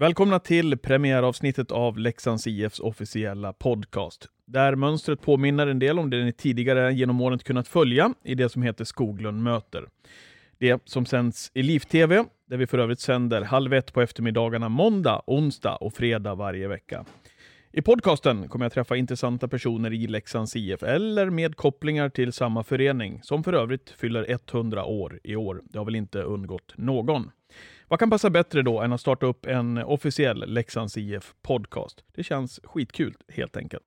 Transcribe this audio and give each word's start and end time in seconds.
Välkomna 0.00 0.38
till 0.38 0.78
premiäravsnittet 0.78 1.70
av 1.70 1.98
Leksands 1.98 2.46
IFs 2.46 2.80
officiella 2.80 3.52
podcast. 3.52 4.28
Där 4.46 4.74
mönstret 4.74 5.22
påminner 5.22 5.66
en 5.66 5.78
del 5.78 5.98
om 5.98 6.10
det 6.10 6.24
ni 6.24 6.32
tidigare 6.32 6.92
genom 6.92 7.20
åren 7.20 7.38
kunnat 7.38 7.68
följa 7.68 8.14
i 8.24 8.34
det 8.34 8.48
som 8.48 8.62
heter 8.62 8.84
Skoglund 8.84 9.42
möter. 9.42 9.84
Det 10.58 10.82
som 10.84 11.06
sänds 11.06 11.50
i 11.54 11.62
Liv-TV, 11.62 12.24
där 12.46 12.56
vi 12.56 12.66
för 12.66 12.78
övrigt 12.78 13.00
sänder 13.00 13.42
halv 13.42 13.72
ett 13.74 13.92
på 13.92 14.00
eftermiddagarna 14.00 14.68
måndag, 14.68 15.22
onsdag 15.26 15.76
och 15.76 15.92
fredag 15.92 16.34
varje 16.34 16.68
vecka. 16.68 17.04
I 17.72 17.82
podcasten 17.82 18.48
kommer 18.48 18.64
jag 18.64 18.72
träffa 18.72 18.96
intressanta 18.96 19.48
personer 19.48 19.92
i 19.92 20.06
Leksands 20.06 20.56
IF 20.56 20.82
eller 20.82 21.30
med 21.30 21.56
kopplingar 21.56 22.08
till 22.08 22.32
samma 22.32 22.62
förening, 22.62 23.20
som 23.22 23.44
för 23.44 23.52
övrigt 23.52 23.90
fyller 23.90 24.38
100 24.52 24.84
år 24.84 25.20
i 25.24 25.36
år. 25.36 25.62
Det 25.64 25.78
har 25.78 25.84
väl 25.84 25.96
inte 25.96 26.22
undgått 26.22 26.72
någon. 26.76 27.30
Vad 27.90 27.98
kan 27.98 28.10
passa 28.10 28.30
bättre 28.30 28.62
då 28.62 28.80
än 28.80 28.92
att 28.92 29.00
starta 29.00 29.26
upp 29.26 29.46
en 29.46 29.78
officiell 29.78 30.44
Leksands 30.46 30.96
IF 30.96 31.34
podcast? 31.42 32.04
Det 32.14 32.22
känns 32.22 32.60
skitkul 32.64 33.16
helt 33.28 33.56
enkelt. 33.56 33.84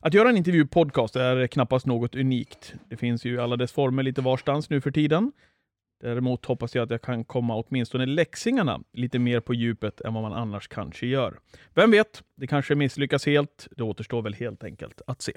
Att 0.00 0.14
göra 0.14 0.28
en 0.28 0.36
intervjupodcast 0.36 1.16
är 1.16 1.46
knappast 1.46 1.86
något 1.86 2.14
unikt. 2.14 2.74
Det 2.88 2.96
finns 2.96 3.24
ju 3.24 3.40
alla 3.40 3.56
dess 3.56 3.72
former 3.72 4.02
lite 4.02 4.20
varstans 4.20 4.70
nu 4.70 4.80
för 4.80 4.90
tiden. 4.90 5.32
Däremot 6.00 6.46
hoppas 6.46 6.74
jag 6.74 6.82
att 6.82 6.90
jag 6.90 7.02
kan 7.02 7.24
komma 7.24 7.56
åtminstone 7.56 8.06
läxingarna 8.06 8.80
lite 8.92 9.18
mer 9.18 9.40
på 9.40 9.54
djupet 9.54 10.00
än 10.00 10.14
vad 10.14 10.22
man 10.22 10.32
annars 10.32 10.68
kanske 10.68 11.06
gör. 11.06 11.38
Vem 11.74 11.90
vet, 11.90 12.22
det 12.36 12.46
kanske 12.46 12.74
misslyckas 12.74 13.26
helt. 13.26 13.68
Det 13.76 13.82
återstår 13.82 14.22
väl 14.22 14.34
helt 14.34 14.64
enkelt 14.64 15.02
att 15.06 15.22
se. 15.22 15.32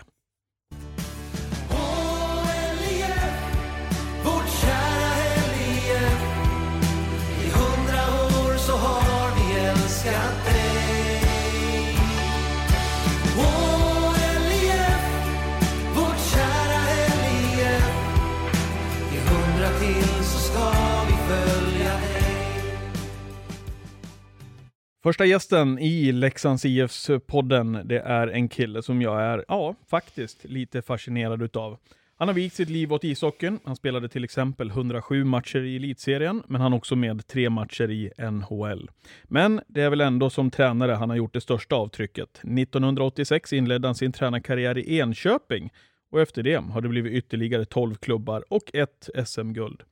Första 25.03 25.25
gästen 25.25 25.79
i 25.79 26.11
Leksands 26.11 26.65
IFs 26.65 27.09
podden, 27.27 27.81
det 27.85 27.99
är 27.99 28.27
en 28.27 28.49
kille 28.49 28.81
som 28.81 29.01
jag 29.01 29.21
är, 29.21 29.45
ja, 29.47 29.75
faktiskt 29.89 30.45
lite 30.45 30.81
fascinerad 30.81 31.41
utav. 31.41 31.77
Han 32.15 32.27
har 32.27 32.35
vikt 32.35 32.55
sitt 32.55 32.69
liv 32.69 32.93
åt 32.93 33.03
ishockeyn. 33.03 33.59
Han 33.63 33.75
spelade 33.75 34.09
till 34.09 34.23
exempel 34.23 34.69
107 34.69 35.23
matcher 35.23 35.59
i 35.63 35.75
elitserien, 35.75 36.43
men 36.47 36.61
han 36.61 36.71
har 36.71 36.77
också 36.77 36.95
med 36.95 37.27
tre 37.27 37.49
matcher 37.49 37.91
i 37.91 38.11
NHL. 38.31 38.89
Men 39.23 39.61
det 39.67 39.81
är 39.81 39.89
väl 39.89 40.01
ändå 40.01 40.29
som 40.29 40.51
tränare 40.51 40.91
han 40.91 41.09
har 41.09 41.17
gjort 41.17 41.33
det 41.33 41.41
största 41.41 41.75
avtrycket. 41.75 42.29
1986 42.37 43.53
inledde 43.53 43.87
han 43.87 43.95
sin 43.95 44.11
tränarkarriär 44.11 44.77
i 44.77 44.99
Enköping 44.99 45.71
och 46.11 46.21
efter 46.21 46.43
det 46.43 46.55
har 46.55 46.81
det 46.81 46.89
blivit 46.89 47.13
ytterligare 47.13 47.65
12 47.65 47.95
klubbar 47.95 48.43
och 48.49 48.75
ett 48.75 49.09
SM-guld. 49.27 49.83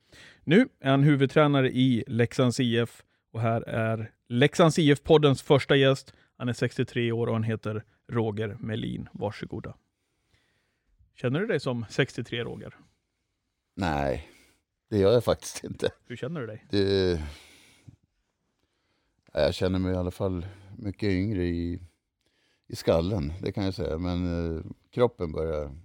Nu 0.44 0.68
är 0.80 0.90
han 0.90 1.02
huvudtränare 1.02 1.70
i 1.70 2.04
Leksands 2.06 2.60
IF 2.60 3.02
och 3.32 3.40
här 3.40 3.62
är 3.62 4.10
Leksands 4.32 4.78
IF-poddens 4.78 5.42
första 5.42 5.76
gäst. 5.76 6.14
Han 6.36 6.48
är 6.48 6.52
63 6.52 7.12
år 7.12 7.26
och 7.26 7.32
han 7.32 7.42
heter 7.42 7.84
Roger 8.08 8.56
Melin. 8.60 9.08
Varsågoda. 9.12 9.76
Känner 11.14 11.40
du 11.40 11.46
dig 11.46 11.60
som 11.60 11.84
63 11.90 12.44
Roger? 12.44 12.76
Nej, 13.76 14.28
det 14.90 14.98
gör 14.98 15.12
jag 15.12 15.24
faktiskt 15.24 15.64
inte. 15.64 15.90
Hur 16.06 16.16
känner 16.16 16.40
du 16.40 16.46
dig? 16.46 16.66
Det... 16.70 17.22
Jag 19.32 19.54
känner 19.54 19.78
mig 19.78 19.92
i 19.92 19.96
alla 19.96 20.10
fall 20.10 20.46
mycket 20.78 21.08
yngre 21.08 21.44
i, 21.44 21.80
i 22.66 22.76
skallen, 22.76 23.32
det 23.42 23.52
kan 23.52 23.64
jag 23.64 23.74
säga. 23.74 23.98
Men 23.98 24.56
eh, 24.56 24.62
kroppen 24.90 25.32
börjar 25.32 25.76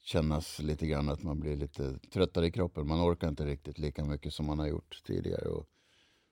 kännas 0.00 0.58
lite 0.58 0.86
grann 0.86 1.08
att 1.08 1.22
man 1.22 1.40
blir 1.40 1.56
lite 1.56 1.98
tröttare 1.98 2.46
i 2.46 2.52
kroppen. 2.52 2.88
Man 2.88 3.00
orkar 3.00 3.28
inte 3.28 3.44
riktigt 3.44 3.78
lika 3.78 4.04
mycket 4.04 4.32
som 4.32 4.46
man 4.46 4.58
har 4.58 4.66
gjort 4.66 5.02
tidigare. 5.04 5.48
Och 5.48 5.68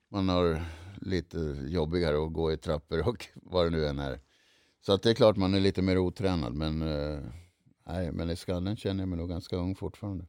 man 0.09 0.29
har 0.29 0.61
lite 1.01 1.37
jobbigare 1.67 2.25
att 2.25 2.33
gå 2.33 2.51
i 2.51 2.57
trappor 2.57 3.07
och 3.07 3.27
vad 3.35 3.65
det 3.65 3.69
nu 3.69 3.85
än 3.85 3.99
är. 3.99 4.19
Så 4.81 4.93
att 4.93 5.03
det 5.03 5.09
är 5.09 5.13
klart 5.13 5.37
man 5.37 5.53
är 5.53 5.59
lite 5.59 5.81
mer 5.81 5.97
otränad 5.97 6.53
men, 6.53 6.81
eh, 6.81 7.19
nej, 7.87 8.11
men 8.11 8.29
i 8.29 8.35
skallen 8.35 8.77
känner 8.77 9.01
jag 9.01 9.09
mig 9.09 9.17
nog 9.17 9.29
ganska 9.29 9.55
ung 9.55 9.75
fortfarande. 9.75 10.25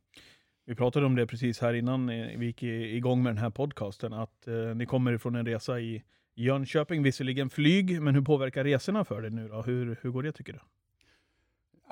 Vi 0.65 0.75
pratade 0.75 1.07
om 1.07 1.17
det 1.17 1.27
precis 1.27 1.61
här 1.61 1.75
innan 1.75 2.07
vi 2.07 2.47
gick 2.47 2.63
igång 2.63 3.23
med 3.23 3.31
den 3.35 3.43
här 3.43 3.51
podcasten, 3.51 4.13
att 4.13 4.49
eh, 4.49 4.55
ni 4.55 4.87
kommer 4.87 5.13
ifrån 5.13 5.35
en 5.35 5.47
resa 5.47 5.81
i 5.81 6.03
Jönköping, 6.35 7.03
visserligen 7.03 7.51
flyg, 7.51 8.03
men 8.03 8.15
hur 8.15 8.23
påverkar 8.23 8.65
resorna 8.65 9.05
för 9.05 9.23
dig 9.23 9.31
nu 9.31 9.49
då? 9.49 9.63
Hur, 9.63 9.99
hur 10.03 10.11
går 10.11 10.23
det 10.23 10.33
tycker 10.33 10.53
du? 10.53 10.59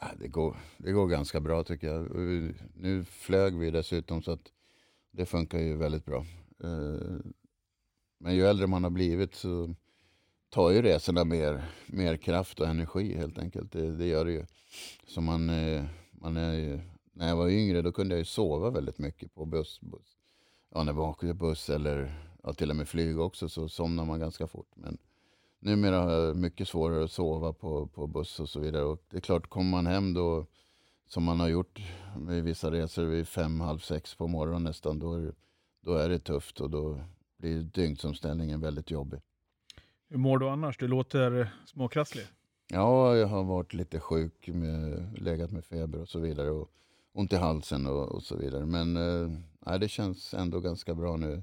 Ja, 0.01 0.09
det, 0.21 0.29
går, 0.29 0.57
det 0.77 0.93
går 0.93 1.07
ganska 1.07 1.41
bra 1.41 1.65
tycker 1.65 1.87
jag. 1.87 2.11
Nu 2.75 3.05
flög 3.05 3.59
vi 3.59 3.71
dessutom 3.71 4.23
så 4.23 4.33
att 4.33 4.53
det 5.11 5.27
funkar 5.27 5.59
ju 5.59 5.77
väldigt 5.77 6.05
bra. 6.05 6.27
Eh, 6.65 7.19
men 8.19 8.35
ju 8.35 8.47
äldre 8.47 8.67
man 8.67 8.85
har 8.85 8.91
blivit 8.91 9.35
så 9.35 9.75
tar 10.51 10.71
ju 10.71 10.83
resorna 10.83 11.25
mer, 11.25 11.65
mer 11.87 12.17
kraft 12.17 12.61
och 12.61 12.67
energi 12.67 13.15
helt 13.15 13.39
enkelt. 13.39 13.73
Det, 13.73 13.97
det 13.97 14.07
gör 14.07 14.25
det 14.25 14.33
ju. 14.33 14.47
Så 15.07 15.21
man, 15.21 15.51
eh, 15.51 15.85
man 16.11 16.37
är, 16.37 16.81
när 17.13 17.29
jag 17.29 17.37
var 17.37 17.49
yngre 17.49 17.83
då 17.83 17.93
kunde 17.93 18.15
jag 18.15 18.19
ju 18.19 18.25
sova 18.25 18.71
väldigt 18.71 18.99
mycket 18.99 19.35
på 19.35 19.45
buss. 19.45 19.81
buss. 19.81 20.17
Ja, 20.75 20.85
när 20.85 20.93
vi 20.93 21.01
åkte 21.01 21.35
buss 21.35 21.71
eller 21.71 22.25
ja, 22.43 22.53
till 22.53 22.71
och 22.71 22.77
med 22.77 22.89
flyg 22.89 23.21
också 23.21 23.49
så 23.49 23.69
somnar 23.69 24.05
man 24.05 24.21
ganska 24.21 24.47
fort. 24.47 24.71
Men 24.75 24.99
numera 25.61 26.01
har 26.01 26.11
jag 26.11 26.37
mycket 26.37 26.69
svårare 26.69 27.05
att 27.05 27.13
sova 27.13 27.53
på, 27.53 27.87
på 27.87 28.07
buss 28.07 28.41
och 28.41 28.49
så 28.49 28.61
vidare. 28.61 28.85
Och 28.85 29.03
det 29.11 29.17
är 29.17 29.21
klart, 29.21 29.49
kommer 29.49 29.71
man 29.71 29.87
hem 29.87 30.15
då 30.15 30.47
som 31.07 31.25
man 31.25 31.41
har 31.41 31.49
gjort 31.49 31.81
vid 32.17 32.45
vissa 32.45 32.71
resor 32.71 33.05
vid 33.05 33.29
fem, 33.29 33.61
halv 33.61 33.79
sex 33.79 34.15
på 34.15 34.27
morgonen 34.27 34.65
nästan, 34.65 34.99
då 34.99 35.15
är, 35.15 35.35
då 35.81 35.95
är 35.95 36.09
det 36.09 36.19
tufft 36.19 36.61
och 36.61 36.71
då 36.71 37.01
blir 37.39 37.63
dygnsomställningen 37.63 38.61
väldigt 38.61 38.91
jobbig. 38.91 39.21
Hur 40.09 40.19
mår 40.19 40.39
du 40.39 40.49
annars? 40.49 40.79
Du 40.79 40.89
låter 40.89 41.55
småkrasslig. 41.67 42.27
Ja, 42.69 43.17
jag 43.17 43.27
har 43.27 43.45
varit 43.45 43.75
lite 43.75 44.01
sjuk, 44.01 44.49
med, 44.49 45.09
legat 45.21 45.51
med 45.51 45.65
feber 45.65 46.01
och 46.01 46.09
så 46.09 46.19
vidare. 46.19 46.51
Och 46.51 46.71
ont 47.13 47.33
i 47.33 47.37
halsen 47.37 47.87
och, 47.87 48.13
och 48.13 48.23
så 48.23 48.37
vidare. 48.37 48.67
Men 48.67 48.97
eh, 49.67 49.79
det 49.79 49.89
känns 49.89 50.35
ändå 50.35 50.61
ganska 50.61 50.95
bra 50.95 51.17
nu. 51.17 51.43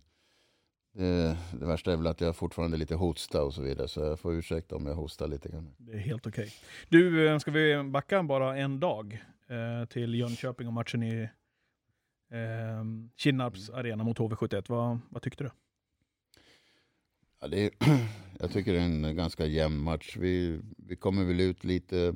Det, 0.94 1.38
det, 1.60 1.66
värsta 1.66 1.94
är 1.94 1.98
väl 1.98 2.08
att 2.08 2.22
jag 2.22 2.36
fortfarande 2.36 2.78
är 2.78 2.80
lite 2.80 2.96
hosta 2.96 3.44
och 3.44 3.54
så 3.54 3.62
vidare. 3.62 3.88
Så 3.88 4.00
jag 4.00 4.20
får 4.20 4.34
ursäkta 4.34 4.76
om 4.76 4.86
jag 4.86 4.96
hostar 4.96 5.28
lite 5.28 5.50
grann. 5.50 5.76
Det 5.78 5.92
är 5.92 5.98
helt 5.98 6.28
okej. 6.28 6.44
Okay. 6.44 6.54
Du, 6.90 7.30
eh, 7.30 7.38
ska 7.38 7.52
vi 7.52 7.84
backa 7.84 8.24
bara 8.24 8.58
en 8.58 8.80
dag 8.80 9.24
eh, 9.48 9.88
till 9.88 10.16
Jönköping 10.16 10.68
och 10.68 10.74
matchen 10.74 11.04
i 11.04 11.30
eh, 12.32 12.84
Kinnarps 13.18 13.70
mm. 13.70 13.80
arena 13.80 14.04
mot 14.04 14.18
HV71. 14.18 14.66
Vad, 14.68 15.00
vad 15.10 15.22
tyckte 15.22 15.44
du? 15.44 15.50
Ja, 17.46 17.50
det 17.50 17.66
är, 17.66 17.72
jag 18.40 18.52
tycker 18.52 18.74
det 18.74 18.80
är 18.80 18.86
en 18.86 19.16
ganska 19.16 19.46
jämn 19.46 19.78
match. 19.78 20.18
Vi, 20.18 20.62
vi 20.78 20.96
kommer 20.96 21.24
väl 21.24 21.40
ut 21.40 21.64
lite, 21.64 22.16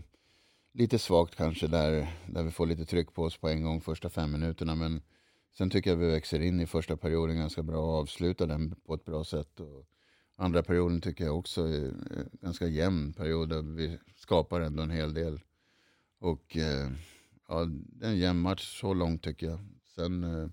lite 0.74 1.00
svagt 1.00 1.36
kanske 1.36 1.68
där, 1.68 2.08
där 2.28 2.44
vi 2.44 2.52
får 2.52 2.66
lite 2.66 2.86
tryck 2.86 3.14
på 3.14 3.24
oss 3.24 3.38
på 3.38 3.50
en 3.50 3.64
gång 3.64 3.82
första 3.82 4.10
fem 4.10 4.32
minuterna. 4.32 4.76
Men 4.76 5.02
sen 5.58 5.70
tycker 5.70 5.90
jag 5.90 5.98
vi 5.98 6.12
växer 6.12 6.40
in 6.40 6.60
i 6.60 6.66
första 6.66 6.98
perioden 6.98 7.38
ganska 7.38 7.64
bra 7.64 7.78
och 7.78 8.00
avslutar 8.00 8.48
den 8.48 8.76
på 8.86 8.94
ett 8.94 9.06
bra 9.06 9.24
sätt. 9.24 9.60
Och 9.60 9.86
andra 10.36 10.64
perioden 10.64 11.02
tycker 11.02 11.24
jag 11.24 11.38
också 11.38 11.62
är 11.62 11.86
en 11.86 12.30
ganska 12.42 12.68
jämn 12.68 13.14
period 13.14 13.50
där 13.50 13.62
vi 13.62 13.98
skapar 14.16 14.62
ändå 14.62 14.84
en 14.84 14.92
hel 14.92 15.14
del. 15.14 15.40
Och 16.20 16.58
eh, 16.58 16.92
ja, 17.48 17.66
det 17.70 18.06
är 18.06 18.10
en 18.10 18.18
jämn 18.18 18.40
match 18.40 18.80
så 18.80 18.94
långt 18.94 19.24
tycker 19.24 19.48
jag. 19.48 19.60
Sen 19.96 20.24
eh, 20.24 20.50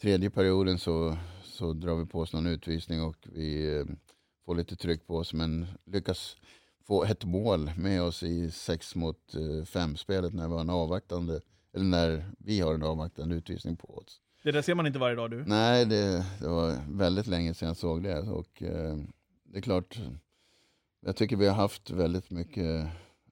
tredje 0.00 0.30
perioden 0.30 0.78
så 0.78 1.16
så 1.58 1.72
drar 1.72 1.94
vi 1.94 2.06
på 2.06 2.20
oss 2.20 2.32
någon 2.32 2.46
utvisning 2.46 3.02
och 3.02 3.16
vi 3.32 3.76
eh, 3.76 3.84
får 4.44 4.54
lite 4.54 4.76
tryck 4.76 5.06
på 5.06 5.16
oss 5.16 5.32
men 5.32 5.66
lyckas 5.84 6.36
få 6.86 7.04
ett 7.04 7.24
mål 7.24 7.70
med 7.76 8.02
oss 8.02 8.22
i 8.22 8.50
6 8.50 8.94
mot 8.94 9.34
5-spelet 9.64 10.32
eh, 10.32 10.36
när 10.36 10.48
vi 10.48 10.54
har 10.54 10.60
en 10.60 10.70
avvaktande, 10.70 11.40
eller 11.74 11.84
när 11.84 12.24
vi 12.38 12.60
har 12.60 12.74
en 12.74 12.82
avvaktande 12.82 13.34
utvisning 13.34 13.76
på 13.76 13.98
oss. 13.98 14.20
Det 14.42 14.52
där 14.52 14.62
ser 14.62 14.74
man 14.74 14.86
inte 14.86 14.98
varje 14.98 15.16
dag 15.16 15.30
du? 15.30 15.44
Nej, 15.44 15.86
det, 15.86 16.26
det 16.40 16.48
var 16.48 16.96
väldigt 16.98 17.26
länge 17.26 17.54
sedan 17.54 17.68
jag 17.68 17.76
såg 17.76 18.02
det. 18.02 18.20
Och, 18.20 18.62
eh, 18.62 18.96
det 19.44 19.58
är 19.58 19.62
klart, 19.62 19.98
jag 21.00 21.16
tycker 21.16 21.36
vi 21.36 21.46
har 21.46 21.54
haft 21.54 21.90
väldigt 21.90 22.30
mycket 22.30 22.86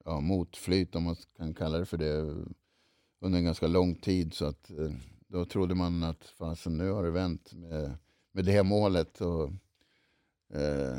ja, 0.04 0.20
motflyt, 0.20 0.94
om 0.94 1.02
man 1.02 1.16
kan 1.36 1.54
kalla 1.54 1.78
det 1.78 1.86
för 1.86 1.96
det, 1.96 2.34
under 3.20 3.38
en 3.38 3.44
ganska 3.44 3.66
lång 3.66 3.94
tid. 3.94 4.34
Så 4.34 4.44
att, 4.44 4.70
eh, 4.70 4.90
då 5.28 5.44
trodde 5.44 5.74
man 5.74 6.02
att 6.02 6.24
fasen, 6.24 6.78
nu 6.78 6.90
har 6.90 7.02
det 7.02 7.10
vänt 7.10 7.52
med 7.52 7.98
med 8.36 8.44
det 8.44 8.62
målet. 8.62 9.20
Och, 9.20 9.44
eh, 10.60 10.98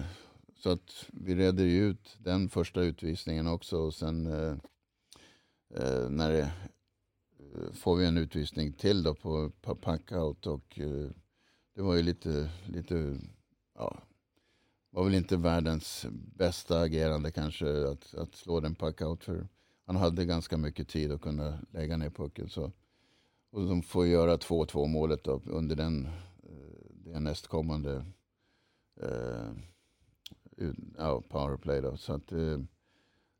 så 0.56 0.70
att 0.70 1.06
vi 1.08 1.36
redde 1.36 1.64
ut 1.64 2.18
den 2.20 2.50
första 2.50 2.82
utvisningen 2.82 3.48
också. 3.48 3.78
Och 3.78 3.94
sen 3.94 4.28
eh, 4.28 4.56
eh 5.76 6.10
när 6.10 6.32
det, 6.32 6.42
eh, 6.42 7.74
får 7.74 7.96
vi 7.96 8.06
en 8.06 8.18
utvisning 8.18 8.74
till 8.74 9.04
då 9.04 9.16
på, 9.16 9.52
på 9.62 9.76
packout. 9.76 10.48
Och, 10.48 10.80
eh, 10.80 11.10
det 11.76 11.82
var 11.82 11.96
ju 11.96 12.04
lite, 12.04 12.50
lite 12.66 13.18
ja, 13.76 13.98
var 14.90 15.04
väl 15.04 15.16
inte 15.16 15.38
världens 15.38 16.06
bästa 16.12 16.80
agerande 16.80 17.32
kanske 17.32 17.88
att, 17.88 18.14
att 18.14 18.36
slå 18.36 18.60
den 18.60 18.76
packout 18.76 19.24
För 19.24 19.48
han 19.86 19.96
hade 19.96 20.26
ganska 20.26 20.58
mycket 20.58 20.90
tid 20.90 21.12
att 21.12 21.22
kunna 21.22 21.60
lägga 21.72 21.98
ner 21.98 22.10
pucken. 22.10 22.50
Så. 22.50 22.72
Och 23.52 23.68
de 23.68 23.84
får 23.84 24.08
göra 24.08 24.38
2-2 24.38 24.88
målet 24.88 25.24
då, 25.24 25.42
under 25.46 25.76
den, 25.76 26.10
det 27.14 27.20
nästkommande 27.20 28.06
eh, 29.02 29.52
ja, 30.98 31.22
powerplay. 31.22 31.82
Då. 31.82 31.98
Så 31.98 32.14
att, 32.14 32.32
eh, 32.32 32.58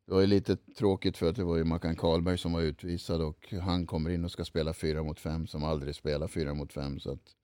det 0.06 0.14
var 0.14 0.22
ju 0.22 0.28
lite 0.28 0.56
tråkigt 0.56 1.18
för 1.18 1.30
att 1.30 1.36
det 1.36 1.44
var 1.44 1.58
ju 1.58 1.64
Mackan 1.64 1.96
Karlberg 1.96 2.38
som 2.38 2.54
var 2.54 2.62
utvisad 2.62 3.22
och 3.22 3.54
han 3.62 3.86
kommer 3.86 4.10
in 4.10 4.26
och 4.26 4.32
ska 4.32 4.46
spela 4.46 4.74
fyra 4.74 5.04
mot 5.04 5.20
fem 5.20 5.48
som 5.48 5.64
aldrig 5.64 5.96
spelar 5.96 6.28
fyra 6.28 6.54
mot 6.54 6.74
fem. 6.74 7.00
Så 7.00 7.12
att 7.12 7.36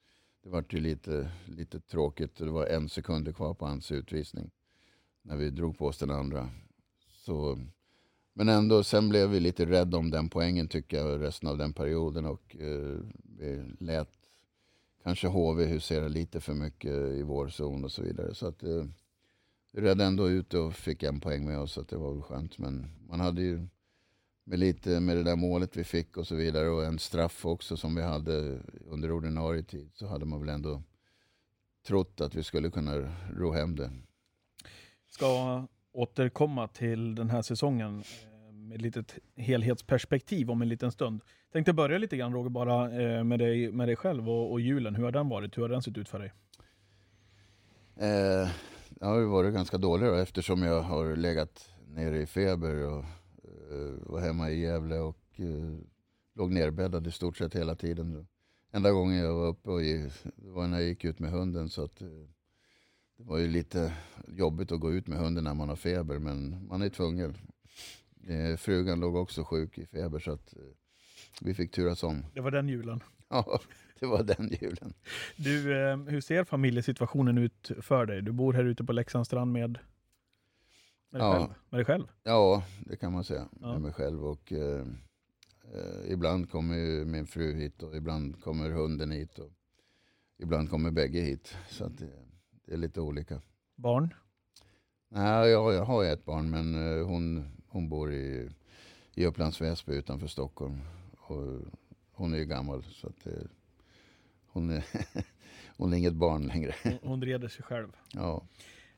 det 0.44 0.50
var 0.50 0.66
ju 0.70 0.80
lite, 0.80 1.32
lite 1.46 1.80
tråkigt. 1.80 2.36
Det 2.36 2.52
var 2.52 2.66
en 2.66 2.90
sekund 2.90 3.36
kvar 3.36 3.54
på 3.54 3.66
hans 3.66 3.92
utvisning 3.92 4.52
när 5.22 5.38
vi 5.38 5.50
drog 5.50 5.78
på 5.78 5.88
oss 5.88 5.98
den 5.98 6.12
andra. 6.12 6.50
Så, 7.12 7.60
men 8.34 8.50
ändå, 8.50 8.84
sen 8.84 9.10
blev 9.10 9.30
vi 9.30 9.40
lite 9.40 9.66
rädda 9.66 9.98
om 9.98 10.12
den 10.12 10.30
poängen 10.30 10.68
tycker 10.68 10.98
jag 10.98 11.22
resten 11.22 11.50
av 11.50 11.58
den 11.58 11.74
perioden 11.74 12.26
och 12.26 12.56
eh, 12.60 12.98
vi 13.38 13.64
lät 13.80 14.23
kanske 15.04 15.28
HV 15.28 15.66
huserar 15.66 16.10
lite 16.10 16.42
för 16.42 16.54
mycket 16.54 16.92
i 16.92 17.24
vår 17.24 17.48
zon 17.48 17.84
och 17.84 17.92
så 17.92 18.02
vidare. 18.02 18.36
Så 18.36 18.48
att 18.48 18.64
eh, 18.64 18.86
vi 19.72 19.82
redde 19.82 20.06
ändå 20.06 20.30
ut 20.30 20.54
och 20.54 20.74
fick 20.74 21.04
en 21.04 21.20
poäng 21.20 21.46
med 21.46 21.60
oss 21.60 21.72
så 21.72 21.82
det 21.82 21.98
var 21.98 22.14
väl 22.14 22.22
skönt. 22.22 22.58
Men 22.58 22.88
man 23.08 23.20
hade 23.20 23.42
ju 23.42 23.68
med 24.44 24.60
lite 24.60 25.00
med 25.00 25.18
det 25.18 25.24
där 25.24 25.36
målet 25.36 25.78
vi 25.78 25.84
fick 25.84 26.18
och 26.18 26.28
så 26.28 26.36
vidare 26.36 26.70
och 26.70 26.86
en 26.86 27.00
straff 27.00 27.46
också 27.46 27.78
som 27.78 27.96
vi 27.96 28.02
hade 28.02 28.60
under 28.88 29.12
ordinarie 29.12 29.64
tid 29.64 29.90
så 29.94 30.08
hade 30.08 30.26
man 30.26 30.40
väl 30.40 30.50
ändå 30.50 30.84
trott 31.88 32.22
att 32.22 32.36
vi 32.36 32.44
skulle 32.44 32.70
kunna 32.70 33.16
ro 33.34 33.52
hem 33.52 33.76
det. 33.76 33.92
Ska 35.10 35.68
återkomma 35.92 36.68
till 36.68 37.16
den 37.16 37.30
här 37.30 37.42
säsongen 37.42 38.04
ett 38.74 38.82
litet 38.82 39.20
helhetsperspektiv 39.36 40.52
om 40.52 40.62
en 40.62 40.70
liten 40.70 40.92
stund. 40.92 41.22
Tänkte 41.52 41.74
börja 41.74 41.98
lite 41.98 42.18
grann 42.18 42.34
Roger, 42.34 42.50
bara 42.50 43.02
eh, 43.02 43.24
med 43.24 43.40
dig, 43.40 43.72
med 43.72 43.88
dig 43.88 43.96
själv 43.96 44.30
och, 44.30 44.52
och 44.52 44.62
julen. 44.62 44.96
Hur 44.96 45.04
har 45.04 45.12
den 45.12 45.30
varit? 45.30 45.58
Hur 45.58 45.62
har 45.62 45.70
den 45.70 45.82
sett 45.82 45.98
ut 45.98 46.10
för 46.10 46.20
dig? 46.20 46.34
Eh, 47.96 48.50
det 48.90 49.06
har 49.06 49.20
ju 49.20 49.26
varit 49.26 49.54
ganska 49.54 49.78
dålig 49.78 50.08
då, 50.08 50.16
eftersom 50.16 50.64
jag 50.64 50.82
har 50.82 51.16
legat 51.16 51.70
nere 51.88 52.22
i 52.22 52.26
feber 52.26 52.86
och 52.86 53.04
eh, 53.44 54.12
var 54.12 54.20
hemma 54.20 54.50
i 54.50 54.62
Gävle 54.62 55.00
och 55.00 55.20
eh, 55.36 55.80
låg 56.36 56.52
nerbäddad 56.52 57.08
i 57.08 57.12
stort 57.12 57.38
sett 57.38 57.56
hela 57.56 57.76
tiden. 57.76 58.28
Enda 58.72 58.92
gången 58.92 59.18
jag 59.18 59.34
var 59.34 59.48
uppe 59.48 59.70
och 59.70 59.80
det 59.80 60.12
var 60.36 60.68
när 60.68 60.80
jag 60.80 60.88
gick 60.88 61.06
ut 61.06 61.20
med 61.20 61.32
hunden 61.32 61.70
så 61.70 61.84
att 61.84 62.02
eh, 62.02 62.08
det 63.18 63.24
var 63.24 63.38
ju 63.38 63.48
lite 63.48 63.94
jobbigt 64.28 64.72
att 64.72 64.80
gå 64.80 64.92
ut 64.92 65.08
med 65.08 65.20
hunden 65.20 65.44
när 65.44 65.54
man 65.54 65.70
har 65.70 65.76
feber 65.76 66.20
men 66.20 66.68
man 66.68 66.82
är 66.82 66.90
tvungen 66.90 67.38
frugan 68.58 69.00
låg 69.00 69.16
också 69.16 69.44
sjuk 69.44 69.78
i 69.78 69.86
feber 69.86 70.20
så 70.20 70.32
att 70.32 70.54
vi 71.42 71.54
fick 71.54 71.72
turas 71.72 72.04
om. 72.04 72.26
Det 72.34 72.42
var 72.42 72.52
den 72.52 72.70
julen. 72.70 73.04
Ja, 73.30 73.60
det 74.00 74.06
var 74.06 74.24
den 74.24 74.50
julen. 74.62 74.94
Du, 75.36 75.78
eh, 75.78 75.98
hur 75.98 76.22
ser 76.22 76.44
familjesituationen 76.44 77.38
ut 77.38 77.72
för 77.82 78.06
dig? 78.06 78.22
Du 78.22 78.32
bor 78.32 78.54
här 78.54 78.64
ute 78.64 78.84
på 78.84 78.94
Leksands 78.94 79.28
strand 79.28 79.52
med, 79.52 79.80
med, 81.10 81.22
dig, 81.22 81.28
ja. 81.28 81.34
själv. 81.34 81.54
med 81.70 81.80
dig 81.80 81.86
själv? 81.86 82.08
Ja, 82.24 82.64
det 82.86 82.96
kan 82.96 83.12
man 83.12 83.24
säga. 83.24 83.48
Ja. 83.62 83.72
Med 83.72 83.82
mig 83.82 83.94
själv. 83.94 84.26
Och, 84.26 84.54
eh, 84.54 84.86
eh, 85.74 86.12
ibland 86.12 86.50
kommer 86.50 87.06
min 87.06 87.28
fru 87.28 87.54
hit 87.54 87.84
och 87.84 87.96
ibland 87.96 88.42
kommer 88.42 88.70
hunden 88.70 89.12
hit. 89.12 89.40
Och 89.40 89.52
ibland 90.38 90.70
kommer 90.70 90.92
bägge 90.92 91.20
hit. 91.20 91.58
Så 91.70 91.88
det, 91.88 92.10
det, 92.66 92.74
är 92.74 92.78
lite 92.78 93.02
olika. 93.02 93.42
Barn? 93.76 94.14
Nej, 95.10 95.50
jag, 95.50 95.74
jag 95.74 95.86
har 95.86 96.06
ett 96.06 96.26
barn 96.26 96.50
men 96.50 96.76
eh, 96.76 97.06
hon, 97.06 97.46
hon 97.74 97.90
bor 97.90 98.14
i, 98.14 98.50
i 99.16 99.26
Upplands 99.26 99.62
Väsby 99.62 99.94
utanför 99.94 100.28
Stockholm. 100.28 100.82
Och 101.18 101.62
hon 102.12 102.34
är 102.34 102.38
ju 102.38 102.46
gammal 102.46 102.84
så 102.84 103.08
att 103.08 103.24
det, 103.24 103.48
hon, 104.48 104.70
är, 104.70 104.86
hon 105.78 105.94
är 105.94 105.98
inget 105.98 106.14
barn 106.14 106.48
längre. 106.48 106.76
Hon, 106.84 106.98
hon 107.02 107.24
reder 107.24 107.48
sig 107.48 107.64
själv. 107.64 107.88
Ja. 108.14 108.44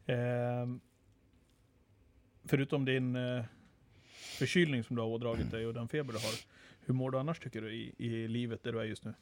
Eh, 0.06 0.68
förutom 2.44 2.86
din 2.86 3.16
eh, 3.16 3.44
förkylning 4.14 4.84
som 4.84 4.96
du 4.96 5.02
har 5.02 5.10
ådragit 5.10 5.52
dig 5.52 5.68
och 5.68 5.74
den 5.74 5.88
feber 5.88 6.14
du 6.14 6.20
har. 6.20 6.36
Hur 6.86 6.94
mår 6.94 7.12
du 7.12 7.20
annars 7.20 7.40
tycker 7.40 7.62
du 7.62 7.74
i, 7.74 7.94
i 7.98 8.28
livet 8.28 8.64
där 8.64 8.74
du 8.74 8.80
är 8.80 8.86
just 8.86 9.06
nu? 9.06 9.14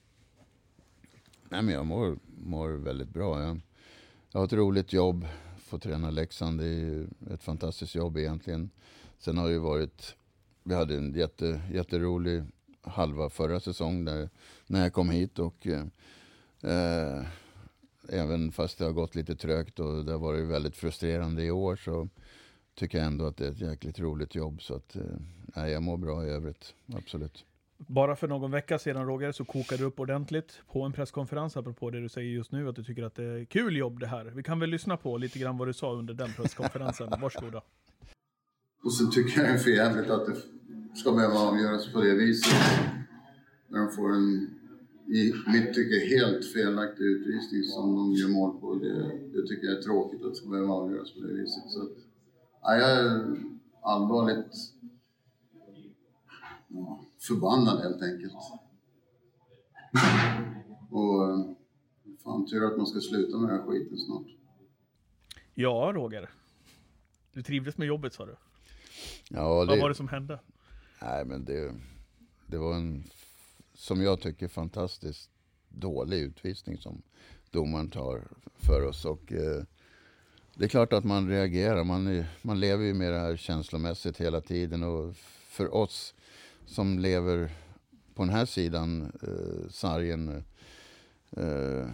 Nej, 1.49 1.61
men 1.61 1.73
jag 1.73 1.85
mår, 1.85 2.17
mår 2.37 2.69
väldigt 2.69 3.09
bra. 3.09 3.41
Jag, 3.41 3.59
jag 4.31 4.39
har 4.39 4.45
ett 4.45 4.53
roligt 4.53 4.93
jobb, 4.93 5.27
får 5.57 5.79
träna 5.79 6.09
Leksand. 6.09 6.59
Det 6.59 6.67
är 6.67 7.07
ett 7.33 7.43
fantastiskt 7.43 7.95
jobb 7.95 8.17
egentligen. 8.17 8.69
Sen 9.23 9.37
har 9.37 9.47
det 9.47 9.53
ju 9.53 9.59
varit, 9.59 10.15
vi 10.63 10.75
hade 10.75 10.95
en 10.95 11.13
jätte, 11.13 11.61
jätterolig 11.71 12.43
halva 12.81 13.29
förra 13.29 13.59
säsongen 13.59 14.05
där, 14.05 14.29
när 14.67 14.81
jag 14.81 14.93
kom 14.93 15.09
hit. 15.09 15.39
och 15.39 15.67
eh, 15.67 15.85
eh, 16.63 17.25
Även 18.09 18.51
fast 18.51 18.77
det 18.77 18.85
har 18.85 18.91
gått 18.91 19.15
lite 19.15 19.35
trögt 19.35 19.79
och 19.79 20.05
det 20.05 20.11
har 20.11 20.19
varit 20.19 20.47
väldigt 20.47 20.75
frustrerande 20.75 21.43
i 21.43 21.51
år 21.51 21.75
så 21.75 22.09
tycker 22.75 22.97
jag 22.97 23.07
ändå 23.07 23.25
att 23.25 23.37
det 23.37 23.47
är 23.47 23.51
ett 23.51 23.61
jäkligt 23.61 23.99
roligt 23.99 24.35
jobb. 24.35 24.61
Så 24.61 24.75
att, 24.75 24.95
eh, 25.55 25.67
jag 25.67 25.83
mår 25.83 25.97
bra 25.97 26.25
i 26.25 26.29
övrigt, 26.29 26.73
absolut. 26.95 27.45
Bara 27.77 28.15
för 28.15 28.27
någon 28.27 28.51
vecka 28.51 28.79
sedan 28.79 29.05
Roger 29.05 29.31
så 29.31 29.45
kokade 29.45 29.81
du 29.81 29.85
upp 29.85 29.99
ordentligt 29.99 30.61
på 30.71 30.81
en 30.81 30.93
presskonferens 30.93 31.57
apropå 31.57 31.89
det 31.89 32.01
du 32.01 32.09
säger 32.09 32.31
just 32.31 32.51
nu 32.51 32.69
att 32.69 32.75
du 32.75 32.83
tycker 32.83 33.03
att 33.03 33.15
det 33.15 33.23
är 33.23 33.45
kul 33.45 33.77
jobb 33.77 33.99
det 33.99 34.07
här. 34.07 34.25
Vi 34.25 34.43
kan 34.43 34.59
väl 34.59 34.69
lyssna 34.69 34.97
på 34.97 35.17
lite 35.17 35.39
grann 35.39 35.57
vad 35.57 35.67
du 35.67 35.73
sa 35.73 35.93
under 35.93 36.13
den 36.13 36.33
presskonferensen. 36.33 37.13
Varsågoda. 37.21 37.61
Och 38.83 38.93
sen 38.93 39.11
tycker 39.11 39.41
jag 39.41 39.49
det 39.49 39.53
är 39.53 39.57
för 39.57 39.69
jävligt 39.69 40.09
att 40.09 40.25
det 40.25 40.35
ska 40.97 41.11
behöva 41.11 41.39
avgöras 41.39 41.93
på 41.93 42.01
det 42.01 42.15
viset. 42.15 42.53
När 43.67 43.79
de 43.79 43.91
får 43.91 44.13
en, 44.13 44.49
i 45.07 45.33
mitt 45.47 45.73
tycke, 45.73 46.15
helt 46.15 46.45
felaktig 46.53 47.03
utvisning 47.03 47.63
som 47.63 47.95
de 47.95 48.13
gör 48.13 48.29
mål 48.29 48.59
på. 48.59 48.75
Det, 48.75 48.93
det 49.33 49.47
tycker 49.47 49.67
jag 49.67 49.77
är 49.77 49.81
tråkigt 49.81 50.23
att 50.23 50.29
det 50.29 50.35
ska 50.35 50.49
behöva 50.49 50.73
avgöras 50.73 51.13
på 51.13 51.19
det 51.19 51.33
viset. 51.33 51.63
Så 51.67 51.81
att, 51.81 51.97
ja, 52.61 52.75
jag 52.75 52.91
är 52.91 53.37
allvarligt 53.81 54.55
ja, 56.67 57.05
förbannad 57.27 57.79
helt 57.79 58.01
enkelt. 58.01 58.33
Och 60.89 61.55
fan 62.23 62.45
tur 62.45 62.65
att 62.65 62.77
man 62.77 62.87
ska 62.87 62.99
sluta 62.99 63.37
med 63.37 63.49
den 63.49 63.59
här 63.59 63.67
skiten 63.67 63.97
snart. 63.97 64.27
Ja, 65.53 65.91
Roger. 65.95 66.29
Du 67.33 67.43
trivdes 67.43 67.77
med 67.77 67.87
jobbet 67.87 68.13
sa 68.13 68.25
du? 68.25 68.35
Ja, 69.35 69.65
det... 69.65 69.65
Vad 69.65 69.79
var 69.79 69.89
det 69.89 69.95
som 69.95 70.07
hände? 70.07 70.39
Nej, 71.01 71.25
men 71.25 71.45
det, 71.45 71.75
det 72.47 72.57
var 72.57 72.75
en, 72.75 73.03
som 73.73 74.01
jag 74.01 74.21
tycker, 74.21 74.47
fantastiskt 74.47 75.29
dålig 75.69 76.19
utvisning 76.19 76.77
som 76.77 77.01
domaren 77.51 77.89
tar 77.89 78.23
för 78.57 78.85
oss. 78.85 79.05
Och, 79.05 79.33
eh, 79.33 79.63
det 80.55 80.65
är 80.65 80.69
klart 80.69 80.93
att 80.93 81.03
man 81.03 81.29
reagerar. 81.29 81.83
Man, 81.83 82.23
man 82.41 82.59
lever 82.59 82.85
ju 82.85 82.93
med 82.93 83.13
det 83.13 83.19
här 83.19 83.37
känslomässigt 83.37 84.17
hela 84.17 84.41
tiden. 84.41 84.83
Och 84.83 85.15
för 85.47 85.73
oss 85.73 86.15
som 86.65 86.99
lever 86.99 87.51
på 88.13 88.23
den 88.23 88.33
här 88.33 88.45
sidan 88.45 89.11
eh, 89.21 89.69
sargen. 89.69 90.43
Eh, 91.37 91.89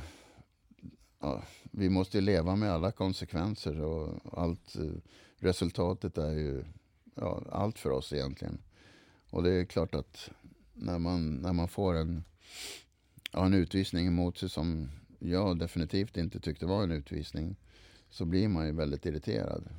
ja, 1.19 1.43
vi 1.71 1.89
måste 1.89 2.21
leva 2.21 2.55
med 2.55 2.71
alla 2.71 2.91
konsekvenser 2.91 3.81
och 3.81 4.19
allt. 4.41 4.75
Eh, 4.75 5.01
resultatet 5.41 6.17
är 6.17 6.31
ju 6.31 6.63
ja, 7.19 7.43
allt 7.51 7.79
för 7.79 7.89
oss 7.89 8.13
egentligen. 8.13 8.61
Och 9.29 9.43
det 9.43 9.51
är 9.51 9.65
klart 9.65 9.95
att 9.95 10.29
när 10.73 10.99
man, 10.99 11.35
när 11.35 11.53
man 11.53 11.67
får 11.67 11.95
en, 11.95 12.23
ja, 13.31 13.45
en 13.45 13.53
utvisning 13.53 14.07
emot 14.07 14.37
sig 14.37 14.49
som 14.49 14.89
jag 15.19 15.59
definitivt 15.59 16.17
inte 16.17 16.39
tyckte 16.39 16.65
var 16.65 16.83
en 16.83 16.91
utvisning 16.91 17.55
så 18.09 18.25
blir 18.25 18.47
man 18.47 18.65
ju 18.65 18.71
väldigt 18.71 19.05
irriterad. 19.05 19.69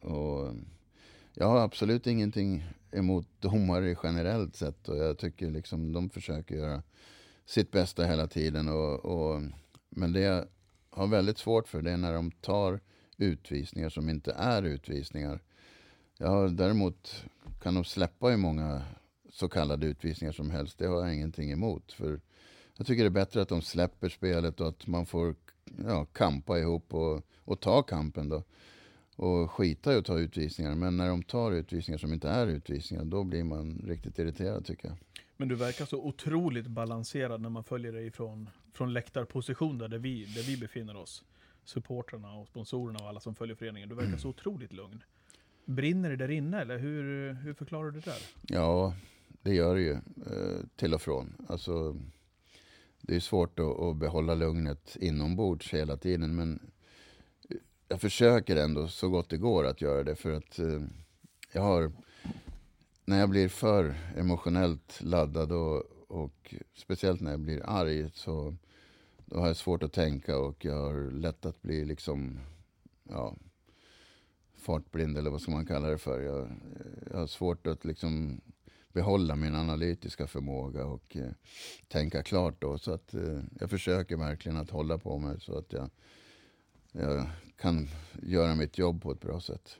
Och 0.00 0.54
jag 1.34 1.46
har 1.46 1.60
absolut 1.60 2.06
ingenting 2.06 2.64
emot 2.92 3.26
domare 3.40 3.96
generellt 4.02 4.56
sett 4.56 4.88
och 4.88 4.96
jag 4.96 5.18
tycker 5.18 5.50
liksom 5.50 5.92
de 5.92 6.10
försöker 6.10 6.54
göra 6.54 6.82
sitt 7.46 7.70
bästa 7.70 8.04
hela 8.04 8.26
tiden. 8.26 8.68
Och, 8.68 9.04
och, 9.04 9.42
men 9.88 10.12
det 10.12 10.20
jag 10.20 10.46
har 10.90 11.06
väldigt 11.06 11.38
svårt 11.38 11.68
för 11.68 11.82
det 11.82 11.90
är 11.90 11.96
när 11.96 12.12
de 12.12 12.30
tar 12.30 12.80
utvisningar 13.16 13.88
som 13.88 14.08
inte 14.08 14.32
är 14.32 14.62
utvisningar. 14.62 15.42
Ja, 16.18 16.48
däremot 16.48 17.24
kan 17.62 17.74
de 17.74 17.84
släppa 17.84 18.26
hur 18.26 18.36
många 18.36 18.82
så 19.30 19.48
kallade 19.48 19.86
utvisningar 19.86 20.32
som 20.32 20.50
helst. 20.50 20.78
Det 20.78 20.86
har 20.86 21.04
jag 21.04 21.14
ingenting 21.14 21.50
emot. 21.50 21.92
För 21.92 22.20
jag 22.76 22.86
tycker 22.86 23.02
det 23.02 23.08
är 23.08 23.10
bättre 23.10 23.42
att 23.42 23.48
de 23.48 23.62
släpper 23.62 24.08
spelet 24.08 24.60
och 24.60 24.68
att 24.68 24.86
man 24.86 25.06
får 25.06 25.34
ja, 25.84 26.04
kampa 26.04 26.58
ihop 26.58 26.94
och, 26.94 27.22
och 27.38 27.60
ta 27.60 27.82
kampen 27.82 28.28
då. 28.28 28.42
Och 29.16 29.50
skita 29.50 29.94
i 29.94 29.96
att 29.96 30.04
ta 30.04 30.18
utvisningar. 30.18 30.74
Men 30.74 30.96
när 30.96 31.08
de 31.08 31.22
tar 31.22 31.52
utvisningar 31.52 31.98
som 31.98 32.12
inte 32.12 32.28
är 32.28 32.46
utvisningar, 32.46 33.04
då 33.04 33.24
blir 33.24 33.44
man 33.44 33.82
riktigt 33.86 34.18
irriterad 34.18 34.64
tycker 34.64 34.88
jag. 34.88 34.96
Men 35.36 35.48
du 35.48 35.54
verkar 35.54 35.86
så 35.86 36.02
otroligt 36.02 36.66
balanserad 36.66 37.40
när 37.40 37.48
man 37.48 37.64
följer 37.64 37.92
dig 37.92 38.10
från, 38.10 38.50
från 38.72 38.92
läktarposition 38.92 39.78
där, 39.78 39.88
där, 39.88 39.98
vi, 39.98 40.24
där 40.24 40.42
vi 40.42 40.56
befinner 40.56 40.96
oss. 40.96 41.24
supportrarna 41.64 42.32
och 42.32 42.48
sponsorerna 42.48 42.98
och 42.98 43.08
alla 43.08 43.20
som 43.20 43.34
följer 43.34 43.56
föreningen. 43.56 43.88
Du 43.88 43.94
verkar 43.94 44.16
så 44.16 44.28
otroligt 44.28 44.72
lugn. 44.72 45.02
Brinner 45.64 46.10
det 46.10 46.16
där 46.16 46.30
inne 46.30 46.60
eller 46.60 46.78
hur, 46.78 47.32
hur 47.32 47.54
förklarar 47.54 47.90
du 47.90 48.00
det 48.00 48.04
där? 48.04 48.22
Ja, 48.42 48.94
det 49.42 49.54
gör 49.54 49.74
det 49.74 49.82
ju 49.82 49.92
eh, 49.92 50.66
till 50.76 50.94
och 50.94 51.02
från. 51.02 51.34
Alltså, 51.48 51.96
det 53.00 53.16
är 53.16 53.20
svårt 53.20 53.58
att, 53.58 53.80
att 53.80 53.96
behålla 53.96 54.34
lugnet 54.34 54.96
inombords 55.00 55.74
hela 55.74 55.96
tiden. 55.96 56.36
Men 56.36 56.60
eh, 57.50 57.56
jag 57.88 58.00
försöker 58.00 58.56
ändå 58.56 58.88
så 58.88 59.08
gott 59.08 59.28
det 59.28 59.36
går 59.36 59.66
att 59.66 59.80
göra 59.80 60.02
det. 60.02 60.16
För 60.16 60.32
att 60.32 60.58
eh, 60.58 60.82
jag 61.52 61.62
har, 61.62 61.92
när 63.04 63.18
jag 63.18 63.30
blir 63.30 63.48
för 63.48 63.94
emotionellt 64.16 65.00
laddad 65.02 65.52
och, 65.52 65.82
och 66.08 66.54
speciellt 66.74 67.20
när 67.20 67.30
jag 67.30 67.40
blir 67.40 67.62
arg 67.64 68.10
så 68.14 68.56
då 69.26 69.38
har 69.38 69.46
jag 69.46 69.56
svårt 69.56 69.82
att 69.82 69.92
tänka 69.92 70.38
och 70.38 70.64
jag 70.64 70.80
har 70.80 71.10
lätt 71.10 71.46
att 71.46 71.62
bli 71.62 71.84
liksom, 71.84 72.38
ja, 73.02 73.36
fartblind 74.64 75.18
eller 75.18 75.30
vad 75.30 75.40
ska 75.40 75.50
man 75.50 75.66
kalla 75.66 75.88
det 75.88 75.98
för. 75.98 76.20
Jag, 76.20 76.50
jag 77.10 77.18
har 77.18 77.26
svårt 77.26 77.66
att 77.66 77.84
liksom 77.84 78.40
behålla 78.92 79.36
min 79.36 79.54
analytiska 79.54 80.26
förmåga 80.26 80.84
och 80.84 81.16
eh, 81.16 81.30
tänka 81.88 82.22
klart 82.22 82.60
då. 82.60 82.78
Så 82.78 82.92
att 82.92 83.14
eh, 83.14 83.40
jag 83.60 83.70
försöker 83.70 84.16
verkligen 84.16 84.58
att 84.58 84.70
hålla 84.70 84.98
på 84.98 85.18
mig 85.18 85.40
så 85.40 85.58
att 85.58 85.72
jag, 85.72 85.90
jag 86.92 87.26
kan 87.56 87.88
göra 88.22 88.54
mitt 88.54 88.78
jobb 88.78 89.02
på 89.02 89.12
ett 89.12 89.20
bra 89.20 89.40
sätt. 89.40 89.78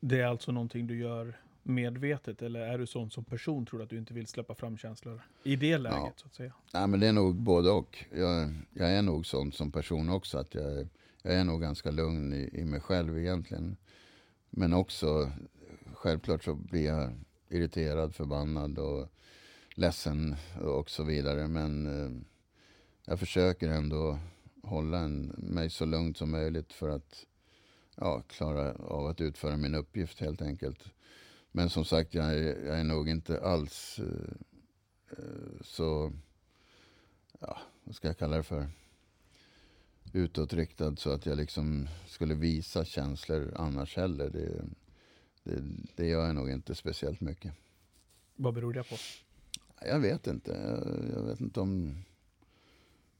Det 0.00 0.20
är 0.20 0.26
alltså 0.26 0.52
någonting 0.52 0.86
du 0.86 0.98
gör 0.98 1.38
medvetet 1.62 2.42
eller 2.42 2.60
är 2.60 2.78
du 2.78 2.86
sån 2.86 3.10
som 3.10 3.24
person 3.24 3.66
tror 3.66 3.78
du 3.78 3.84
att 3.84 3.90
du 3.90 3.98
inte 3.98 4.14
vill 4.14 4.26
släppa 4.26 4.54
fram 4.54 4.76
känslor 4.76 5.22
i 5.42 5.56
det 5.56 5.78
läget 5.78 5.98
ja. 5.98 6.12
så 6.16 6.26
att 6.26 6.34
säga? 6.34 6.52
Nej 6.74 6.86
men 6.86 7.00
det 7.00 7.06
är 7.06 7.12
nog 7.12 7.34
både 7.34 7.70
och. 7.70 8.04
Jag, 8.10 8.54
jag 8.74 8.90
är 8.90 9.02
nog 9.02 9.26
sån 9.26 9.52
som 9.52 9.72
person 9.72 10.08
också 10.08 10.38
att 10.38 10.54
jag, 10.54 10.88
jag 11.22 11.34
är 11.34 11.44
nog 11.44 11.60
ganska 11.60 11.90
lugn 11.90 12.32
i, 12.32 12.50
i 12.52 12.64
mig 12.64 12.80
själv 12.80 13.18
egentligen. 13.18 13.76
Men 14.50 14.72
också 14.72 15.32
självklart 15.94 16.44
så 16.44 16.54
blir 16.54 16.86
jag 16.86 17.12
irriterad, 17.48 18.14
förbannad 18.14 18.78
och 18.78 19.08
ledsen 19.74 20.36
och 20.60 20.90
så 20.90 21.04
vidare. 21.04 21.48
Men 21.48 21.86
eh, 21.86 22.22
jag 23.04 23.18
försöker 23.18 23.68
ändå 23.68 24.18
hålla 24.62 24.98
en, 24.98 25.34
mig 25.38 25.70
så 25.70 25.84
lugnt 25.84 26.16
som 26.16 26.30
möjligt 26.30 26.72
för 26.72 26.88
att 26.88 27.26
ja, 27.96 28.22
klara 28.26 28.72
av 28.72 29.06
att 29.06 29.20
utföra 29.20 29.56
min 29.56 29.74
uppgift 29.74 30.20
helt 30.20 30.42
enkelt. 30.42 30.84
Men 31.52 31.70
som 31.70 31.84
sagt, 31.84 32.14
jag 32.14 32.34
är, 32.34 32.66
jag 32.66 32.80
är 32.80 32.84
nog 32.84 33.08
inte 33.08 33.42
alls 33.42 33.98
eh, 33.98 34.34
eh, 35.18 35.60
så, 35.60 36.12
ja, 37.40 37.58
vad 37.84 37.94
ska 37.94 38.08
jag 38.08 38.18
kalla 38.18 38.36
det 38.36 38.42
för? 38.42 38.70
Utåtriktad 40.12 40.96
så 40.96 41.10
att 41.10 41.26
jag 41.26 41.36
liksom 41.36 41.88
skulle 42.06 42.34
visa 42.34 42.84
känslor 42.84 43.52
annars 43.56 43.96
heller. 43.96 44.30
Det, 44.30 44.64
det, 45.44 45.62
det 45.96 46.06
gör 46.06 46.26
jag 46.26 46.34
nog 46.34 46.50
inte 46.50 46.74
speciellt 46.74 47.20
mycket. 47.20 47.52
Vad 48.36 48.54
beror 48.54 48.72
det 48.72 48.82
på? 48.82 48.96
Jag 49.80 50.00
vet 50.00 50.26
inte. 50.26 50.50
Jag, 50.50 51.18
jag 51.18 51.26
vet 51.26 51.40
inte 51.40 51.60
om... 51.60 51.96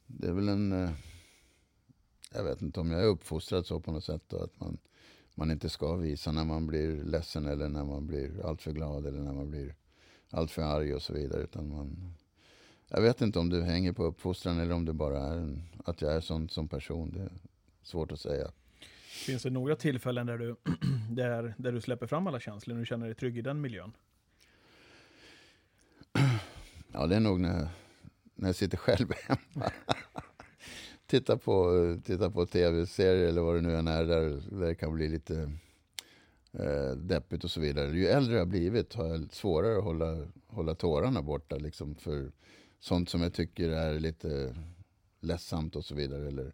Det 0.07 0.29
är 0.29 0.33
väl 0.33 0.49
en... 0.49 0.89
Jag 2.35 2.45
vet 2.45 2.63
inte 2.63 2.81
om 2.81 2.91
jag 2.91 3.03
är 3.03 3.07
uppfostrad 3.07 3.67
så 3.67 3.81
på 3.81 3.93
något 3.93 4.05
sätt. 4.05 4.23
Då, 4.29 4.37
att 4.37 4.61
man, 4.61 4.79
man 5.35 5.51
inte 5.51 5.69
ska 5.69 5.97
visa 5.97 6.33
när 6.33 6.45
man 6.45 6.67
blir 6.67 7.05
ledsen 7.05 7.47
eller 7.47 7.69
när 7.69 7.85
man 7.85 8.07
blir 8.07 8.47
alltför 8.47 8.73
glad 8.73 9.07
eller 9.07 9.21
när 9.21 9.33
man 9.33 9.51
blir 9.51 9.75
alltör 10.31 10.63
arg 10.63 10.95
och 10.95 11.03
så 11.03 11.13
vidare. 11.13 11.43
Utan 11.43 11.69
man, 11.69 12.15
jag 12.95 13.03
vet 13.03 13.21
inte 13.21 13.39
om 13.39 13.49
du 13.49 13.63
hänger 13.63 13.93
på 13.93 14.05
uppfostran 14.05 14.61
eller 14.61 14.75
om 14.75 14.85
det 14.85 14.93
bara 14.93 15.19
är 15.19 15.37
en, 15.37 15.63
att 15.85 16.03
jag 16.03 16.13
är 16.13 16.21
sån 16.21 16.49
som 16.49 16.69
person. 16.69 17.13
Det 17.13 17.23
är 17.23 17.31
svårt 17.83 18.13
att 18.13 18.21
säga. 18.21 18.51
Finns 19.27 19.43
det 19.43 19.51
några 19.51 19.77
tillfällen 19.77 20.27
där 20.27 20.39
du, 20.39 20.57
där, 21.11 21.55
där 21.59 21.73
du 21.73 21.81
släpper 21.81 22.07
fram 22.07 22.27
alla 22.27 22.41
känslor 22.41 22.77
och 22.77 22.81
du 22.81 22.87
känner 22.87 23.07
dig 23.07 23.15
trygg 23.15 23.39
i 23.39 23.43
den 23.43 23.61
miljön? 23.61 23.93
Ja, 26.95 27.07
det 27.07 27.17
är 27.17 27.21
nog 27.21 27.41
när, 27.41 27.69
när 28.35 28.49
jag 28.49 28.57
sitter 28.57 28.77
själv 28.77 29.09
hemma. 29.29 29.71
tittar 31.07 31.37
på, 31.37 31.73
tittar 32.05 32.31
på 32.31 32.47
tv-serier 32.47 33.29
eller 33.29 33.41
vad 33.41 33.55
det 33.55 33.61
nu 33.61 33.77
än 33.77 33.89
är 33.89 34.05
där, 34.05 34.43
där 34.51 34.67
det 34.67 34.75
kan 34.75 34.95
bli 34.95 35.09
lite 35.09 35.53
eh, 36.53 36.91
deppigt 36.97 37.45
och 37.45 37.51
så 37.51 37.61
vidare. 37.61 37.91
Ju 37.91 38.07
äldre 38.07 38.37
jag 38.37 38.49
blivit 38.49 38.95
har 38.95 39.07
jag 39.07 39.33
svårare 39.33 39.79
att 39.79 39.85
hålla, 39.85 40.27
hålla 40.47 40.75
tårarna 40.75 41.23
borta. 41.23 41.57
Liksom, 41.57 41.95
för 41.95 42.33
sånt 42.83 43.09
som 43.09 43.23
jag 43.23 43.33
tycker 43.33 43.69
är 43.69 44.01
lite 44.01 44.55
ledsamt 45.21 45.77
och 45.77 45.85
så 45.85 45.95
vidare. 45.95 46.29
Eller 46.29 46.53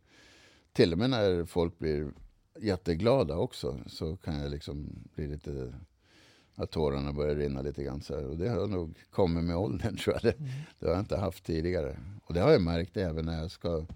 till 0.73 0.92
och 0.92 0.99
med 0.99 1.11
när 1.11 1.44
folk 1.44 1.78
blir 1.78 2.12
jätteglada 2.61 3.37
också 3.37 3.78
så 3.87 4.16
kan 4.16 4.40
jag 4.40 4.50
liksom 4.50 4.88
bli 5.14 5.26
lite 5.26 5.75
att 6.54 6.70
tårarna 6.70 7.12
börjar 7.12 7.35
rinna 7.35 7.62
lite 7.62 7.85
grann. 7.85 8.02
Så 8.02 8.14
här. 8.14 8.26
Och 8.26 8.37
det 8.37 8.49
har 8.49 8.66
nog 8.66 8.99
kommit 9.11 9.44
med 9.44 9.56
åldern 9.56 9.97
tror 10.04 10.14
jag. 10.14 10.23
Det, 10.23 10.38
mm. 10.38 10.50
det 10.78 10.87
har 10.87 10.92
jag 10.92 11.02
inte 11.02 11.16
haft 11.16 11.44
tidigare. 11.44 11.99
Och 12.25 12.35
det 12.35 12.40
har 12.40 12.50
jag 12.50 12.62
märkt 12.62 12.97
även 12.97 13.25
när 13.25 13.40
jag 13.40 13.50
ska 13.50 13.87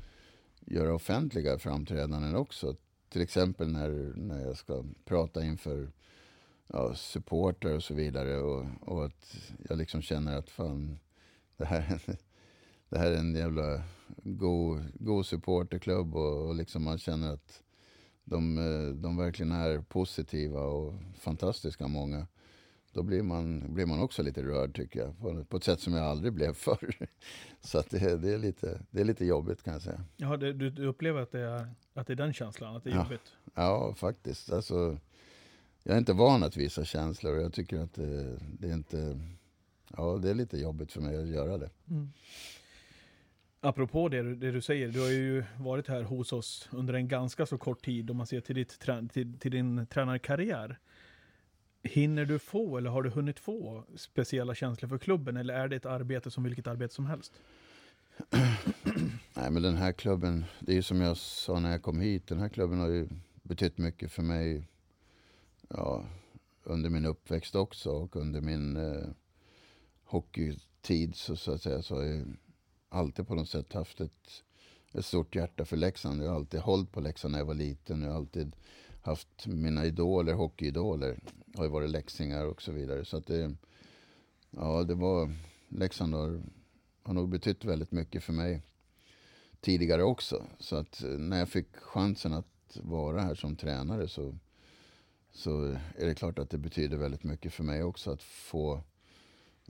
göra 0.61 0.95
offentliga 0.95 1.59
framträdanden 1.59 2.37
också. 2.37 2.77
Till 3.09 3.23
exempel 3.23 3.69
när, 3.69 4.13
när 4.17 4.47
jag 4.47 4.57
ska 4.57 4.85
prata 5.05 5.45
inför 5.45 5.93
ja, 6.67 6.95
supportrar 6.95 7.75
och 7.75 7.83
så 7.83 7.95
vidare. 7.95 8.39
Och, 8.39 8.67
och 8.81 9.05
att 9.05 9.37
jag 9.69 9.79
liksom 9.79 10.03
känner 10.03 10.39
att 10.39 10.51
fan, 10.51 10.99
det 11.63 11.67
här, 11.67 12.01
det 12.89 12.99
här 12.99 13.11
är 13.11 13.17
en 13.17 13.35
jävla 13.35 13.83
god, 14.17 14.83
god 14.95 15.27
supporterklubb. 15.27 16.17
Och, 16.17 16.49
och 16.49 16.55
liksom 16.55 16.85
man 16.85 16.99
känner 16.99 17.33
att 17.33 17.63
de, 18.25 18.57
de 19.03 19.17
verkligen 19.17 19.53
är 19.53 19.81
positiva 19.81 20.61
och 20.61 20.95
fantastiska 21.19 21.89
många. 21.89 22.27
Då 22.93 23.03
blir 23.03 23.23
man, 23.23 23.75
blir 23.75 23.87
man 23.87 24.01
också 24.01 24.23
lite 24.23 24.43
rörd 24.43 24.77
tycker 24.77 25.01
jag. 25.01 25.19
På, 25.19 25.45
på 25.45 25.57
ett 25.57 25.65
sätt 25.65 25.81
som 25.81 25.93
jag 25.93 26.05
aldrig 26.05 26.33
blev 26.33 26.53
förr. 26.55 27.09
Så 27.61 27.79
att 27.79 27.91
det, 27.91 28.17
det, 28.17 28.35
är 28.35 28.39
lite, 28.39 28.81
det 28.91 29.01
är 29.01 29.05
lite 29.05 29.25
jobbigt 29.25 29.63
kan 29.63 29.73
jag 29.73 29.83
säga. 29.83 30.05
Ja, 30.17 30.37
du, 30.37 30.53
du, 30.53 30.87
upplever 30.87 31.21
att 31.21 31.33
det, 31.33 31.41
är, 31.41 31.75
att 31.95 32.07
det 32.07 32.13
är 32.13 32.17
den 32.17 32.33
känslan, 32.33 32.77
att 32.77 32.85
det 32.85 32.91
är 32.91 32.95
ja. 32.95 33.03
jobbigt? 33.03 33.33
Ja, 33.55 33.95
faktiskt. 33.95 34.53
Alltså, 34.53 34.99
jag 35.83 35.95
är 35.95 35.99
inte 35.99 36.13
van 36.13 36.43
att 36.43 36.57
visa 36.57 36.85
känslor 36.85 37.37
och 37.37 37.43
jag 37.43 37.53
tycker 37.53 37.79
att 37.79 37.95
det, 37.95 38.39
det 38.59 38.69
är 38.69 38.75
inte... 38.75 39.21
Ja, 39.97 40.19
det 40.23 40.31
är 40.31 40.35
lite 40.35 40.59
jobbigt 40.59 40.93
för 40.93 41.01
mig 41.01 41.17
att 41.17 41.29
göra 41.29 41.59
det. 41.59 41.71
Mm. 41.91 42.13
Apropå 43.65 44.09
det, 44.09 44.35
det, 44.35 44.51
du 44.51 44.61
säger, 44.61 44.89
du 44.89 45.01
har 45.01 45.09
ju 45.09 45.45
varit 45.59 45.89
här 45.89 46.03
hos 46.03 46.33
oss 46.33 46.69
under 46.73 46.95
en 46.95 47.09
ganska 47.09 47.47
så 47.47 47.59
kort 47.59 47.85
tid 47.85 48.11
om 48.11 48.17
man 48.17 48.27
ser 48.27 48.41
till, 48.41 48.55
ditt, 48.55 48.79
till, 49.13 49.39
till 49.39 49.51
din 49.51 49.87
tränarkarriär. 49.87 50.79
Hinner 51.83 52.25
du 52.25 52.39
få 52.39 52.77
eller 52.79 52.91
har 52.91 53.03
du 53.03 53.11
hunnit 53.11 53.39
få 53.39 53.85
speciella 53.97 54.55
känslor 54.55 54.89
för 54.89 54.99
klubben 54.99 55.37
eller 55.37 55.55
är 55.55 55.69
det 55.69 55.77
ett 55.77 55.87
arbete 55.87 56.31
som 56.31 56.45
vilket 56.45 56.67
arbete 56.67 56.95
som 56.95 57.07
helst? 57.07 57.33
Nej 59.35 59.51
men 59.51 59.63
den 59.63 59.77
här 59.77 59.93
klubben, 59.93 60.45
det 60.61 60.73
är 60.73 60.77
ju 60.77 60.83
som 60.83 61.01
jag 61.01 61.17
sa 61.17 61.61
när 61.61 61.71
jag 61.71 61.83
kom 61.83 62.01
hit, 62.01 62.27
den 62.27 62.39
här 62.39 62.49
klubben 62.49 62.81
har 62.81 62.89
ju 62.89 63.09
betytt 63.43 63.79
mycket 63.79 64.13
för 64.13 64.23
mig 64.23 64.69
ja, 65.69 66.05
under 66.65 66.91
min 66.91 67.07
uppväxt 67.07 67.55
också 67.55 67.91
och 67.91 68.17
under 68.17 68.41
min 68.41 68.77
eh, 68.77 69.09
hockeytid 70.13 71.15
så, 71.15 71.37
så 71.37 71.53
att 71.53 71.63
säga 71.63 71.83
så 71.83 71.95
har 71.95 72.03
jag 72.03 72.37
alltid 72.89 73.27
på 73.27 73.35
något 73.35 73.49
sätt 73.49 73.73
haft 73.73 74.01
ett, 74.01 74.43
ett 74.93 75.05
stort 75.05 75.35
hjärta 75.35 75.65
för 75.65 75.77
Leksand. 75.77 76.23
Jag 76.23 76.29
har 76.29 76.37
alltid 76.37 76.61
hållit 76.61 76.93
på 76.93 77.01
Leksand 77.01 77.33
när 77.33 77.39
jag 77.39 77.47
var 77.47 77.55
liten. 77.55 78.03
Jag 78.03 78.09
har 78.09 78.17
alltid 78.17 78.57
haft 79.03 79.47
mina 79.47 79.87
idoler, 79.87 80.35
hockeyidoler 80.35 81.19
har 81.57 81.65
ju 81.65 81.71
varit 81.71 81.91
läxingar 81.91 82.47
och 82.47 82.63
så 82.63 82.73
vidare. 82.73 83.05
Så 83.05 83.17
att 83.17 83.27
det, 83.27 83.55
ja, 84.51 84.83
det 84.83 84.95
var, 84.95 85.33
Leksand 85.69 86.15
har, 86.15 86.43
har 87.03 87.15
nog 87.15 87.29
betytt 87.29 87.65
väldigt 87.65 87.93
mycket 87.93 88.25
för 88.25 88.33
mig 88.33 88.63
tidigare 89.61 90.03
också. 90.03 90.45
Så 90.59 90.77
att 90.77 91.03
eh, 91.03 91.09
när 91.09 91.39
jag 91.39 91.49
fick 91.49 91.77
chansen 91.77 92.33
att 92.33 92.79
vara 92.83 93.21
här 93.21 93.35
som 93.35 93.57
tränare 93.57 94.09
så, 94.09 94.39
så 95.33 95.77
är 95.99 96.07
det 96.07 96.15
klart 96.15 96.39
att 96.39 96.51
det 96.51 96.59
betyder 96.59 96.97
väldigt 96.97 97.25
mycket 97.25 97.53
för 97.53 97.65
mig 97.65 97.83
också 97.83 98.11
att 98.11 98.23
få, 98.23 98.83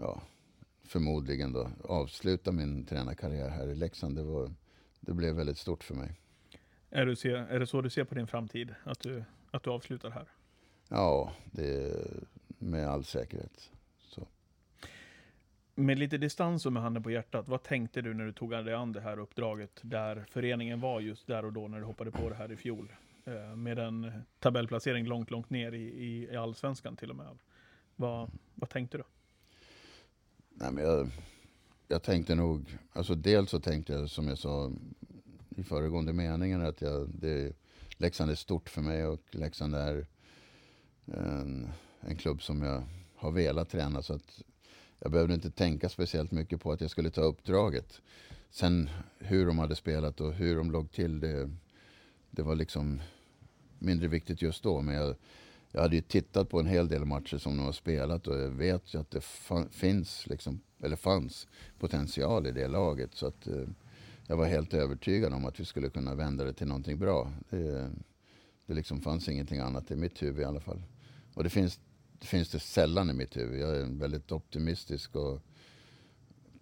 ja, 0.02 0.22
förmodligen 0.84 1.52
då 1.52 1.70
avsluta 1.84 2.52
min 2.52 2.84
tränarkarriär 2.84 3.48
här 3.48 3.68
i 3.68 3.74
Leksand. 3.74 4.16
Det, 4.16 4.22
var, 4.22 4.50
det 5.00 5.12
blev 5.12 5.34
väldigt 5.34 5.58
stort 5.58 5.84
för 5.84 5.94
mig. 5.94 6.20
Är, 6.90 7.06
du 7.06 7.16
ser, 7.16 7.34
är 7.34 7.60
det 7.60 7.66
så 7.66 7.80
du 7.80 7.90
ser 7.90 8.04
på 8.04 8.14
din 8.14 8.26
framtid? 8.26 8.74
Att 8.84 9.00
du, 9.00 9.24
att 9.50 9.62
du 9.62 9.70
avslutar 9.70 10.10
här? 10.10 10.26
Ja, 10.88 11.32
det 11.44 11.92
med 12.58 12.88
all 12.88 13.04
säkerhet. 13.04 13.70
Så. 13.98 14.28
Med 15.74 15.98
lite 15.98 16.18
distans 16.18 16.66
och 16.66 16.72
med 16.72 16.82
handen 16.82 17.02
på 17.02 17.10
hjärtat, 17.10 17.48
vad 17.48 17.62
tänkte 17.62 18.02
du 18.02 18.14
när 18.14 18.24
du 18.24 18.32
tog 18.32 18.50
dig 18.50 18.74
an 18.74 18.92
det 18.92 19.00
här 19.00 19.18
uppdraget 19.18 19.80
där 19.82 20.24
föreningen 20.30 20.80
var 20.80 21.00
just 21.00 21.26
där 21.26 21.44
och 21.44 21.52
då 21.52 21.68
när 21.68 21.78
du 21.78 21.84
hoppade 21.84 22.10
på 22.10 22.28
det 22.28 22.34
här 22.34 22.52
i 22.52 22.56
fjol? 22.56 22.92
Eh, 23.24 23.56
med 23.56 23.78
en 23.78 24.22
tabellplacering 24.38 25.06
långt, 25.06 25.30
långt 25.30 25.50
ner 25.50 25.72
i, 25.72 26.04
i 26.04 26.36
allsvenskan 26.36 26.96
till 26.96 27.10
och 27.10 27.16
med. 27.16 27.38
Vad, 27.96 28.30
vad 28.54 28.70
tänkte 28.70 28.98
du? 28.98 29.04
Nej, 30.54 30.72
men 30.72 30.84
jag, 30.84 31.10
jag 31.88 32.02
tänkte 32.02 32.34
nog, 32.34 32.78
alltså 32.92 33.14
dels 33.14 33.50
så 33.50 33.60
tänkte 33.60 33.92
jag 33.92 34.10
som 34.10 34.28
jag 34.28 34.38
sa 34.38 34.72
i 35.56 35.62
föregående 35.62 36.12
meningen 36.12 36.62
att 36.62 36.80
jag, 36.80 37.08
det, 37.08 37.56
Leksand 37.96 38.30
är 38.30 38.34
stort 38.34 38.68
för 38.68 38.80
mig 38.80 39.06
och 39.06 39.20
Leksand 39.30 39.74
är 39.74 40.06
en, 41.06 41.68
en 42.00 42.16
klubb 42.16 42.42
som 42.42 42.62
jag 42.62 42.82
har 43.16 43.30
velat 43.30 43.70
träna. 43.70 44.02
Så 44.02 44.14
att 44.14 44.42
jag 44.98 45.12
behövde 45.12 45.34
inte 45.34 45.50
tänka 45.50 45.88
speciellt 45.88 46.30
mycket 46.30 46.60
på 46.60 46.72
att 46.72 46.80
jag 46.80 46.90
skulle 46.90 47.10
ta 47.10 47.20
uppdraget. 47.20 48.00
Sen 48.50 48.90
hur 49.18 49.46
de 49.46 49.58
hade 49.58 49.76
spelat 49.76 50.20
och 50.20 50.32
hur 50.32 50.56
de 50.56 50.70
låg 50.70 50.92
till, 50.92 51.20
det, 51.20 51.50
det 52.30 52.42
var 52.42 52.54
liksom 52.54 53.00
mindre 53.78 54.08
viktigt 54.08 54.42
just 54.42 54.62
då. 54.62 54.80
Men 54.80 54.94
jag, 54.94 55.16
jag 55.72 55.80
hade 55.82 55.96
ju 55.96 56.02
tittat 56.02 56.48
på 56.48 56.60
en 56.60 56.66
hel 56.66 56.88
del 56.88 57.04
matcher 57.04 57.38
som 57.38 57.56
de 57.56 57.64
har 57.64 57.72
spelat 57.72 58.26
och 58.26 58.40
jag 58.40 58.48
vet 58.48 58.94
ju 58.94 59.00
att 59.00 59.10
det 59.10 59.24
finns, 59.70 60.26
liksom, 60.26 60.60
eller 60.82 60.96
fanns 60.96 61.46
potential 61.78 62.46
i 62.46 62.52
det 62.52 62.68
laget. 62.68 63.14
Så 63.14 63.26
att 63.26 63.46
eh, 63.46 63.64
jag 64.26 64.36
var 64.36 64.46
helt 64.46 64.74
övertygad 64.74 65.32
om 65.32 65.44
att 65.44 65.60
vi 65.60 65.64
skulle 65.64 65.90
kunna 65.90 66.14
vända 66.14 66.44
det 66.44 66.52
till 66.52 66.66
någonting 66.66 66.98
bra. 66.98 67.32
Det, 67.50 67.90
det 68.66 68.74
liksom 68.74 69.00
fanns 69.00 69.28
ingenting 69.28 69.58
annat 69.58 69.90
i 69.90 69.96
mitt 69.96 70.22
huvud 70.22 70.40
i 70.40 70.44
alla 70.44 70.60
fall. 70.60 70.82
Och 71.34 71.44
det 71.44 71.50
finns 71.50 71.80
det 72.22 72.26
finns 72.26 72.48
det 72.48 72.60
sällan 72.60 73.10
i 73.10 73.12
mitt 73.12 73.36
huvud. 73.36 73.60
Jag 73.60 73.76
är 73.76 73.82
en 73.82 73.98
väldigt 73.98 74.32
optimistisk 74.32 75.16
och 75.16 75.40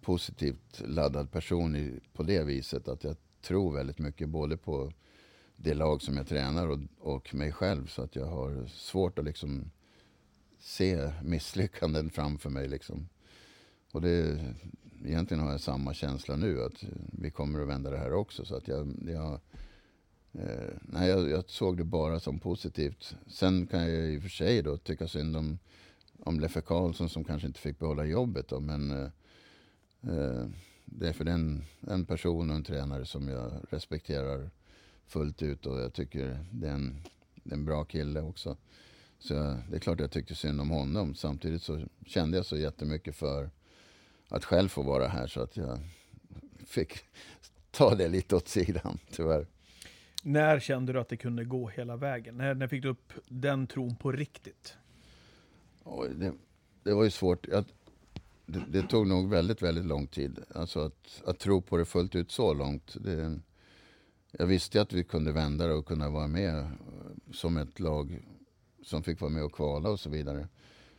positivt 0.01 0.81
laddad 0.85 1.31
person 1.31 1.75
i, 1.75 1.99
på 2.13 2.23
det 2.23 2.43
viset. 2.43 2.87
Att 2.87 3.03
jag 3.03 3.15
tror 3.41 3.73
väldigt 3.73 3.99
mycket 3.99 4.29
både 4.29 4.57
på 4.57 4.91
det 5.63 5.73
lag 5.73 6.01
som 6.01 6.17
jag 6.17 6.27
tränar 6.27 6.67
och, 6.67 6.79
och 6.99 7.35
mig 7.35 7.51
själv. 7.51 7.87
Så 7.87 8.01
att 8.01 8.15
jag 8.15 8.25
har 8.25 8.67
svårt 8.67 9.19
att 9.19 9.25
liksom 9.25 9.71
se 10.59 11.11
misslyckanden 11.23 12.09
framför 12.09 12.49
mig. 12.49 12.67
Liksom. 12.67 13.09
Och 13.91 14.01
det, 14.01 14.45
egentligen 15.05 15.43
har 15.43 15.51
jag 15.51 15.61
samma 15.61 15.93
känsla 15.93 16.35
nu, 16.35 16.63
att 16.63 16.83
vi 17.11 17.31
kommer 17.31 17.61
att 17.61 17.67
vända 17.67 17.89
det 17.89 17.97
här 17.97 18.13
också. 18.13 18.45
Så 18.45 18.55
att 18.55 18.67
jag, 18.67 18.95
jag 19.07 19.39
Eh, 20.33 20.73
nej, 20.81 21.09
jag, 21.09 21.29
jag, 21.29 21.49
såg 21.49 21.77
det 21.77 21.83
bara 21.83 22.19
som 22.19 22.39
positivt. 22.39 23.15
Sen 23.27 23.67
kan 23.67 23.81
jag 23.81 24.13
i 24.13 24.17
och 24.17 24.21
för 24.21 24.29
sig 24.29 24.61
då 24.61 24.77
tycka 24.77 25.07
synd 25.07 25.37
om, 25.37 25.59
om 26.19 26.39
Leffe 26.39 26.61
Karlsson 26.61 27.09
som 27.09 27.23
kanske 27.23 27.47
inte 27.47 27.59
fick 27.59 27.79
behålla 27.79 28.05
jobbet. 28.05 28.47
Då, 28.47 28.59
men 28.59 28.91
eh, 28.91 29.09
eh 30.13 30.47
det 30.85 31.07
är 31.07 31.13
för 31.13 31.23
den 31.23 31.63
en 31.81 32.05
person 32.05 32.49
och 32.49 32.55
en 32.55 32.63
tränare 32.63 33.05
som 33.05 33.27
jag 33.27 33.51
respekterar 33.69 34.49
fullt 35.11 35.41
ut 35.41 35.65
och 35.65 35.79
jag 35.79 35.93
tycker 35.93 36.45
det 36.51 36.67
är 36.67 36.73
en, 36.73 37.03
det 37.43 37.49
är 37.49 37.57
en 37.57 37.65
bra 37.65 37.83
kille 37.83 38.21
också. 38.21 38.57
Så 39.19 39.33
det 39.69 39.75
är 39.75 39.79
klart 39.79 39.99
jag 39.99 40.11
tyckte 40.11 40.35
synd 40.35 40.61
om 40.61 40.69
honom. 40.69 41.15
Samtidigt 41.15 41.63
så 41.63 41.83
kände 42.05 42.37
jag 42.37 42.45
så 42.45 42.57
jättemycket 42.57 43.15
för 43.15 43.49
att 44.27 44.45
själv 44.45 44.67
få 44.69 44.81
vara 44.81 45.07
här 45.07 45.27
så 45.27 45.41
att 45.41 45.57
jag 45.57 45.79
fick 46.65 46.93
ta 47.71 47.95
det 47.95 48.07
lite 48.07 48.35
åt 48.35 48.47
sidan 48.47 48.99
tyvärr. 49.11 49.47
När 50.23 50.59
kände 50.59 50.93
du 50.93 50.99
att 50.99 51.09
det 51.09 51.17
kunde 51.17 51.45
gå 51.45 51.69
hela 51.69 51.95
vägen? 51.95 52.37
När, 52.37 52.53
när 52.55 52.67
fick 52.67 52.83
du 52.83 52.89
upp 52.89 53.13
den 53.27 53.67
tron 53.67 53.95
på 53.95 54.11
riktigt? 54.11 54.75
Oj, 55.83 56.09
det, 56.15 56.33
det 56.83 56.93
var 56.93 57.03
ju 57.03 57.09
svårt. 57.09 57.47
Jag, 57.47 57.65
det, 58.45 58.63
det, 58.69 58.87
tog 58.87 59.07
nog 59.07 59.29
väldigt, 59.29 59.61
väldigt 59.61 59.85
lång 59.85 60.07
tid. 60.07 60.39
Alltså 60.55 60.79
att, 60.79 61.21
att 61.25 61.39
tro 61.39 61.61
på 61.61 61.77
det 61.77 61.85
fullt 61.85 62.15
ut 62.15 62.31
så 62.31 62.53
långt. 62.53 62.97
Det, 62.99 63.39
jag 64.31 64.45
visste 64.45 64.81
att 64.81 64.93
vi 64.93 65.03
kunde 65.03 65.31
vända 65.31 65.67
det 65.67 65.73
och 65.73 65.85
kunna 65.85 66.09
vara 66.09 66.27
med 66.27 66.59
eh, 66.59 66.67
som 67.31 67.57
ett 67.57 67.79
lag 67.79 68.25
som 68.83 69.03
fick 69.03 69.21
vara 69.21 69.31
med 69.31 69.43
och 69.43 69.53
kvala 69.53 69.89
och 69.89 69.99
så 69.99 70.09
vidare. 70.09 70.47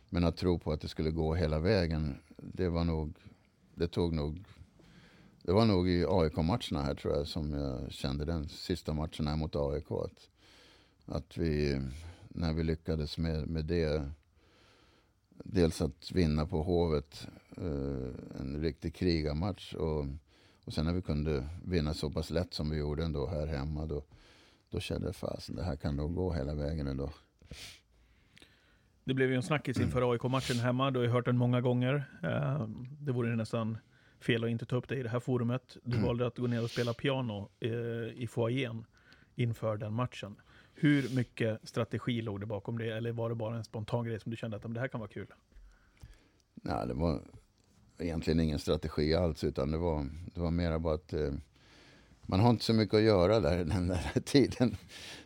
Men 0.09 0.23
att 0.23 0.37
tro 0.37 0.59
på 0.59 0.71
att 0.71 0.81
det 0.81 0.87
skulle 0.87 1.11
gå 1.11 1.35
hela 1.35 1.59
vägen, 1.59 2.15
det 2.37 2.69
var 2.69 2.83
nog, 2.83 3.13
det 3.75 3.87
tog 3.87 4.13
nog 4.13 4.45
det 5.45 5.51
var 5.51 5.65
nog 5.65 5.89
i 5.89 6.05
AIK-matcherna 6.09 6.83
här 6.83 6.95
tror 6.95 7.15
jag 7.15 7.27
som 7.27 7.53
jag 7.53 7.91
kände 7.91 8.25
den 8.25 8.49
sista 8.49 8.93
matchen 8.93 9.27
här 9.27 9.35
mot 9.35 9.55
AIK. 9.55 9.91
Att, 9.91 10.29
att 11.05 11.37
vi, 11.37 11.81
när 12.27 12.53
vi 12.53 12.63
lyckades 12.63 13.17
med, 13.17 13.47
med 13.47 13.65
det, 13.65 14.09
dels 15.29 15.81
att 15.81 16.11
vinna 16.11 16.45
på 16.45 16.63
Hovet, 16.63 17.27
eh, 17.57 18.39
en 18.39 18.61
riktig 18.61 18.95
krigarmatch 18.95 19.73
och, 19.73 20.05
och 20.65 20.73
sen 20.73 20.85
när 20.85 20.93
vi 20.93 21.01
kunde 21.01 21.49
vinna 21.65 21.93
så 21.93 22.09
pass 22.09 22.29
lätt 22.29 22.53
som 22.53 22.69
vi 22.69 22.77
gjorde 22.77 23.03
ändå 23.03 23.27
här 23.27 23.47
hemma, 23.47 23.85
då, 23.85 24.03
då 24.69 24.79
kände 24.79 25.07
jag 25.07 25.15
fasen 25.15 25.55
det 25.55 25.63
här 25.63 25.75
kan 25.75 25.95
nog 25.95 26.15
gå 26.15 26.33
hela 26.33 26.55
vägen 26.55 26.87
ändå. 26.87 27.09
Det 29.03 29.13
blev 29.13 29.29
ju 29.29 29.35
en 29.35 29.43
snackis 29.43 29.79
inför 29.79 30.11
AIK-matchen 30.11 30.59
hemma, 30.59 30.91
du 30.91 30.99
har 30.99 31.03
ju 31.05 31.11
hört 31.11 31.25
den 31.25 31.37
många 31.37 31.61
gånger. 31.61 32.05
Eh, 32.23 32.67
det 32.99 33.11
vore 33.11 33.35
nästan 33.35 33.77
fel 34.19 34.43
att 34.43 34.49
inte 34.49 34.65
ta 34.65 34.75
upp 34.75 34.89
det 34.89 34.95
i 34.95 35.03
det 35.03 35.09
här 35.09 35.19
forumet. 35.19 35.77
Du 35.83 35.95
mm. 35.95 36.07
valde 36.07 36.27
att 36.27 36.37
gå 36.37 36.47
ner 36.47 36.63
och 36.63 36.69
spela 36.69 36.93
piano 36.93 37.49
eh, 37.59 37.71
i 38.15 38.27
foajén 38.29 38.85
inför 39.35 39.77
den 39.77 39.93
matchen. 39.93 40.35
Hur 40.75 41.15
mycket 41.15 41.67
strategi 41.67 42.21
låg 42.21 42.39
det 42.39 42.45
bakom 42.45 42.77
det? 42.77 42.89
Eller 42.89 43.11
var 43.11 43.29
det 43.29 43.35
bara 43.35 43.55
en 43.55 43.63
spontan 43.63 44.05
grej 44.05 44.19
som 44.19 44.29
du 44.29 44.37
kände 44.37 44.57
att 44.57 44.73
det 44.73 44.79
här 44.79 44.87
kan 44.87 44.99
vara 44.99 45.09
kul? 45.09 45.27
Nej, 46.53 46.87
det 46.87 46.93
var 46.93 47.21
egentligen 47.97 48.39
ingen 48.39 48.59
strategi 48.59 49.13
alls. 49.13 49.43
Utan 49.43 49.71
det 49.71 49.77
var, 49.77 50.09
det 50.33 50.41
var 50.41 50.51
mera 50.51 50.79
bara 50.79 50.95
att 50.95 51.13
eh, 51.13 51.33
man 52.21 52.39
har 52.39 52.49
inte 52.49 52.63
så 52.63 52.73
mycket 52.73 52.95
att 52.95 53.01
göra 53.01 53.39
där 53.39 53.57
den 53.65 53.87
där 53.87 54.19
tiden 54.25 54.77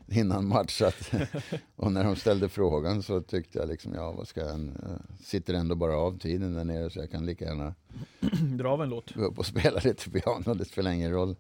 innan 0.08 0.48
match. 0.48 0.82
Och 1.76 1.92
när 1.92 2.04
de 2.04 2.16
ställde 2.16 2.50
frågan 2.50 3.04
så 3.04 3.22
tyckte 3.22 3.60
jag 3.60 3.70
liksom, 3.70 3.94
ja 3.94 4.12
vad 4.12 4.28
ska 4.28 4.40
jag, 4.40 4.60
jag 4.60 5.00
sitter 5.26 5.54
ändå 5.54 5.76
bara 5.76 5.98
av 5.98 6.20
tiden 6.20 6.54
där 6.54 6.64
nere 6.64 6.90
så 6.90 7.00
jag 7.00 7.12
kan 7.12 7.26
lika 7.26 7.46
gärna 7.46 7.76
dra 8.58 8.70
av 8.70 8.84
en 8.84 8.90
låt. 8.90 9.14
Gå 9.14 9.22
upp 9.22 9.40
och 9.40 9.46
spela 9.46 9.80
lite 9.84 10.10
piano, 10.10 10.54
det 10.54 10.66
spelar 10.66 10.92
ingen 10.92 11.12
roll. 11.12 11.36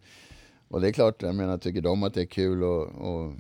Och 0.67 0.81
det 0.81 0.87
är 0.87 0.91
klart, 0.91 1.21
jag 1.21 1.35
menar, 1.35 1.57
tycker 1.57 1.81
de 1.81 2.03
att 2.03 2.13
det 2.13 2.21
är 2.21 2.25
kul 2.25 2.63
och, 2.63 2.87
och 2.87 3.33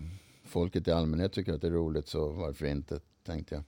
folket 0.45 0.87
i 0.87 0.91
allmänhet 0.91 1.33
tycker 1.33 1.53
att 1.53 1.61
det 1.61 1.67
är 1.67 1.71
roligt 1.71 2.07
så 2.07 2.29
varför 2.29 2.65
inte, 2.65 2.99
tänkte 3.25 3.55
jag. 3.55 3.63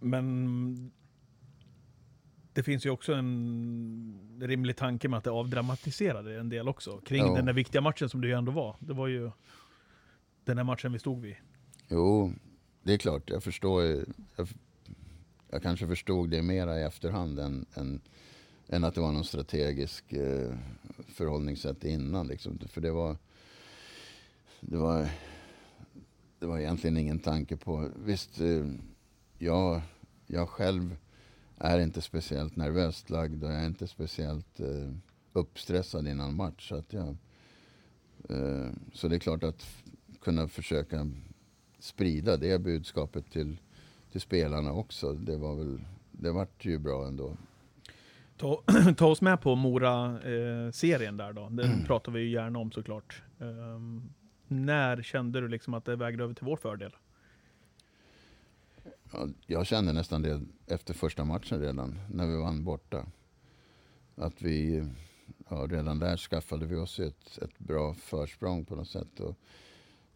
Men 0.00 0.90
det 2.56 2.62
finns 2.62 2.86
ju 2.86 2.90
också 2.90 3.12
en 3.12 4.38
rimlig 4.40 4.76
tanke 4.76 5.08
med 5.08 5.18
att 5.18 5.24
det 5.24 5.30
avdramatiserade 5.30 6.40
en 6.40 6.48
del 6.48 6.68
också. 6.68 6.98
Kring 6.98 7.26
ja. 7.26 7.34
den 7.34 7.44
där 7.44 7.52
viktiga 7.52 7.80
matchen 7.80 8.08
som 8.08 8.20
det 8.20 8.26
ju 8.26 8.32
ändå 8.32 8.52
var. 8.52 8.76
Det 8.78 8.92
var 8.92 9.06
ju 9.06 9.30
den 10.44 10.56
här 10.56 10.64
matchen 10.64 10.92
vi 10.92 10.98
stod 10.98 11.20
vid. 11.20 11.36
Jo, 11.88 12.32
det 12.82 12.92
är 12.92 12.98
klart. 12.98 13.30
Jag 13.30 13.42
förstår. 13.42 13.84
Jag, 14.36 14.48
jag 15.50 15.62
kanske 15.62 15.86
förstod 15.86 16.30
det 16.30 16.42
mera 16.42 16.80
i 16.80 16.82
efterhand 16.82 17.38
än, 17.38 17.66
än, 17.74 18.00
än 18.68 18.84
att 18.84 18.94
det 18.94 19.00
var 19.00 19.12
någon 19.12 19.24
strategisk 19.24 20.12
eh, 20.12 20.54
förhållningssätt 21.08 21.84
innan. 21.84 22.26
Liksom. 22.26 22.58
För 22.68 22.80
det 22.80 22.90
var, 22.90 23.16
det 24.60 24.76
var, 24.76 25.08
det 26.38 26.46
var 26.46 26.58
egentligen 26.58 26.96
ingen 26.96 27.18
tanke 27.18 27.56
på... 27.56 27.90
Visst, 28.04 28.40
eh, 28.40 28.66
jag, 29.38 29.80
jag 30.26 30.48
själv 30.48 30.96
är 31.58 31.78
inte 31.78 32.02
speciellt 32.02 32.56
nervöst 32.56 33.10
lagd 33.10 33.44
och 33.44 33.50
jag 33.50 33.62
är 33.62 33.66
inte 33.66 33.86
speciellt 33.86 34.60
eh, 34.60 34.92
uppstressad 35.32 36.08
innan 36.08 36.36
match. 36.36 36.68
Så, 36.68 36.76
att 36.76 36.92
jag, 36.92 37.16
eh, 38.28 38.70
så 38.92 39.08
det 39.08 39.16
är 39.16 39.20
klart 39.20 39.44
att 39.44 39.66
kunna 40.20 40.48
försöka 40.48 41.10
sprida 41.78 42.36
det 42.36 42.58
budskapet 42.58 43.30
till, 43.30 43.56
till 44.12 44.20
spelarna 44.20 44.72
också. 44.72 45.12
Det 45.12 45.36
var 45.36 45.54
väl, 45.54 45.80
det 46.12 46.30
vart 46.30 46.64
ju 46.64 46.78
bra 46.78 47.06
ändå. 47.06 47.36
Ta, 48.36 48.62
ta 48.96 49.06
oss 49.06 49.20
med 49.20 49.40
på 49.40 49.54
Mora-serien 49.54 51.20
eh, 51.20 51.26
där 51.26 51.32
då. 51.32 51.48
Den 51.48 51.72
mm. 51.72 51.84
pratar 51.84 52.12
vi 52.12 52.20
ju 52.20 52.30
gärna 52.30 52.58
om 52.58 52.72
såklart. 52.72 53.22
Um, 53.38 54.12
när 54.48 55.02
kände 55.02 55.40
du 55.40 55.48
liksom 55.48 55.74
att 55.74 55.84
det 55.84 55.96
vägde 55.96 56.24
över 56.24 56.34
till 56.34 56.44
vår 56.44 56.56
fördel? 56.56 56.96
Ja, 59.12 59.28
jag 59.46 59.66
kände 59.66 59.92
nästan 59.92 60.22
det 60.22 60.40
efter 60.66 60.94
första 60.94 61.24
matchen 61.24 61.60
redan, 61.60 61.98
när 62.10 62.26
vi 62.26 62.36
vann 62.36 62.64
borta. 62.64 63.06
Att 64.14 64.42
vi, 64.42 64.88
ja, 65.48 65.66
redan 65.70 65.98
där 65.98 66.16
skaffade 66.16 66.66
vi 66.66 66.76
oss 66.76 67.00
ett, 67.00 67.38
ett 67.42 67.58
bra 67.58 67.94
försprång 67.94 68.64
på 68.64 68.76
något 68.76 68.88
sätt. 68.88 69.20
Och 69.20 69.36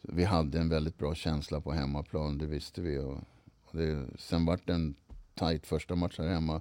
vi 0.03 0.24
hade 0.24 0.59
en 0.61 0.68
väldigt 0.68 0.98
bra 0.98 1.14
känsla 1.14 1.61
på 1.61 1.72
hemmaplan, 1.72 2.38
det 2.38 2.46
visste 2.46 2.81
vi. 2.81 2.98
Och, 2.98 3.18
och 3.64 3.79
det, 3.79 4.07
sen 4.18 4.46
vart 4.46 4.66
det 4.66 4.74
en 4.74 4.94
tajt 5.35 5.66
första 5.66 5.94
match 5.94 6.18
här 6.18 6.29
hemma. 6.29 6.61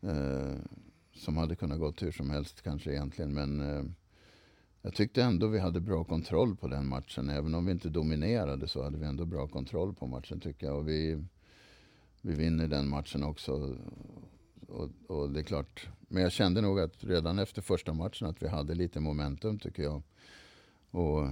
Eh, 0.00 0.54
som 1.14 1.36
hade 1.36 1.56
kunnat 1.56 1.78
gå 1.78 1.92
hur 2.00 2.12
som 2.12 2.30
helst 2.30 2.62
kanske 2.62 2.90
egentligen. 2.90 3.34
Men 3.34 3.60
eh, 3.60 3.84
jag 4.82 4.94
tyckte 4.94 5.22
ändå 5.22 5.46
vi 5.46 5.58
hade 5.58 5.80
bra 5.80 6.04
kontroll 6.04 6.56
på 6.56 6.68
den 6.68 6.88
matchen. 6.88 7.30
Även 7.30 7.54
om 7.54 7.66
vi 7.66 7.72
inte 7.72 7.88
dominerade 7.88 8.68
så 8.68 8.82
hade 8.82 8.98
vi 8.98 9.06
ändå 9.06 9.24
bra 9.24 9.48
kontroll 9.48 9.94
på 9.94 10.06
matchen 10.06 10.40
tycker 10.40 10.66
jag. 10.66 10.76
Och 10.76 10.88
vi, 10.88 11.24
vi 12.24 12.34
vinner 12.34 12.68
den 12.68 12.88
matchen 12.88 13.22
också. 13.22 13.76
Och, 14.68 14.90
och, 15.06 15.30
det 15.30 15.40
är 15.40 15.44
klart. 15.44 15.88
Men 16.08 16.22
jag 16.22 16.32
kände 16.32 16.60
nog 16.60 16.80
att 16.80 17.04
redan 17.04 17.38
efter 17.38 17.62
första 17.62 17.92
matchen 17.92 18.28
att 18.28 18.42
vi 18.42 18.48
hade 18.48 18.74
lite 18.74 19.00
momentum 19.00 19.58
tycker 19.58 19.82
jag. 19.82 20.02
Och 20.90 21.28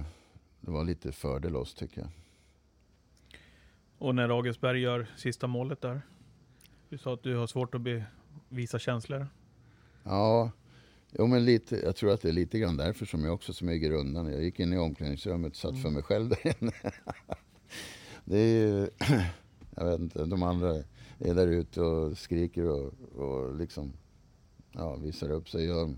det 0.61 0.71
var 0.71 0.83
lite 0.83 1.11
fördel 1.11 1.55
oss 1.55 1.73
tycker 1.73 2.01
jag. 2.01 2.09
Och 3.97 4.15
när 4.15 4.29
Augustberg 4.29 4.79
gör 4.79 5.07
sista 5.17 5.47
målet 5.47 5.81
där? 5.81 6.01
Du 6.89 6.97
sa 6.97 7.13
att 7.13 7.23
du 7.23 7.35
har 7.35 7.47
svårt 7.47 7.75
att 7.75 7.81
visa 8.49 8.79
känslor. 8.79 9.27
Ja, 10.03 10.51
Jo, 11.17 11.27
men 11.27 11.45
lite, 11.45 11.75
jag 11.75 11.95
tror 11.95 12.13
att 12.13 12.21
det 12.21 12.29
är 12.29 12.33
lite 12.33 12.59
grann 12.59 12.77
därför 12.77 13.05
som 13.05 13.23
jag 13.23 13.33
också 13.33 13.53
smyger 13.53 13.91
undan. 13.91 14.31
Jag 14.31 14.43
gick 14.43 14.59
in 14.59 14.73
i 14.73 14.77
omklädningsrummet 14.77 15.51
och 15.51 15.57
satt 15.57 15.71
mm. 15.71 15.83
för 15.83 15.89
mig 15.89 16.03
själv 16.03 16.29
där 16.29 16.55
inne. 16.61 16.71
det 18.25 18.37
är 18.37 18.89
jag 19.75 19.85
vet 19.85 19.99
inte, 19.99 20.25
de 20.25 20.43
andra 20.43 20.75
är 21.19 21.33
där 21.33 21.47
ute 21.47 21.81
och 21.81 22.17
skriker 22.17 22.65
och, 22.65 22.93
och 23.15 23.55
liksom 23.55 23.93
ja, 24.71 24.95
visar 24.95 25.31
upp 25.31 25.49
sig. 25.49 25.65
Jag, 25.65 25.95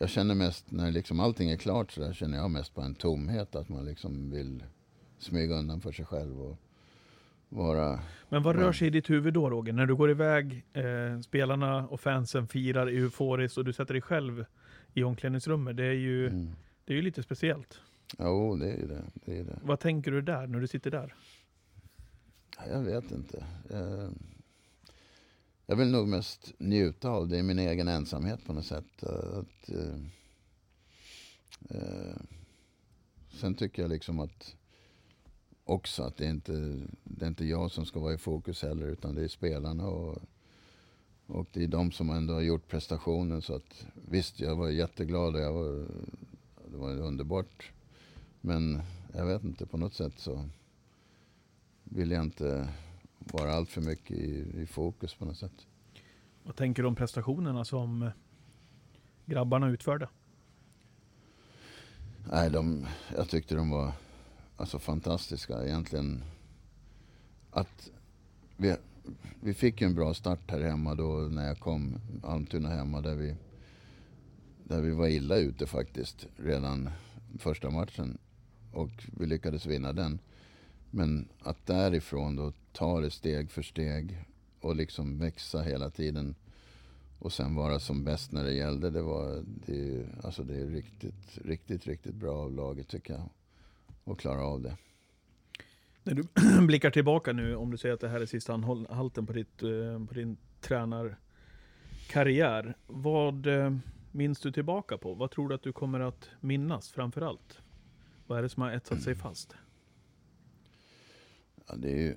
jag 0.00 0.08
känner 0.08 0.34
mest, 0.34 0.70
när 0.70 0.90
liksom 0.90 1.20
allting 1.20 1.50
är 1.50 1.56
klart 1.56 1.92
så 1.92 2.00
där, 2.00 2.12
känner 2.12 2.38
jag 2.38 2.50
mest 2.50 2.74
på 2.74 2.80
en 2.80 2.94
tomhet. 2.94 3.56
Att 3.56 3.68
man 3.68 3.84
liksom 3.84 4.30
vill 4.30 4.64
smyga 5.18 5.54
undan 5.54 5.80
för 5.80 5.92
sig 5.92 6.04
själv 6.04 6.40
och 6.40 6.56
vara... 7.48 8.00
Men 8.28 8.42
vad 8.42 8.56
rör 8.56 8.72
sig 8.72 8.88
i 8.88 8.90
ditt 8.90 9.10
huvud 9.10 9.34
då 9.34 9.50
Roger? 9.50 9.72
När 9.72 9.86
du 9.86 9.96
går 9.96 10.10
iväg, 10.10 10.64
eh, 10.72 11.20
spelarna 11.20 11.86
och 11.86 12.00
fansen 12.00 12.48
firar 12.48 12.86
euforiskt 12.86 13.58
och 13.58 13.64
du 13.64 13.72
sätter 13.72 13.94
dig 13.94 14.02
själv 14.02 14.44
i 14.94 15.02
omklädningsrummet. 15.02 15.76
Det 15.76 15.84
är 15.84 15.92
ju, 15.92 16.26
mm. 16.26 16.52
det 16.84 16.92
är 16.92 16.96
ju 16.96 17.02
lite 17.02 17.22
speciellt. 17.22 17.80
Jo, 18.18 18.56
det 18.56 18.72
är 18.72 18.76
ju 18.76 18.86
det. 18.86 19.02
det, 19.14 19.38
är 19.38 19.44
det. 19.44 19.58
Vad 19.62 19.80
tänker 19.80 20.10
du 20.10 20.22
där, 20.22 20.46
när 20.46 20.60
du 20.60 20.66
sitter 20.66 20.90
där? 20.90 21.14
Jag 22.68 22.80
vet 22.80 23.10
inte. 23.10 23.46
Eh, 23.70 24.08
jag, 25.66 25.76
vill 25.76 25.90
nog 25.90 26.08
mest 26.08 26.52
njuta 26.58 27.10
av 27.10 27.28
det 27.28 27.38
i 27.38 27.42
min 27.42 27.58
egen 27.58 27.88
ensamhet 27.88 28.44
på 28.46 28.52
något 28.52 28.66
sätt. 28.66 29.02
Eh, 29.02 29.38
att, 29.38 29.70
eh, 31.70 32.16
sen 33.40 33.54
tycker 33.54 33.82
jag 33.82 33.88
liksom 33.88 34.20
att 34.20 34.56
också 35.64 36.02
att 36.02 36.16
det 36.16 36.26
är 36.26 36.30
inte 36.30 36.80
det 37.04 37.24
är 37.24 37.28
inte 37.28 37.44
jag 37.44 37.70
som 37.70 37.86
ska 37.86 38.00
vara 38.00 38.14
i 38.14 38.18
fokus 38.18 38.62
heller 38.62 38.86
utan 38.86 39.14
det 39.14 39.24
är 39.24 39.28
spelarna 39.28 39.86
och, 39.86 40.18
och 41.26 41.46
det 41.52 41.64
är 41.64 41.68
de 41.68 41.92
som 41.92 42.10
ändå 42.10 42.34
har 42.34 42.40
gjort 42.40 42.68
prestationen. 42.68 43.42
Så 43.42 43.54
att 43.54 43.86
visst, 44.10 44.40
jag 44.40 44.56
var 44.56 44.68
jätteglad 44.68 45.34
och 45.34 45.40
jag 45.40 45.52
var, 45.52 45.86
det 46.70 46.76
var 46.76 46.90
underbart. 46.90 47.72
Men 48.40 48.82
jag 49.14 49.26
vet 49.26 49.44
inte, 49.44 49.66
på 49.66 49.76
något 49.76 49.94
sätt 49.94 50.18
så 50.18 50.48
vill 51.90 52.10
jag 52.10 52.22
inte 52.22 52.68
vara 53.18 53.52
allt 53.52 53.70
för 53.70 53.80
mycket 53.80 54.10
i, 54.10 54.62
i 54.62 54.66
fokus 54.66 55.14
på 55.14 55.24
något 55.24 55.36
sätt. 55.36 55.66
Vad 56.44 56.56
tänker 56.56 56.82
du 56.82 56.88
om 56.88 56.94
prestationerna 56.94 57.64
som 57.64 58.10
grabbarna 59.26 59.68
utförde? 59.68 60.08
Nej, 62.30 62.50
de, 62.50 62.86
jag 63.16 63.28
tyckte 63.28 63.54
de 63.54 63.70
var 63.70 63.92
alltså, 64.56 64.78
fantastiska. 64.78 65.64
Egentligen 65.64 66.24
att 67.50 67.90
vi, 68.56 68.76
vi 69.40 69.54
fick 69.54 69.82
en 69.82 69.94
bra 69.94 70.14
start 70.14 70.50
här 70.50 70.60
hemma 70.60 70.94
då 70.94 71.12
när 71.12 71.46
jag 71.46 71.58
kom. 71.58 71.98
Almtuna 72.22 72.68
hemma 72.68 73.00
där 73.00 73.14
vi, 73.14 73.36
där 74.64 74.80
vi 74.80 74.90
var 74.90 75.08
illa 75.08 75.36
ute 75.36 75.66
faktiskt 75.66 76.26
redan 76.36 76.90
första 77.38 77.70
matchen. 77.70 78.18
Och 78.72 79.04
vi 79.18 79.26
lyckades 79.26 79.66
vinna 79.66 79.92
den. 79.92 80.18
Men 80.90 81.28
att 81.38 81.66
därifrån 81.66 82.36
då 82.36 82.52
ta 82.72 83.00
det 83.00 83.10
steg 83.10 83.50
för 83.50 83.62
steg 83.62 84.24
och 84.60 84.76
liksom 84.76 85.18
växa 85.18 85.62
hela 85.62 85.90
tiden 85.90 86.34
och 87.18 87.32
sen 87.32 87.54
vara 87.54 87.78
som 87.78 88.04
bäst 88.04 88.32
när 88.32 88.44
det 88.44 88.52
gällde. 88.52 88.90
Det, 88.90 89.02
var, 89.02 89.44
det, 89.66 90.06
alltså 90.22 90.42
det 90.42 90.54
är 90.54 90.66
riktigt, 90.66 91.38
riktigt, 91.44 91.86
riktigt 91.86 92.14
bra 92.14 92.34
av 92.34 92.52
laget 92.52 92.88
tycker 92.88 93.12
jag. 93.12 93.22
Att 94.04 94.18
klara 94.18 94.44
av 94.44 94.62
det. 94.62 94.76
När 96.02 96.14
du 96.14 96.24
blickar 96.66 96.90
tillbaka 96.90 97.32
nu, 97.32 97.56
om 97.56 97.70
du 97.70 97.76
säger 97.76 97.94
att 97.94 98.00
det 98.00 98.08
här 98.08 98.20
är 98.20 98.26
sista 98.26 98.56
halten 98.90 99.26
på, 99.26 99.32
ditt, 99.32 99.62
eh, 99.62 100.06
på 100.08 100.14
din 100.14 100.36
tränarkarriär. 100.60 102.76
Vad 102.86 103.46
eh, 103.46 103.76
minns 104.12 104.40
du 104.40 104.52
tillbaka 104.52 104.98
på? 104.98 105.14
Vad 105.14 105.30
tror 105.30 105.48
du 105.48 105.54
att 105.54 105.62
du 105.62 105.72
kommer 105.72 106.00
att 106.00 106.28
minnas 106.40 106.90
framför 106.90 107.20
allt? 107.20 107.60
Vad 108.26 108.38
är 108.38 108.42
det 108.42 108.48
som 108.48 108.62
har 108.62 108.70
etsat 108.70 109.02
sig 109.02 109.14
fast? 109.14 109.54
Ja, 111.66 111.76
det 111.76 111.90
är 111.92 111.96
ju... 111.96 112.14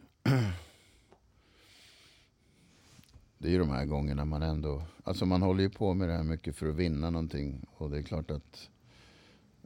Det 3.38 3.48
är 3.48 3.52
ju 3.52 3.60
de 3.60 3.70
här 3.70 3.86
gångerna 3.86 4.26
man 4.26 4.42
ändå... 4.42 4.82
Alltså 5.04 5.26
man 5.26 5.42
håller 5.42 5.64
ju 5.64 5.70
på 5.70 5.94
med 5.94 6.10
det 6.10 6.16
här 6.16 6.24
mycket 6.24 6.56
för 6.56 6.70
att 6.70 6.76
vinna 6.76 7.10
någonting. 7.10 7.66
Och 7.78 7.90
det 7.90 7.98
är 7.98 8.02
klart 8.02 8.32
att, 8.32 8.70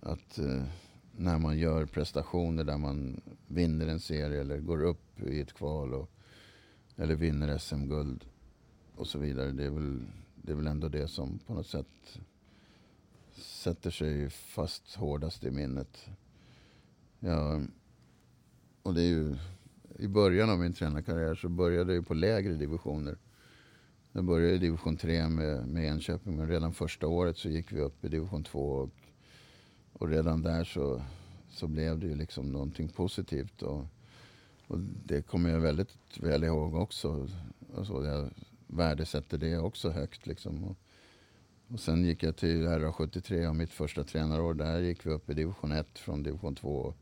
att 0.01 0.37
eh, 0.39 0.63
när 1.11 1.39
man 1.39 1.57
gör 1.57 1.85
prestationer 1.85 2.63
där 2.63 2.77
man 2.77 3.21
vinner 3.47 3.87
en 3.87 3.99
serie 3.99 4.41
eller 4.41 4.57
går 4.57 4.83
upp 4.83 5.21
i 5.21 5.39
ett 5.39 5.53
kval 5.53 5.93
och, 5.93 6.09
eller 6.95 7.15
vinner 7.15 7.57
SM-guld 7.57 8.25
och 8.95 9.07
så 9.07 9.19
vidare. 9.19 9.51
Det 9.51 9.65
är, 9.65 9.69
väl, 9.69 10.05
det 10.35 10.51
är 10.51 10.55
väl 10.55 10.67
ändå 10.67 10.89
det 10.89 11.07
som 11.07 11.39
på 11.39 11.53
något 11.53 11.67
sätt 11.67 12.19
sätter 13.35 13.91
sig 13.91 14.29
fast 14.29 14.95
hårdast 14.95 15.43
i 15.43 15.51
minnet. 15.51 16.05
Ja, 17.19 17.61
och 18.83 18.93
det 18.93 19.01
är 19.01 19.07
ju, 19.07 19.37
i 19.99 20.07
början 20.07 20.49
av 20.49 20.59
min 20.59 20.73
tränarkarriär 20.73 21.35
så 21.35 21.49
började 21.49 21.95
jag 21.95 22.07
på 22.07 22.13
lägre 22.13 22.53
divisioner. 22.53 23.17
Jag 24.11 24.25
började 24.25 24.55
i 24.55 24.57
division 24.57 24.97
3 24.97 25.29
med, 25.29 25.67
med 25.67 25.85
Enköping 25.85 26.35
men 26.35 26.47
redan 26.47 26.73
första 26.73 27.07
året 27.07 27.37
så 27.37 27.49
gick 27.49 27.71
vi 27.71 27.79
upp 27.79 28.05
i 28.05 28.09
division 28.09 28.43
2 28.43 28.59
och 28.59 28.89
och 29.93 30.09
redan 30.09 30.41
där 30.41 30.63
så, 30.63 31.01
så 31.49 31.67
blev 31.67 31.99
det 31.99 32.07
ju 32.07 32.15
liksom 32.15 32.51
någonting 32.51 32.89
positivt. 32.89 33.61
Och, 33.61 33.85
och 34.67 34.79
det 34.79 35.21
kommer 35.21 35.49
jag 35.49 35.59
väldigt 35.59 35.97
väl 36.19 36.43
ihåg 36.43 36.75
också. 36.75 37.27
Alltså 37.77 38.05
jag 38.05 38.29
värdesätter 38.67 39.37
det 39.37 39.57
också 39.57 39.89
högt. 39.89 40.27
Liksom. 40.27 40.63
Och, 40.63 40.77
och 41.67 41.79
sen 41.79 42.05
gick 42.05 42.23
jag 42.23 42.35
till 42.35 42.67
RA73 42.67 43.47
och 43.47 43.55
mitt 43.55 43.71
första 43.71 44.03
tränarår. 44.03 44.53
Där 44.53 44.79
gick 44.79 45.05
vi 45.05 45.09
upp 45.09 45.29
i 45.29 45.33
division 45.33 45.71
1 45.71 45.99
från 45.99 46.23
division 46.23 46.55
2. 46.55 46.93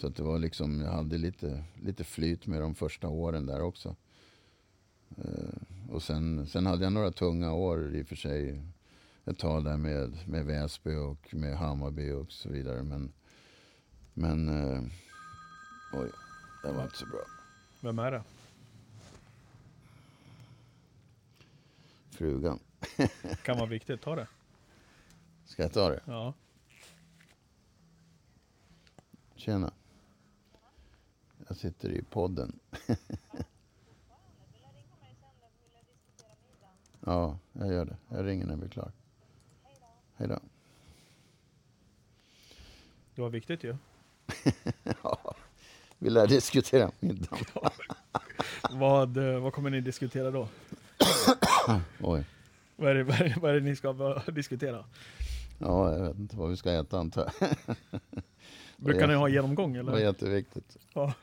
Så 0.00 0.06
att 0.06 0.16
det 0.16 0.22
var 0.22 0.38
liksom, 0.38 0.80
jag 0.80 0.92
hade 0.92 1.18
lite, 1.18 1.64
lite 1.82 2.04
flyt 2.04 2.46
med 2.46 2.60
de 2.60 2.74
första 2.74 3.08
åren 3.08 3.46
där 3.46 3.62
också. 3.62 3.96
Uh, 5.18 5.90
och 5.90 6.02
sen, 6.02 6.46
sen 6.46 6.66
hade 6.66 6.84
jag 6.84 6.92
några 6.92 7.12
tunga 7.12 7.52
år 7.52 7.96
i 7.96 8.02
och 8.02 8.06
för 8.06 8.16
sig 8.16 8.62
ett 9.24 9.38
tag 9.38 9.64
där 9.64 9.76
med, 9.76 10.28
med 10.28 10.44
Väsby 10.44 10.94
och 10.94 11.34
med 11.34 11.56
Hammarby 11.56 12.12
och 12.12 12.32
så 12.32 12.48
vidare. 12.48 12.82
Men, 12.82 13.12
men 14.14 14.48
eh, 14.48 14.82
oj, 15.92 16.10
det 16.62 16.72
var 16.72 16.82
inte 16.84 16.96
så 16.96 17.06
bra. 17.06 17.20
Vem 17.80 17.98
är 17.98 18.10
det? 18.10 18.22
Frugan. 22.10 22.58
kan 23.44 23.58
vara 23.58 23.68
viktigt, 23.68 24.02
ta 24.02 24.14
det. 24.14 24.28
Ska 25.44 25.62
jag 25.62 25.72
ta 25.72 25.88
det? 25.88 26.00
Ja. 26.06 26.34
Tjena. 29.36 29.72
Jag 31.50 31.56
sitter 31.56 31.90
i 31.92 32.02
podden. 32.02 32.58
ja, 37.00 37.38
jag 37.52 37.72
gör 37.72 37.84
det. 37.84 37.96
Jag 38.08 38.26
ringer 38.26 38.46
när 38.46 38.56
vi 38.56 38.64
är 38.64 38.68
klara. 38.68 38.92
Hej 40.16 40.28
då. 40.28 40.38
Det 43.14 43.22
var 43.22 43.28
viktigt 43.28 43.64
ju. 43.64 43.76
ja, 45.02 45.34
vi 45.98 46.10
lär 46.10 46.26
diskutera 46.26 46.90
middagen. 47.00 47.44
vad, 48.70 49.16
eh, 49.16 49.40
vad 49.40 49.52
kommer 49.52 49.70
ni 49.70 49.80
diskutera 49.80 50.30
då? 50.30 50.48
Oj. 52.00 52.24
Vad 52.76 52.90
är, 52.90 52.94
det, 52.94 53.04
vad, 53.04 53.20
är 53.20 53.24
det, 53.24 53.40
vad 53.40 53.50
är 53.50 53.54
det 53.54 53.60
ni 53.60 53.76
ska 53.76 54.18
diskutera? 54.26 54.84
Ja, 55.58 55.92
jag 55.92 56.08
vet 56.08 56.18
inte 56.18 56.36
vad 56.36 56.50
vi 56.50 56.56
ska 56.56 56.72
äta 56.72 56.98
antar 56.98 57.32
jag. 57.40 57.50
Brukar 58.76 59.08
ni 59.08 59.14
ha 59.14 59.28
genomgång 59.28 59.76
eller? 59.76 59.92
Det 59.92 59.98
var 59.98 60.04
jätteviktigt. 60.04 60.76
Ja. 60.92 61.14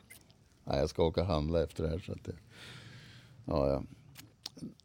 Nej, 0.68 0.78
jag 0.78 0.90
ska 0.90 1.04
åka 1.04 1.20
och 1.20 1.26
handla 1.26 1.62
efter 1.62 1.82
det 1.82 1.90
här. 1.90 1.98
Så 1.98 2.12
att 2.12 2.24
det... 2.24 2.34
ja, 3.44 3.68
ja. 3.68 3.82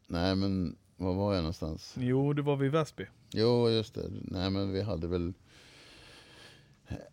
Nej, 0.06 0.36
men 0.36 0.76
var 0.96 1.14
var 1.14 1.34
jag 1.34 1.42
någonstans? 1.42 1.94
Jo, 1.98 2.32
du 2.32 2.42
var 2.42 2.56
vid 2.56 2.70
Väsby. 2.70 3.06
Jo, 3.30 3.70
just 3.70 3.94
det. 3.94 4.10
Nej, 4.10 4.50
men 4.50 4.72
vi 4.72 4.82
hade 4.82 5.08
väl 5.08 5.32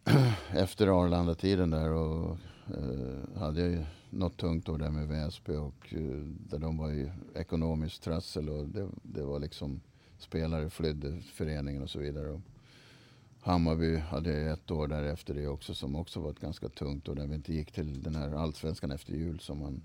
efter 0.49 0.87
Arlanda-tiden 0.87 1.69
där 1.69 1.91
och 1.91 2.37
eh, 2.67 3.39
hade 3.39 3.61
jag 3.61 3.69
ju 3.69 3.83
något 4.09 4.37
tungt 4.37 4.69
år 4.69 4.77
där 4.77 4.89
med 4.89 5.07
Väsby 5.07 5.55
och 5.55 5.93
eh, 5.93 6.25
där 6.49 6.59
de 6.59 6.77
var 6.77 6.91
i 6.91 7.11
ekonomiskt 7.35 8.03
trassel 8.03 8.49
och 8.49 8.67
det, 8.67 8.87
det, 9.03 9.23
var 9.23 9.39
liksom 9.39 9.81
spelare 10.17 10.69
flydde 10.69 11.21
föreningen 11.21 11.83
och 11.83 11.89
så 11.89 11.99
vidare. 11.99 12.29
Och 12.29 12.41
Hammarby 13.43 13.97
hade 13.97 14.33
ett 14.51 14.71
år 14.71 14.87
därefter 14.87 15.33
det 15.33 15.47
också 15.47 15.73
som 15.73 15.95
också 15.95 16.19
var 16.19 16.31
ett 16.31 16.39
ganska 16.39 16.69
tungt 16.69 17.09
år 17.09 17.15
där 17.15 17.27
vi 17.27 17.35
inte 17.35 17.53
gick 17.53 17.71
till 17.71 18.03
den 18.03 18.15
här 18.15 18.31
allsvenskan 18.31 18.91
efter 18.91 19.13
jul 19.13 19.39
som 19.39 19.59
man, 19.59 19.81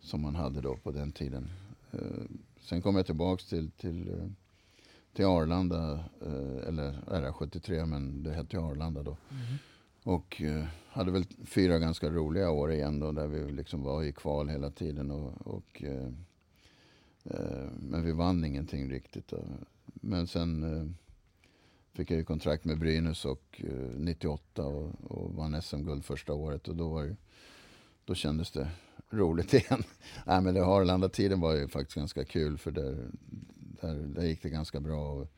som 0.00 0.20
man 0.20 0.34
hade 0.34 0.60
då 0.60 0.76
på 0.76 0.90
den 0.90 1.12
tiden. 1.12 1.50
Eh, 1.92 2.24
sen 2.60 2.82
kom 2.82 2.96
jag 2.96 3.06
tillbaks 3.06 3.44
till, 3.44 3.70
till 3.70 4.08
eh, 4.08 4.28
till 5.12 5.24
Arlanda, 5.24 5.92
eh, 6.20 6.68
eller 6.68 6.92
RA73 6.92 7.86
men 7.86 8.22
det 8.22 8.32
hette 8.32 8.58
Arlanda 8.58 9.02
då. 9.02 9.16
Mm. 9.30 9.42
Och 10.02 10.42
hade 10.88 11.10
väl 11.10 11.24
fyra 11.44 11.78
ganska 11.78 12.10
roliga 12.10 12.50
år 12.50 12.72
igen 12.72 13.00
då 13.00 13.12
där 13.12 13.26
vi 13.26 13.52
liksom 13.52 13.82
var 13.82 14.02
i 14.02 14.12
kval 14.12 14.48
hela 14.48 14.70
tiden. 14.70 15.10
Och, 15.10 15.46
och 15.46 15.82
men 17.78 18.02
vi 18.04 18.12
vann 18.12 18.44
ingenting 18.44 18.90
riktigt. 18.90 19.28
Då. 19.28 19.44
men 19.84 20.26
sen 20.26 20.64
fick 21.96 22.10
jag 22.10 22.18
ju 22.18 22.24
kontrakt 22.24 22.64
med 22.64 22.78
Brynäs 22.78 23.24
och, 23.24 23.62
eh, 23.64 23.90
98 23.96 24.64
och, 24.64 24.90
och 25.04 25.34
vann 25.34 25.62
SM-guld 25.62 26.04
första 26.04 26.32
året. 26.32 26.68
Och 26.68 26.76
då, 26.76 26.88
var 26.88 27.02
ju, 27.02 27.16
då 28.04 28.14
kändes 28.14 28.50
det 28.50 28.70
roligt 29.10 29.54
igen. 29.54 29.82
Nej, 30.26 30.40
men 30.42 30.54
det 30.54 30.64
Harlanda-tiden 30.64 31.40
var 31.40 31.54
ju 31.54 31.68
faktiskt 31.68 31.96
ganska 31.96 32.24
kul 32.24 32.58
för 32.58 32.70
där, 32.70 33.08
där, 33.80 33.94
där 33.94 34.24
gick 34.24 34.42
det 34.42 34.48
ganska 34.48 34.80
bra. 34.80 35.12
Och 35.12 35.28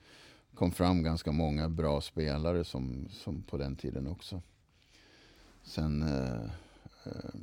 kom 0.55 0.73
fram 0.73 1.03
ganska 1.03 1.33
många 1.33 1.69
bra 1.69 2.01
spelare 2.01 2.65
som, 2.65 3.09
som 3.11 3.43
på 3.43 3.57
den 3.57 3.77
tiden 3.77 4.07
också. 4.07 4.43
Sen... 5.63 6.03
Eh, 6.03 6.43
eh, 7.05 7.41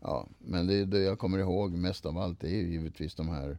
ja, 0.00 0.28
men 0.38 0.66
det, 0.66 0.84
det 0.84 1.00
jag 1.00 1.18
kommer 1.18 1.38
ihåg 1.38 1.72
mest 1.72 2.06
av 2.06 2.18
allt 2.18 2.44
är 2.44 2.48
ju 2.48 2.70
givetvis 2.70 3.14
de 3.14 3.28
här, 3.28 3.58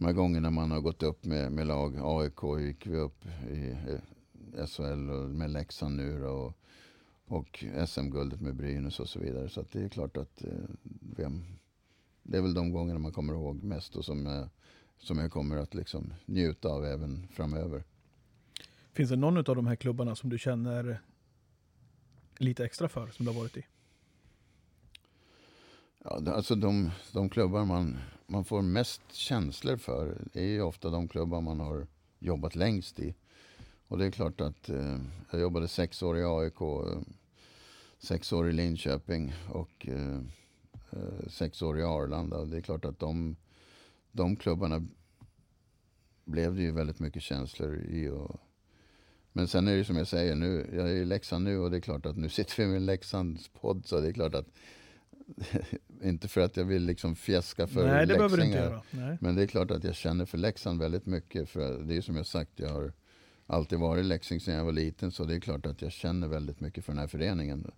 de 0.00 0.06
här 0.06 0.12
gångerna 0.12 0.50
man 0.50 0.70
har 0.70 0.80
gått 0.80 1.02
upp 1.02 1.24
med, 1.24 1.52
med 1.52 1.66
lag. 1.66 1.96
AIK 2.02 2.60
gick 2.60 2.86
vi 2.86 2.96
upp 2.96 3.24
i 3.50 3.76
SHL 4.66 5.10
och 5.10 5.30
med 5.30 5.50
Leksand 5.50 5.96
nu 5.96 6.24
och, 6.24 6.58
och 7.26 7.64
SM-guldet 7.86 8.40
med 8.40 8.56
Brynäs 8.56 9.00
och 9.00 9.08
så 9.08 9.18
vidare. 9.18 9.48
Så 9.48 9.64
det 9.72 9.82
är 9.82 9.88
klart 9.88 10.16
att 10.16 10.44
eh, 10.44 10.52
vem, 11.16 11.44
det 12.22 12.38
är 12.38 12.42
väl 12.42 12.54
de 12.54 12.72
gångerna 12.72 12.98
man 12.98 13.12
kommer 13.12 13.32
ihåg 13.32 13.62
mest 13.62 13.96
och 13.96 14.04
som, 14.04 14.26
eh, 14.26 14.46
som 14.98 15.18
jag 15.18 15.32
kommer 15.32 15.56
att 15.56 15.74
liksom 15.74 16.14
njuta 16.26 16.68
av 16.68 16.84
även 16.84 17.28
framöver. 17.28 17.84
Finns 18.92 19.10
det 19.10 19.16
någon 19.16 19.36
av 19.36 19.44
de 19.44 19.66
här 19.66 19.76
klubbarna 19.76 20.16
som 20.16 20.30
du 20.30 20.38
känner 20.38 21.00
lite 22.38 22.64
extra 22.64 22.88
för, 22.88 23.06
som 23.06 23.24
du 23.26 23.32
har 23.32 23.40
varit 23.40 23.56
i? 23.56 23.66
Ja, 26.04 26.32
alltså 26.32 26.54
de, 26.54 26.90
de 27.12 27.30
klubbar 27.30 27.64
man, 27.64 27.98
man 28.30 28.44
får 28.44 28.62
mest 28.62 29.12
känslor 29.12 29.76
för 29.76 30.28
är 30.32 30.44
ju 30.44 30.62
ofta 30.62 30.90
de 30.90 31.08
klubbar 31.08 31.40
man 31.40 31.60
har 31.60 31.86
jobbat 32.18 32.54
längst 32.54 33.00
i. 33.00 33.14
Och 33.88 33.98
det 33.98 34.06
är 34.06 34.10
klart 34.10 34.40
att 34.40 34.68
eh, 34.68 34.98
jag 35.30 35.40
jobbade 35.40 35.68
sex 35.68 36.02
år 36.02 36.18
i 36.18 36.24
AIK, 36.24 36.58
sex 37.98 38.32
år 38.32 38.48
i 38.48 38.52
Linköping 38.52 39.32
och 39.48 39.88
eh, 39.88 40.20
eh 40.90 41.28
sex 41.28 41.62
år 41.62 41.78
i 41.78 41.82
Arlanda. 41.82 42.36
Och 42.36 42.48
det 42.48 42.56
är 42.56 42.60
klart 42.60 42.84
att 42.84 42.98
de, 42.98 43.36
de 44.12 44.36
klubbarna 44.36 44.86
blev 46.24 46.54
det 46.54 46.62
ju 46.62 46.72
väldigt 46.72 47.00
mycket 47.00 47.22
känslor 47.22 47.76
i. 47.76 48.08
Och, 48.08 48.36
men 49.32 49.48
sen 49.48 49.68
är 49.68 49.76
det 49.76 49.84
som 49.84 49.96
jag 49.96 50.08
säger, 50.08 50.34
nu, 50.34 50.70
jag 50.74 50.90
är 50.90 50.94
i 50.94 51.04
Leksand 51.04 51.44
nu 51.44 51.58
och 51.58 51.70
det 51.70 51.76
är 51.76 51.80
klart 51.80 52.06
att 52.06 52.16
nu 52.16 52.28
sitter 52.28 52.56
vi 52.56 52.66
med 52.66 52.76
en 52.76 52.86
Leksands 52.86 53.48
podd 53.48 53.86
så 53.86 54.00
det 54.00 54.08
är 54.08 54.12
klart 54.12 54.34
att 54.34 54.48
inte 56.02 56.28
för 56.28 56.40
att 56.40 56.56
jag 56.56 56.64
vill 56.64 56.82
liksom 56.82 57.16
fjäska 57.16 57.66
för 57.66 57.86
Nej, 57.86 58.06
det 58.06 58.14
behöver 58.14 58.36
du 58.36 58.44
inte 58.44 58.58
göra. 58.58 58.82
Nej. 58.90 59.18
Men 59.20 59.34
det 59.34 59.42
är 59.42 59.46
klart 59.46 59.70
att 59.70 59.84
jag 59.84 59.94
känner 59.94 60.24
för 60.24 60.38
Leksand 60.38 60.80
väldigt 60.80 61.06
mycket. 61.06 61.48
För 61.48 61.78
det 61.78 61.96
är 61.96 62.00
som 62.00 62.16
jag 62.16 62.26
sagt, 62.26 62.50
jag 62.56 62.68
har 62.68 62.92
alltid 63.46 63.78
varit 63.78 64.04
Leksing 64.04 64.40
sedan 64.40 64.54
jag 64.54 64.64
var 64.64 64.72
liten. 64.72 65.10
Så 65.12 65.24
det 65.24 65.34
är 65.34 65.40
klart 65.40 65.66
att 65.66 65.82
jag 65.82 65.92
känner 65.92 66.28
väldigt 66.28 66.60
mycket 66.60 66.84
för 66.84 66.92
den 66.92 67.00
här 67.00 67.06
föreningen. 67.06 67.70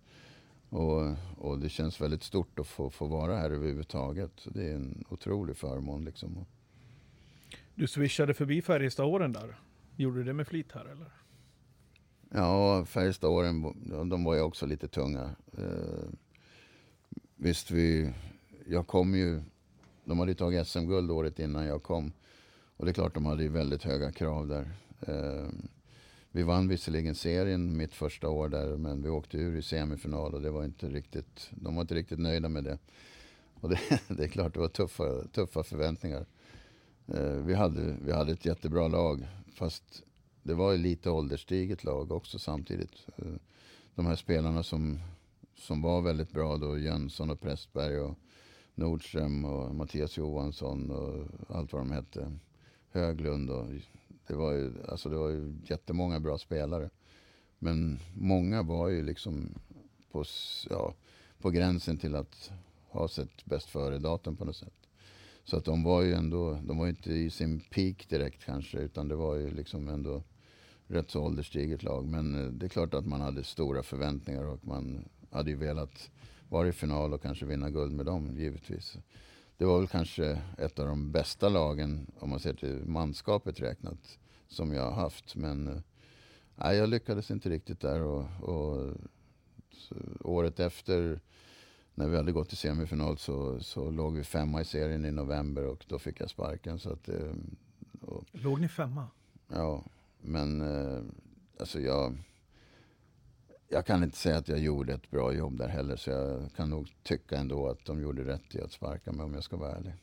Och, 0.69 1.01
och 1.37 1.59
det 1.59 1.69
känns 1.69 2.01
väldigt 2.01 2.23
stort 2.23 2.59
att 2.59 2.67
få, 2.67 2.89
få 2.89 3.07
vara 3.07 3.37
här 3.37 3.49
överhuvudtaget. 3.49 4.31
Så 4.35 4.49
det 4.49 4.63
är 4.63 4.75
en 4.75 5.03
otrolig 5.09 5.57
förmån 5.57 6.05
liksom. 6.05 6.45
Du 7.75 7.87
swishade 7.87 8.33
förbi 8.33 8.61
Färjestad-åren 8.61 9.33
där. 9.33 9.55
Gjorde 9.95 10.17
du 10.17 10.23
det 10.23 10.33
med 10.33 10.47
flit 10.47 10.71
här 10.71 10.85
eller? 10.85 11.11
Ja, 12.29 12.85
Färjestad-åren, 12.85 13.61
de 14.09 14.23
var 14.23 14.35
ju 14.35 14.41
också 14.41 14.65
lite 14.65 14.87
tunga. 14.87 15.35
Visst, 17.43 17.71
vi, 17.71 18.13
jag 18.67 18.87
kom 18.87 19.15
ju... 19.15 19.41
De 20.05 20.19
hade 20.19 20.35
tagit 20.35 20.67
SM-guld 20.67 21.11
året 21.11 21.39
innan 21.39 21.65
jag 21.65 21.83
kom. 21.83 22.11
Och 22.77 22.85
det 22.85 22.91
är 22.91 22.93
klart, 22.93 23.13
de 23.13 23.25
hade 23.25 23.43
ju 23.43 23.49
väldigt 23.49 23.83
höga 23.83 24.11
krav 24.11 24.47
där. 24.47 24.71
Eh, 25.07 25.49
vi 26.31 26.43
vann 26.43 26.67
visserligen 26.67 27.15
serien 27.15 27.77
mitt 27.77 27.93
första 27.93 28.29
år 28.29 28.49
där, 28.49 28.77
men 28.77 29.01
vi 29.01 29.09
åkte 29.09 29.37
ur 29.37 29.57
i 29.57 29.61
semifinal 29.61 30.33
och 30.33 30.41
det 30.41 30.51
var 30.51 30.63
inte 30.63 30.89
riktigt, 30.89 31.49
de 31.51 31.75
var 31.75 31.81
inte 31.81 31.95
riktigt 31.95 32.19
nöjda 32.19 32.49
med 32.49 32.63
det. 32.63 32.77
Och 33.53 33.69
det, 33.69 33.79
det 34.07 34.23
är 34.23 34.27
klart, 34.27 34.53
det 34.53 34.59
var 34.59 34.67
tuffa, 34.67 35.27
tuffa 35.27 35.63
förväntningar. 35.63 36.25
Eh, 37.07 37.33
vi, 37.33 37.53
hade, 37.53 37.95
vi 38.05 38.11
hade 38.11 38.31
ett 38.31 38.45
jättebra 38.45 38.87
lag, 38.87 39.27
fast 39.55 40.03
det 40.43 40.53
var 40.53 40.71
ju 40.71 40.77
lite 40.77 41.09
ålderstiget 41.09 41.83
lag 41.83 42.11
också 42.11 42.39
samtidigt. 42.39 43.07
Eh, 43.17 43.35
De 43.95 44.05
här 44.05 44.15
spelarna 44.15 44.63
som, 44.63 44.99
som 45.55 45.81
var 45.81 46.01
väldigt 46.01 46.31
bra 46.31 46.57
då, 46.57 46.77
Jönsson 46.77 47.29
och 47.29 47.41
Prästberg 47.41 47.99
och 47.99 48.17
Nordström 48.75 49.45
och 49.45 49.75
Mattias 49.75 50.17
Johansson 50.17 50.91
och 50.91 51.25
allt 51.55 51.73
vad 51.73 51.81
de 51.81 51.91
hette. 51.91 52.31
Höglund 52.91 53.49
och 53.49 53.65
det 54.27 54.35
var 54.35 54.51
ju, 54.51 54.73
alltså 54.87 55.09
det 55.09 55.15
var 55.15 55.29
ju 55.29 55.55
jättemånga 55.65 56.19
bra 56.19 56.37
spelare. 56.37 56.89
Men 57.59 57.99
många 58.13 58.63
var 58.63 58.87
ju 58.87 59.03
liksom 59.03 59.49
på, 60.11 60.23
ja, 60.69 60.93
på 61.41 61.49
gränsen 61.49 61.97
till 61.97 62.15
att 62.15 62.51
ha 62.89 63.07
sett 63.07 63.45
bäst 63.45 63.69
före-datum 63.69 64.35
på 64.35 64.45
något 64.45 64.55
sätt. 64.55 64.73
Så 65.43 65.57
att 65.57 65.65
de 65.65 65.83
var 65.83 66.01
ju 66.01 66.13
ändå, 66.13 66.59
de 66.63 66.77
var 66.77 66.85
ju 66.85 66.89
inte 66.89 67.13
i 67.13 67.29
sin 67.29 67.59
peak 67.59 68.09
direkt 68.09 68.45
kanske, 68.45 68.77
utan 68.77 69.07
det 69.07 69.15
var 69.15 69.35
ju 69.35 69.51
liksom 69.51 69.87
ändå 69.87 70.23
rätt 70.87 71.11
så 71.11 71.21
ålderstiget 71.21 71.83
lag. 71.83 72.07
Men 72.07 72.45
eh, 72.45 72.51
det 72.51 72.65
är 72.65 72.69
klart 72.69 72.93
att 72.93 73.05
man 73.05 73.21
hade 73.21 73.43
stora 73.43 73.83
förväntningar 73.83 74.43
och 74.43 74.65
man 74.67 75.05
hade 75.33 75.49
ju 75.49 75.55
velat 75.55 76.09
vara 76.49 76.67
i 76.67 76.71
final 76.71 77.13
och 77.13 77.21
kanske 77.21 77.45
vinna 77.45 77.69
guld 77.69 77.93
med 77.93 78.05
dem, 78.05 78.37
givetvis. 78.37 78.97
Det 79.57 79.65
var 79.65 79.79
väl 79.79 79.87
kanske 79.87 80.41
ett 80.57 80.79
av 80.79 80.87
de 80.87 81.11
bästa 81.11 81.49
lagen, 81.49 82.11
om 82.19 82.29
man 82.29 82.39
ser 82.39 82.53
till 82.53 82.85
manskapet 82.85 83.59
räknat, 83.59 84.19
som 84.47 84.73
jag 84.73 84.83
har 84.83 85.01
haft. 85.01 85.35
Men 85.35 85.83
nej, 86.55 86.77
jag 86.77 86.89
lyckades 86.89 87.31
inte 87.31 87.49
riktigt 87.49 87.79
där. 87.79 88.01
Och, 88.01 88.25
och 88.41 88.93
året 90.19 90.59
efter, 90.59 91.19
när 91.95 92.07
vi 92.07 92.17
hade 92.17 92.31
gått 92.31 92.49
till 92.49 92.57
semifinal, 92.57 93.17
så, 93.17 93.59
så 93.59 93.91
låg 93.91 94.13
vi 94.13 94.23
femma 94.23 94.61
i 94.61 94.65
serien 94.65 95.05
i 95.05 95.11
november 95.11 95.65
och 95.65 95.85
då 95.87 95.99
fick 95.99 96.21
jag 96.21 96.29
sparken. 96.29 96.79
Så 96.79 96.89
att, 96.91 97.09
eh, 97.09 97.33
och, 98.01 98.25
Låg 98.31 98.59
ni 98.59 98.67
femma? 98.67 99.07
Ja, 99.47 99.83
men 100.21 100.61
eh, 100.61 101.01
alltså 101.59 101.79
jag... 101.79 102.17
Jag 103.73 103.85
kan 103.85 104.03
inte 104.03 104.17
säga 104.17 104.37
att 104.37 104.47
jag 104.47 104.59
gjorde 104.59 104.93
ett 104.93 105.11
bra 105.11 105.33
jobb 105.33 105.57
där 105.57 105.67
heller. 105.67 105.95
Så 105.95 106.09
jag 106.09 106.49
kan 106.55 106.69
nog 106.69 106.91
tycka 107.03 107.37
ändå 107.37 107.67
att 107.69 107.85
de 107.85 108.01
gjorde 108.01 108.23
rätt 108.23 108.55
i 108.55 108.61
att 108.61 108.71
sparka 108.71 109.11
mig 109.11 109.25
om 109.25 109.33
jag 109.33 109.43
ska 109.43 109.57
vara 109.57 109.71
ärlig. 109.75 109.93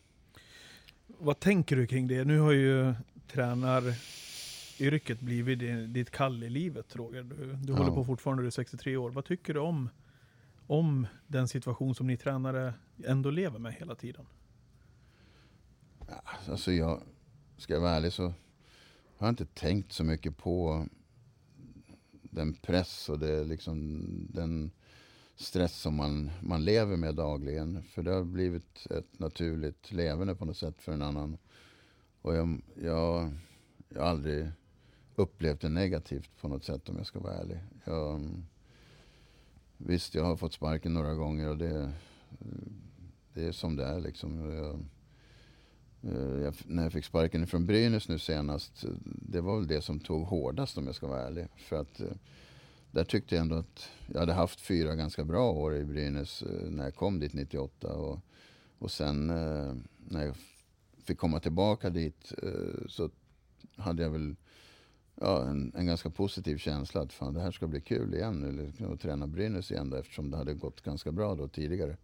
Vad 1.07 1.41
tänker 1.41 1.77
du 1.77 1.87
kring 1.87 2.09
det? 2.09 2.25
Nu 2.25 2.39
har 2.39 2.53
ju 2.53 2.95
tränaryrket 3.33 5.21
blivit 5.21 5.59
ditt 5.95 6.11
kall 6.11 6.43
i 6.45 6.51
livet, 6.51 6.97
Roger. 6.97 7.23
Du, 7.23 7.35
du 7.53 7.73
Ja. 7.73 7.79
håller 7.79 7.91
på 7.93 8.05
fortfarande, 8.05 8.43
du 8.43 8.47
är 8.47 8.51
63 8.51 8.97
år. 8.97 9.11
Vad 9.11 9.25
tycker 9.25 9.55
du 9.55 9.61
om, 9.61 9.89
om 10.67 11.07
den 11.27 11.49
situation 11.49 11.95
som 11.95 12.07
ni 12.07 12.17
tränare 12.17 12.75
ändå 13.05 13.31
lever 13.31 13.59
med 13.59 13.73
hela 13.75 13.95
tiden? 13.95 14.27
Alltså 16.49 16.73
jag, 16.73 17.01
ska 17.57 17.73
jag 17.75 17.81
vara 17.81 17.93
ärlig 17.93 18.13
så 18.13 18.23
har 19.17 19.27
jag 19.27 19.29
inte 19.29 19.47
tänkt 19.47 19.93
så 19.93 20.05
mycket 20.05 20.37
på 20.37 20.87
den 22.31 22.53
press 22.53 23.09
och 23.09 23.19
det, 23.19 23.45
liksom, 23.45 24.03
den 24.33 24.71
stress 25.37 25.81
som 25.81 25.95
man, 25.95 26.31
man 26.41 26.65
lever 26.65 26.97
med 26.97 27.15
dagligen. 27.15 27.83
För 27.83 28.03
det 28.03 28.11
har 28.11 28.25
blivit 28.25 28.87
ett 28.91 29.19
naturligt 29.19 29.93
levande 29.93 30.35
på 30.35 30.45
något 30.45 30.57
sätt 30.57 30.83
för 30.83 30.93
en 30.93 31.03
annan. 31.03 31.39
Och 32.23 32.35
jag, 32.35 32.63
jag, 32.83 33.33
jag 33.89 34.03
har 34.03 34.09
aldrig 34.09 34.49
upplevt 35.17 35.61
det 35.61 35.69
negativt 35.69 36.31
på 36.41 36.49
något 36.49 36.65
sätt 36.65 36.89
om 36.89 36.97
jag 36.97 37.07
ska 37.07 37.21
vara 37.21 37.35
ärlig. 37.35 37.59
Jag, 37.85 38.43
visst, 39.77 40.15
jag 40.15 40.25
har 40.25 40.37
fått 40.37 40.53
sparken 40.53 40.95
några 40.95 41.15
gånger 41.15 41.49
och 41.49 41.59
det, 41.59 41.93
det 43.35 43.45
är 43.45 43.53
som 43.53 43.77
det 43.77 43.85
är 43.85 44.01
liksom. 44.01 44.51
Jag, 44.55 44.85
Eh, 46.03 46.43
jag, 46.43 46.55
när 46.67 46.83
jag 46.83 46.93
fick 46.93 47.05
sparken 47.05 47.47
från 47.47 47.67
Brynäs 47.67 48.09
nu 48.09 48.19
senast, 48.19 48.85
det 49.05 49.41
var 49.41 49.57
väl 49.57 49.67
det 49.67 49.83
som 49.83 50.01
tog 50.01 50.27
hårdast 50.27 50.79
om 50.79 50.87
jag 50.87 50.95
ska 50.95 51.07
vara 51.07 51.27
ärlig. 51.27 51.47
För 51.57 51.81
att 51.81 52.01
eh, 52.01 52.07
där 52.91 53.05
tyckte 53.05 53.35
jag 53.35 53.43
ändå 53.43 53.57
att 53.57 53.89
jag 54.07 54.21
hade 54.21 54.33
haft 54.33 54.61
fyra 54.61 54.95
ganska 54.95 55.25
bra 55.25 55.51
år 55.51 55.77
i 55.77 55.85
Brynäs 55.85 56.43
eh, 56.43 56.71
när 56.71 56.85
jag 56.85 56.95
kom 56.95 57.21
dit 57.21 57.33
98. 57.33 57.93
Och, 57.93 58.19
och 58.79 58.91
sen 58.91 59.27
när 60.09 60.27
jag 60.27 60.37
fick 61.05 61.19
komma 61.19 61.41
tillbaka 61.41 61.91
dit 61.91 62.33
så 62.87 63.11
hade 63.77 64.03
jag 64.03 64.11
väl 64.11 64.37
ja, 65.15 65.45
en, 65.45 65.73
en 65.77 65.87
ganska 65.87 66.11
positiv 66.11 66.59
känsla 66.59 67.01
att 67.01 67.13
fan, 67.13 67.35
det 67.35 67.41
här 67.41 67.51
ska 67.51 67.67
bli 67.67 67.81
kul 67.81 68.15
igen. 68.15 68.45
Eller 68.45 68.67
liksom, 68.67 68.93
att 68.93 69.01
träna 69.01 69.27
Brynäs 69.27 69.71
igen 69.71 69.91
då, 69.91 69.97
eftersom 69.97 70.31
det 70.31 70.37
hade 70.37 70.55
gått 70.55 70.81
ganska 70.81 71.13
bra 71.13 71.35
då 71.35 71.49
tidigare. 71.49 71.97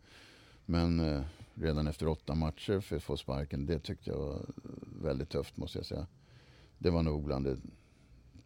Men 0.67 1.25
redan 1.61 1.87
efter 1.87 2.09
åtta 2.09 2.35
matcher 2.35 2.81
för 2.81 2.97
att 2.97 3.03
få 3.03 3.17
sparken, 3.17 3.67
det 3.67 3.79
tyckte 3.79 4.11
jag 4.11 4.19
var 4.19 4.41
väldigt 5.03 5.29
tufft 5.29 5.57
måste 5.57 5.79
jag 5.79 5.87
säga. 5.87 6.07
Det 6.79 6.91
var 6.91 7.03
nog 7.03 7.25
bland 7.25 7.45
det 7.45 7.57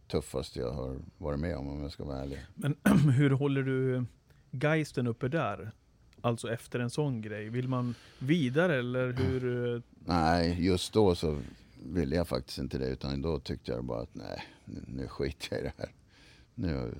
tuffaste 0.08 0.58
jag 0.60 0.72
har 0.72 0.98
varit 1.18 1.40
med 1.40 1.56
om 1.56 1.68
om 1.68 1.82
jag 1.82 1.92
ska 1.92 2.04
vara 2.04 2.18
ärlig. 2.22 2.38
Men 2.54 2.76
hur 3.16 3.30
håller 3.30 3.62
du 3.62 4.04
geisten 4.50 5.06
uppe 5.06 5.28
där? 5.28 5.72
Alltså 6.20 6.52
efter 6.52 6.78
en 6.80 6.90
sån 6.90 7.20
grej. 7.22 7.48
Vill 7.48 7.68
man 7.68 7.94
vidare 8.18 8.78
eller 8.78 9.12
hur? 9.12 9.74
eh, 9.76 9.82
Nej, 10.06 10.64
just 10.66 10.92
då 10.92 11.14
så 11.14 11.40
ville 11.84 12.16
jag 12.16 12.28
faktiskt 12.28 12.58
inte 12.58 12.78
det. 12.78 12.88
Utan 12.88 13.22
då 13.22 13.40
tyckte 13.40 13.72
jag 13.72 13.84
bara 13.84 14.00
att 14.02 14.14
nej, 14.14 14.42
nu, 14.64 14.84
nu 14.88 15.08
skiter 15.08 15.48
jag 15.50 15.60
i 15.60 15.62
det 15.64 15.72
här. 15.78 15.92
Nu, 16.54 16.94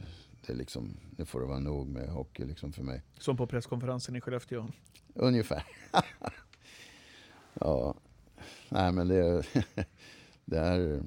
det 0.46 0.54
liksom, 0.54 0.96
nu 1.16 1.24
får 1.24 1.40
det 1.40 1.46
vara 1.46 1.58
nog 1.58 1.88
med 1.88 2.08
hockey 2.08 2.44
liksom 2.44 2.72
för 2.72 2.82
mig. 2.82 3.02
Som 3.18 3.36
på 3.36 3.46
presskonferensen 3.46 4.16
i 4.16 4.20
Skellefteå? 4.20 4.68
Ungefär. 5.14 5.62
ja, 7.54 7.94
nej 8.68 8.92
men 8.92 9.08
det, 9.08 9.42
det 10.44 10.58
är, 10.58 11.02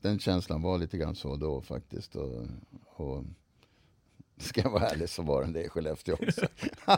den 0.00 0.18
känslan 0.18 0.62
var 0.62 0.78
lite 0.78 0.98
grann 0.98 1.14
så 1.14 1.36
då 1.36 1.60
faktiskt. 1.60 2.16
Och, 2.16 2.46
och 2.82 3.24
ska 4.36 4.60
jag 4.60 4.70
vara 4.70 4.88
ärlig 4.88 5.08
så 5.08 5.22
var 5.22 5.42
den 5.42 5.52
det 5.52 5.64
i 5.64 5.68
Skellefteå 5.68 6.14
också. 6.14 6.46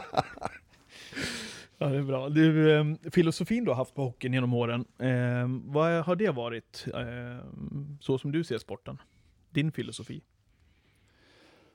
Ja, 1.79 1.87
det 1.87 1.97
är 1.97 2.03
bra. 2.03 2.29
Du, 2.29 2.71
eh, 2.75 2.85
filosofin 3.11 3.63
du 3.63 3.71
har 3.71 3.75
haft 3.75 3.95
på 3.95 4.03
hockeyn 4.03 4.33
genom 4.33 4.53
åren, 4.53 4.85
eh, 4.97 5.47
vad 5.65 6.05
har 6.05 6.15
det 6.15 6.29
varit? 6.29 6.87
Eh, 6.93 7.45
så 7.99 8.17
som 8.17 8.31
du 8.31 8.43
ser 8.43 8.57
sporten? 8.57 8.97
Din 9.49 9.71
filosofi? 9.71 10.21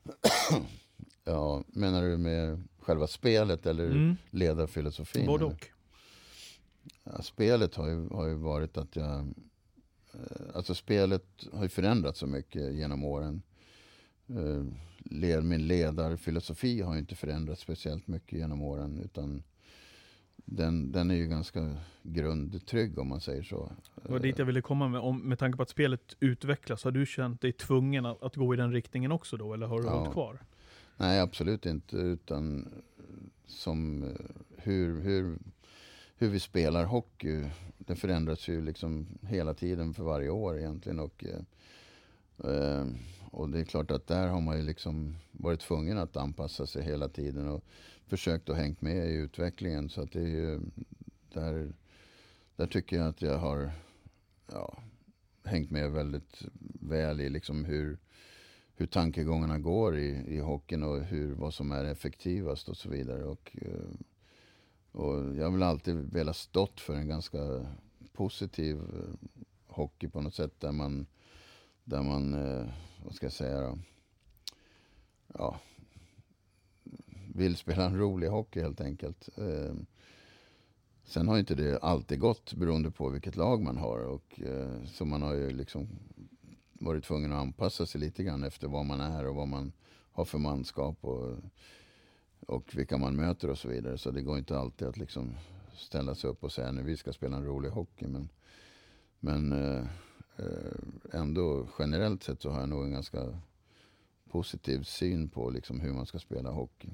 ja, 1.25 1.65
menar 1.67 2.03
du 2.03 2.17
med 2.17 2.63
själva 2.79 3.07
spelet 3.07 3.67
eller 3.67 3.87
mm. 3.87 4.17
ledarfilosofin? 4.31 5.27
Både 5.27 5.45
och. 5.45 5.69
Ja, 7.05 7.23
spelet 7.23 7.75
har 7.75 7.89
ju, 7.89 8.09
har 8.09 8.27
ju 8.27 8.35
varit 8.35 8.77
att 8.77 8.97
jag... 8.97 9.19
Eh, 10.15 10.55
alltså 10.55 10.75
spelet 10.75 11.47
har 11.53 11.63
ju 11.63 11.69
förändrats 11.69 12.19
så 12.19 12.27
mycket 12.27 12.75
genom 12.75 13.05
åren. 13.05 13.43
Eh, 14.29 15.43
min 15.43 15.67
ledarfilosofi 15.67 16.81
har 16.81 16.93
ju 16.93 16.99
inte 16.99 17.17
förändrats 17.17 17.63
speciellt 17.63 18.07
mycket 18.07 18.39
genom 18.39 18.63
åren. 18.63 18.99
Utan 19.05 19.43
den, 20.45 20.93
den 20.93 21.11
är 21.11 21.15
ju 21.15 21.27
ganska 21.27 21.77
grundtrygg 22.03 22.99
om 22.99 23.09
man 23.09 23.21
säger 23.21 23.43
så. 23.43 23.73
Det 24.03 24.13
var 24.13 24.19
dit 24.19 24.39
jag 24.39 24.47
ville 24.47 24.63
komma 24.63 24.89
med. 24.89 25.01
Om, 25.01 25.21
med 25.21 25.39
tanke 25.39 25.57
på 25.57 25.63
att 25.63 25.71
spelet 25.71 26.17
utvecklas, 26.21 26.85
har 26.85 26.91
du 26.91 27.07
känt 27.07 27.41
dig 27.41 27.53
tvungen 27.53 28.07
att, 28.07 28.23
att 28.23 28.37
gå 28.37 28.55
i 28.55 28.57
den 28.57 28.73
riktningen 28.73 29.13
också 29.13 29.37
då? 29.37 29.55
Eller 29.55 29.67
har 29.67 29.81
du 29.81 29.87
ja. 29.87 29.99
hållit 29.99 30.13
kvar? 30.13 30.43
Nej, 30.97 31.21
absolut 31.21 31.67
inte. 31.67 31.97
Utan 31.97 32.69
som 33.47 34.05
hur, 34.57 35.01
hur, 35.01 35.39
hur 36.17 36.29
vi 36.29 36.41
spelar 36.41 36.85
hockey, 36.85 37.45
det 37.79 37.97
förändras 37.97 38.49
ju 38.49 38.63
liksom 38.63 39.07
hela 39.23 39.55
tiden 39.55 39.95
för 39.95 40.03
varje 40.03 40.31
år 40.31 40.59
egentligen. 40.59 40.99
Och, 40.99 41.25
eh, 41.25 42.87
och 43.33 43.49
det 43.49 43.61
är 43.61 43.65
klart 43.65 43.91
att 43.91 44.07
där 44.07 44.27
har 44.27 44.41
man 44.41 44.57
ju 44.57 44.63
liksom 44.63 45.17
varit 45.33 45.61
tvungen 45.61 45.99
att 45.99 46.17
anpassa 46.17 46.67
sig 46.67 46.83
hela 46.83 47.09
tiden. 47.09 47.49
Och 47.49 47.65
försökt 48.07 48.49
att 48.49 48.57
hängt 48.57 48.81
med 48.81 49.11
i 49.11 49.15
utvecklingen. 49.15 49.89
Så 49.89 50.03
att 50.03 50.13
det 50.13 50.21
är 50.21 50.27
ju, 50.27 50.61
där, 51.33 51.73
där 52.57 52.67
tycker 52.67 52.97
jag 52.97 53.07
att 53.07 53.23
jag 53.23 53.39
har 53.39 53.73
ja, 54.53 54.79
hängt 55.45 55.71
med 55.71 55.93
väldigt 55.93 56.43
väl 56.81 57.21
i 57.21 57.29
liksom 57.29 57.65
hur, 57.65 57.99
hur 58.75 58.87
tankegångarna 58.87 59.59
går 59.59 59.99
i, 59.99 60.09
i 60.09 60.39
hockeyn 60.39 60.83
och 60.83 61.01
hur, 61.01 61.35
vad 61.35 61.55
som 61.55 61.73
är 61.73 61.85
effektivast 61.85 62.69
och 62.69 62.77
så 62.77 62.89
vidare. 62.89 63.25
Och, 63.25 63.57
eh, 63.63 63.91
och 64.93 65.37
jag 65.37 65.45
har 65.45 65.51
väl 65.51 65.63
alltid 65.63 65.95
velat 65.95 66.37
stått 66.37 66.81
för 66.81 66.95
en 66.95 67.09
ganska 67.09 67.67
positiv 68.13 68.77
eh, 68.77 69.29
hockey 69.67 70.09
på 70.09 70.21
något 70.21 70.35
sätt 70.35 70.61
där 70.61 70.73
man, 70.73 71.07
där 71.85 72.03
man 72.03 72.35
eh, 72.35 72.67
vad 73.05 73.15
ska 73.15 73.27
jag 73.27 73.33
säga 73.33 73.61
då? 73.61 73.79
Ja, 75.35 75.61
vill 77.35 77.57
spela 77.57 77.85
en 77.85 77.99
rolig 77.99 78.29
hockey 78.29 78.61
helt 78.61 78.81
enkelt. 78.81 79.29
Eh, 79.37 79.75
sen 81.05 81.29
har 81.29 81.39
inte 81.39 81.55
det 81.55 81.79
alltid 81.79 82.21
gått 82.21 82.55
beroende 82.55 82.91
på 82.91 83.09
vilket 83.09 83.37
lag 83.37 83.63
man 83.63 83.77
har. 83.77 83.99
Och, 83.99 84.41
eh, 84.41 84.85
så 84.85 85.05
man 85.05 85.23
har 85.23 85.35
ju 85.35 85.51
liksom 85.51 85.89
varit 86.73 87.05
tvungen 87.05 87.33
att 87.33 87.41
anpassa 87.41 87.87
sig 87.87 88.01
lite 88.01 88.23
grann 88.23 88.45
efter 88.45 88.69
vad 88.69 88.87
man 88.87 89.01
är 89.01 89.27
och 89.27 89.35
vad 89.35 89.49
man 89.49 89.73
har 90.13 90.25
för 90.25 90.39
manskap 90.39 91.05
och, 91.05 91.37
och 92.47 92.77
vilka 92.77 92.97
man 92.97 93.17
möter 93.17 93.51
och 93.51 93.59
så 93.59 93.69
vidare. 93.69 93.99
Så 93.99 94.11
det 94.11 94.23
går 94.23 94.39
inte 94.39 94.59
alltid 94.59 94.89
att 94.89 94.97
liksom 94.97 95.35
ställa 95.75 96.15
sig 96.15 96.31
upp 96.31 96.45
och 96.45 96.53
säga 96.53 96.73
nu 96.73 96.83
vi 96.83 96.97
ska 96.97 97.13
spela 97.13 97.37
en 97.37 97.45
rolig 97.45 97.71
hockey. 97.71 98.07
Men, 98.07 98.29
men 99.21 99.53
eh, 99.53 99.87
ändå 101.13 101.69
generellt 101.79 102.23
sett 102.23 102.43
så 102.43 102.51
har 102.51 102.61
jag 102.61 102.69
nog 102.69 102.85
en 102.85 102.93
ganska 102.93 103.39
positiv 104.31 104.83
syn 104.83 105.29
på 105.29 105.51
liksom 105.51 105.81
hur 105.81 105.93
man 105.93 106.07
ska 106.07 106.19
spela 106.19 106.51
hockey. 106.51 106.89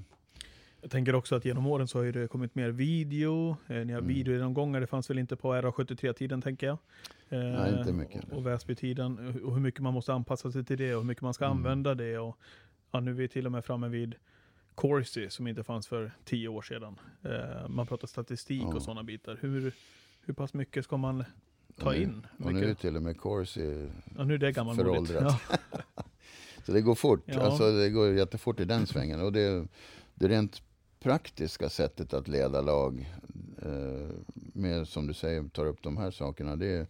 Jag 0.80 0.90
tänker 0.90 1.14
också 1.14 1.36
att 1.36 1.44
genom 1.44 1.66
åren 1.66 1.88
så 1.88 1.98
har 1.98 2.12
det 2.12 2.28
kommit 2.28 2.54
mer 2.54 2.70
video. 2.70 3.50
Eh, 3.50 3.76
ni 3.86 3.92
har 3.92 4.00
mm. 4.00 4.06
videogenomgångar, 4.06 4.80
det 4.80 4.86
fanns 4.86 5.10
väl 5.10 5.18
inte 5.18 5.36
på 5.36 5.54
RA73-tiden 5.54 6.42
tänker 6.42 6.66
jag. 6.66 6.78
Nej, 7.28 7.78
inte 7.78 7.92
mycket. 7.92 8.32
Och, 8.32 8.46
Väsby-tiden, 8.46 9.40
och 9.44 9.54
hur 9.54 9.60
mycket 9.60 9.80
man 9.80 9.94
måste 9.94 10.12
anpassa 10.12 10.52
sig 10.52 10.64
till 10.64 10.78
det 10.78 10.94
och 10.94 11.00
hur 11.00 11.06
mycket 11.06 11.22
man 11.22 11.34
ska 11.34 11.44
mm. 11.44 11.56
använda 11.56 11.94
det. 11.94 12.18
Och, 12.18 12.38
ja, 12.90 13.00
nu 13.00 13.10
är 13.10 13.14
vi 13.14 13.28
till 13.28 13.46
och 13.46 13.52
med 13.52 13.64
framme 13.64 13.88
vid 13.88 14.14
Corsi 14.74 15.30
som 15.30 15.46
inte 15.46 15.62
fanns 15.64 15.86
för 15.86 16.12
tio 16.24 16.48
år 16.48 16.62
sedan. 16.62 17.00
Eh, 17.22 17.68
man 17.68 17.86
pratar 17.86 18.06
statistik 18.06 18.62
ja. 18.62 18.74
och 18.74 18.82
sådana 18.82 19.02
bitar. 19.02 19.38
Hur, 19.40 19.72
hur 20.20 20.34
pass 20.34 20.54
mycket 20.54 20.84
ska 20.84 20.96
man 20.96 21.24
ta 21.78 21.90
nu, 21.90 22.02
in? 22.02 22.26
Och 22.44 22.54
nu 22.54 22.70
är 22.70 22.74
till 22.74 22.96
och 22.96 23.02
med 23.02 23.20
Corsi 23.20 23.88
ja, 24.16 24.24
nu 24.24 24.34
är 24.34 24.38
det 24.38 24.54
föråldrat. 24.54 25.40
Ja. 25.50 25.58
Så 26.66 26.72
det 26.72 26.80
går 26.80 26.94
fort. 26.94 27.22
Ja. 27.24 27.40
Alltså, 27.40 27.72
det 27.72 27.90
går 27.90 28.14
jättefort 28.14 28.60
i 28.60 28.64
den 28.64 28.86
svängen. 28.86 29.20
Och 29.20 29.32
det, 29.32 29.66
det 30.14 30.28
rent 30.28 30.62
praktiska 31.00 31.68
sättet 31.68 32.14
att 32.14 32.28
leda 32.28 32.60
lag, 32.60 33.14
eh, 33.62 34.08
med 34.34 34.88
som 34.88 35.06
du 35.06 35.14
säger, 35.14 35.48
tar 35.48 35.66
upp 35.66 35.82
de 35.82 35.96
här 35.96 36.10
sakerna, 36.10 36.56
det, 36.56 36.88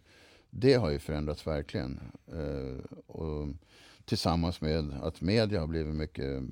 det 0.49 0.73
har 0.73 0.89
ju 0.89 0.99
förändrats 0.99 1.47
verkligen. 1.47 1.99
Eh, 2.27 2.97
och 3.07 3.47
tillsammans 4.05 4.61
med 4.61 4.93
att 5.01 5.21
media 5.21 5.59
har 5.59 5.67
blivit 5.67 5.95
mycket 5.95 6.43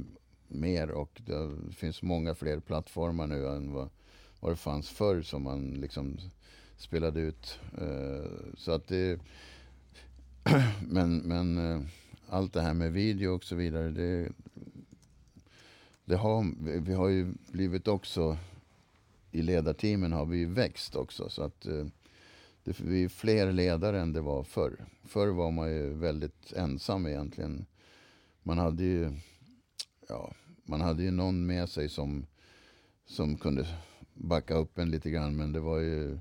mer 0.48 0.92
och 0.92 1.22
det 1.26 1.74
finns 1.74 2.02
många 2.02 2.36
fler 2.36 2.60
plattformar 2.60 3.28
nu 3.28 3.48
än 3.48 3.74
vad, 3.74 3.90
vad 4.40 4.52
det 4.52 4.56
fanns 4.56 4.90
förr 4.90 5.22
som 5.22 5.44
man 5.44 5.74
liksom 5.74 6.18
spelade 6.78 7.20
ut. 7.20 7.60
Eh, 7.78 8.32
så 8.58 8.72
att 8.72 8.88
det, 8.88 9.20
men 10.88 11.18
men 11.18 11.58
eh, 11.58 11.82
allt 12.30 12.54
det 12.54 12.62
här 12.62 12.74
med 12.74 12.92
video 12.92 13.36
och 13.36 13.44
så 13.44 13.56
vidare, 13.56 13.90
det, 13.90 14.32
det 16.06 16.16
har, 16.16 16.46
vi 16.80 16.94
har 16.94 17.08
ju 17.08 17.34
blivit 17.52 17.88
också, 17.88 18.38
i 19.32 19.42
ledarteamen 19.42 20.12
har 20.12 20.26
vi 20.26 20.38
ju 20.38 20.46
växt 20.46 20.96
också. 20.96 21.30
Så 21.30 21.44
att 21.44 21.66
eh, 21.66 21.86
det, 22.64 22.80
vi 22.80 23.04
är 23.04 23.10
fler 23.10 23.52
ledare 23.52 24.02
än 24.02 24.14
det 24.14 24.22
var 24.22 24.44
förr. 24.44 24.86
Förr 25.04 25.28
var 25.28 25.52
man 25.52 25.72
ju 25.72 25.94
väldigt 25.94 26.54
ensam 26.54 27.08
egentligen. 27.08 27.66
Man 28.44 28.58
hade 28.58 28.84
ju, 28.84 29.12
ja, 30.10 30.34
man 30.64 30.82
hade 30.82 31.04
ju 31.04 31.12
någon 31.12 31.46
med 31.46 31.70
sig 31.70 31.90
som, 31.90 32.26
som 33.06 33.38
kunde 33.38 33.68
backa 34.14 34.54
upp 34.54 34.78
en 34.78 34.92
lite 34.92 35.10
grann. 35.10 35.38
Men 35.38 35.52
det 35.52 35.60
var 35.60 35.80
ju, 35.80 36.20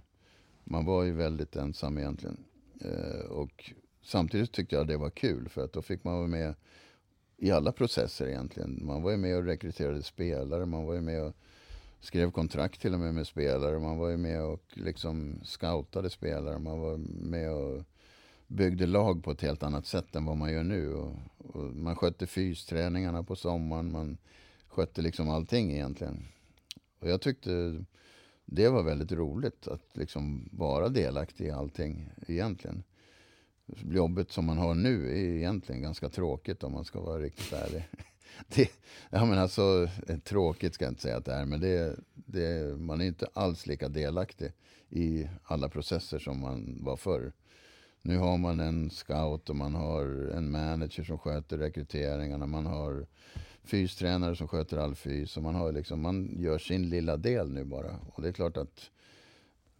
man 0.68 0.84
var 0.84 1.02
ju 1.02 1.12
väldigt 1.12 1.56
ensam 1.56 1.98
egentligen. 1.98 2.44
Eh, 2.80 3.26
och 3.30 3.72
samtidigt 4.02 4.52
tyckte 4.52 4.76
jag 4.76 4.86
det 4.86 4.96
var 4.96 5.10
kul 5.10 5.48
för 5.48 5.64
att 5.64 5.72
då 5.72 5.82
fick 5.82 6.04
man 6.04 6.16
vara 6.16 6.26
med 6.26 6.54
i 7.36 7.50
alla 7.50 7.72
processer 7.72 8.26
egentligen. 8.26 8.80
Man 8.82 9.02
var 9.02 9.10
ju 9.10 9.16
med 9.16 9.36
och 9.36 9.44
rekryterade 9.44 10.02
spelare, 10.02 10.66
man 10.66 10.84
var 10.84 10.94
ju 10.94 11.00
med 11.00 11.22
och 11.22 11.36
skrev 12.00 12.30
kontrakt 12.30 12.80
till 12.80 12.94
och 12.94 13.00
med 13.00 13.14
med 13.14 13.26
spelare. 13.26 13.78
Man 13.78 13.98
var 13.98 14.08
ju 14.08 14.16
med 14.16 14.42
och 14.42 14.62
liksom 14.74 15.40
scoutade 15.44 16.10
spelare. 16.10 16.58
Man 16.58 16.80
var 16.80 16.96
med 16.96 17.52
och 17.52 17.82
byggde 18.46 18.86
lag 18.86 19.24
på 19.24 19.30
ett 19.30 19.40
helt 19.40 19.62
annat 19.62 19.86
sätt 19.86 20.16
än 20.16 20.24
vad 20.24 20.36
man 20.36 20.52
gör 20.52 20.64
nu. 20.64 20.94
Och, 20.94 21.12
och 21.38 21.62
man 21.62 21.96
skötte 21.96 22.26
fysträningarna 22.26 23.22
på 23.22 23.36
sommaren. 23.36 23.92
Man 23.92 24.18
skötte 24.68 25.02
liksom 25.02 25.30
allting 25.30 25.72
egentligen. 25.72 26.24
Och 26.98 27.08
jag 27.08 27.20
tyckte 27.20 27.84
det 28.46 28.68
var 28.68 28.82
väldigt 28.82 29.12
roligt 29.12 29.68
att 29.68 29.96
liksom 29.96 30.48
vara 30.52 30.88
delaktig 30.88 31.46
i 31.46 31.50
allting 31.50 32.10
egentligen 32.26 32.82
jobbet 33.90 34.32
som 34.32 34.44
man 34.44 34.58
har 34.58 34.74
nu 34.74 35.10
är 35.10 35.36
egentligen 35.36 35.82
ganska 35.82 36.08
tråkigt 36.08 36.62
om 36.62 36.72
man 36.72 36.84
ska 36.84 37.00
vara 37.00 37.22
riktigt 37.22 37.52
ärlig. 37.52 37.88
Det, 38.48 38.70
ja, 39.10 39.24
men 39.24 39.38
alltså, 39.38 39.88
tråkigt 40.24 40.74
ska 40.74 40.84
jag 40.84 40.92
inte 40.92 41.02
säga 41.02 41.16
att 41.16 41.24
det 41.24 41.32
är, 41.32 41.44
men 41.44 41.60
det, 41.60 41.96
det, 42.14 42.78
man 42.78 43.00
är 43.00 43.04
inte 43.04 43.28
alls 43.32 43.66
lika 43.66 43.88
delaktig 43.88 44.52
i 44.88 45.28
alla 45.44 45.68
processer 45.68 46.18
som 46.18 46.40
man 46.40 46.78
var 46.84 46.96
förr. 46.96 47.32
Nu 48.02 48.18
har 48.18 48.38
man 48.38 48.60
en 48.60 48.90
scout 48.90 49.50
och 49.50 49.56
man 49.56 49.74
har 49.74 50.30
en 50.34 50.50
manager 50.50 51.04
som 51.04 51.18
sköter 51.18 51.58
rekryteringarna. 51.58 52.46
Man 52.46 52.66
har 52.66 53.06
fystränare 53.66 54.36
som 54.36 54.48
sköter 54.48 54.76
all 54.76 54.94
fys. 54.94 55.36
Och 55.36 55.42
man, 55.42 55.54
har 55.54 55.72
liksom, 55.72 56.00
man 56.00 56.40
gör 56.40 56.58
sin 56.58 56.88
lilla 56.88 57.16
del 57.16 57.50
nu 57.50 57.64
bara. 57.64 57.96
Och 58.12 58.22
det 58.22 58.28
är 58.28 58.32
klart 58.32 58.56
att 58.56 58.90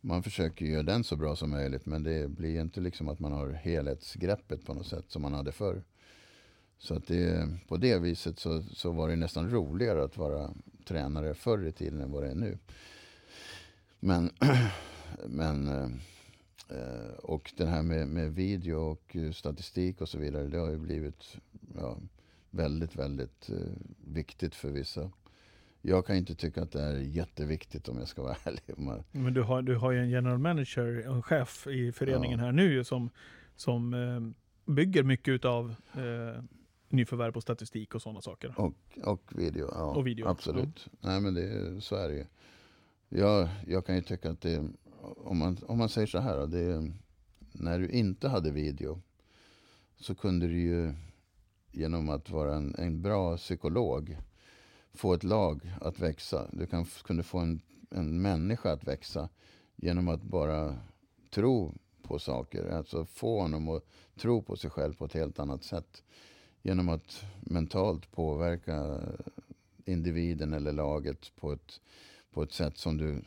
man 0.01 0.23
försöker 0.23 0.65
göra 0.65 0.83
den 0.83 1.05
så 1.05 1.17
bra 1.17 1.37
som 1.37 1.51
möjligt 1.51 1.87
men 1.87 2.03
det 2.03 2.31
blir 2.31 2.61
inte 2.61 2.81
liksom 2.81 3.09
att 3.09 3.21
man 3.21 3.33
har 3.33 3.51
helhetsgreppet 3.51 4.67
på 4.67 4.75
något 4.75 4.87
sätt 4.87 5.05
som 5.09 5.23
man 5.23 5.35
hade 5.35 5.53
förr. 5.53 5.83
Så 6.79 6.95
att 6.95 7.07
det, 7.07 7.49
på 7.69 7.77
det 7.77 7.99
viset 7.99 8.39
så, 8.39 8.63
så 8.63 8.93
var 8.93 9.09
det 9.09 9.17
nästan 9.17 9.51
roligare 9.51 10.05
att 10.05 10.17
vara 10.17 10.51
tränare 10.85 11.35
förr 11.35 11.67
i 11.67 11.73
tiden 11.73 12.01
än 12.01 12.11
vad 12.11 12.23
det 12.23 12.31
är 12.31 12.35
nu. 12.35 12.59
Men, 14.01 14.31
men 15.27 15.69
eh, 16.69 17.13
och 17.19 17.53
det 17.57 17.67
här 17.67 17.83
med, 17.83 18.09
med 18.09 18.35
video 18.35 18.77
och 18.77 19.17
statistik 19.35 20.01
och 20.01 20.09
så 20.09 20.19
vidare, 20.19 20.47
det 20.47 20.59
har 20.59 20.71
ju 20.71 20.79
blivit 20.79 21.37
ja, 21.75 21.99
väldigt, 22.57 22.97
väldigt 22.97 23.51
eh, 23.51 23.57
viktigt 24.05 24.55
för 24.55 24.71
vissa. 24.71 25.11
Jag 25.83 26.07
kan 26.07 26.17
inte 26.17 26.35
tycka 26.35 26.63
att 26.63 26.73
det 26.73 26.83
är 26.83 26.99
jätteviktigt 26.99 27.89
om 27.89 27.99
jag 27.99 28.09
ska 28.09 28.23
vara 28.23 28.37
ärlig. 28.45 28.63
Men 29.13 29.35
du 29.35 29.43
har, 29.43 29.63
du 29.63 29.77
har 29.77 29.93
ju 29.93 29.99
en 29.99 30.11
general 30.11 30.39
manager, 30.39 31.07
en 31.07 31.23
chef 31.23 31.67
i 31.67 31.93
föreningen 31.93 32.39
ja. 32.39 32.45
här 32.45 32.53
nu 32.53 32.85
som, 32.85 33.11
som 33.57 33.95
eh, 33.95 34.73
bygger 34.75 35.03
mycket 35.03 35.45
av 35.45 35.75
eh, 35.95 36.43
nyförvärv 36.89 37.33
på 37.33 37.41
statistik 37.41 37.95
och 37.95 38.03
sådana 38.03 38.21
saker. 38.21 38.55
Och, 38.57 38.75
och 39.05 39.33
video, 39.39 39.69
ja. 39.73 39.85
Och 39.85 40.07
video. 40.07 40.29
Absolut. 40.29 40.89
Mm. 40.89 40.99
Nej 41.01 41.21
men 41.21 41.35
det, 41.35 41.81
så 41.81 41.97
är 41.97 42.09
det 42.09 42.15
ju. 42.15 42.25
Jag, 43.09 43.49
jag 43.67 43.87
kan 43.87 43.95
ju 43.95 44.03
tycka 44.03 44.31
att 44.31 44.41
det, 44.41 44.69
om 45.17 45.39
man, 45.39 45.59
om 45.67 45.79
man 45.79 45.89
säger 45.89 46.07
så 46.07 46.19
här, 46.19 46.47
det, 46.47 46.93
när 47.53 47.79
du 47.79 47.89
inte 47.89 48.29
hade 48.29 48.51
video 48.51 49.01
så 49.97 50.15
kunde 50.15 50.47
du 50.47 50.61
ju 50.61 50.95
genom 51.77 52.09
att 52.09 52.31
vara 52.31 52.55
en, 52.55 52.75
en 52.79 53.03
bra 53.03 53.37
psykolog 53.37 54.17
få 54.97 55.15
ett 55.15 55.25
lag 55.25 55.73
att 55.81 55.99
växa. 55.99 56.49
Du 56.53 56.67
kan, 56.67 56.85
kunde 56.85 57.23
få 57.23 57.39
en, 57.39 57.61
en 57.91 58.23
människa 58.23 58.73
att 58.73 58.85
växa 58.85 59.29
genom 59.77 60.09
att 60.09 60.23
bara 60.23 60.77
tro 61.31 61.75
på 62.03 62.19
saker. 62.19 62.71
Alltså 62.71 63.05
få 63.05 63.41
honom 63.41 63.69
att 63.69 63.85
tro 64.17 64.43
på 64.43 64.57
sig 64.57 64.71
själv 64.71 64.95
på 64.95 65.05
ett 65.05 65.13
helt 65.13 65.39
annat 65.39 65.65
sätt. 65.65 66.03
Genom 66.63 66.89
att 66.89 67.25
mentalt 67.41 68.13
påverka 68.13 69.01
individen 69.85 70.53
eller 70.53 70.73
laget 70.73 71.33
på 71.37 71.53
ett, 71.53 71.81
på 72.33 72.43
ett 72.43 72.53
sätt 72.53 72.79
som 72.79 72.97
du 72.97 73.23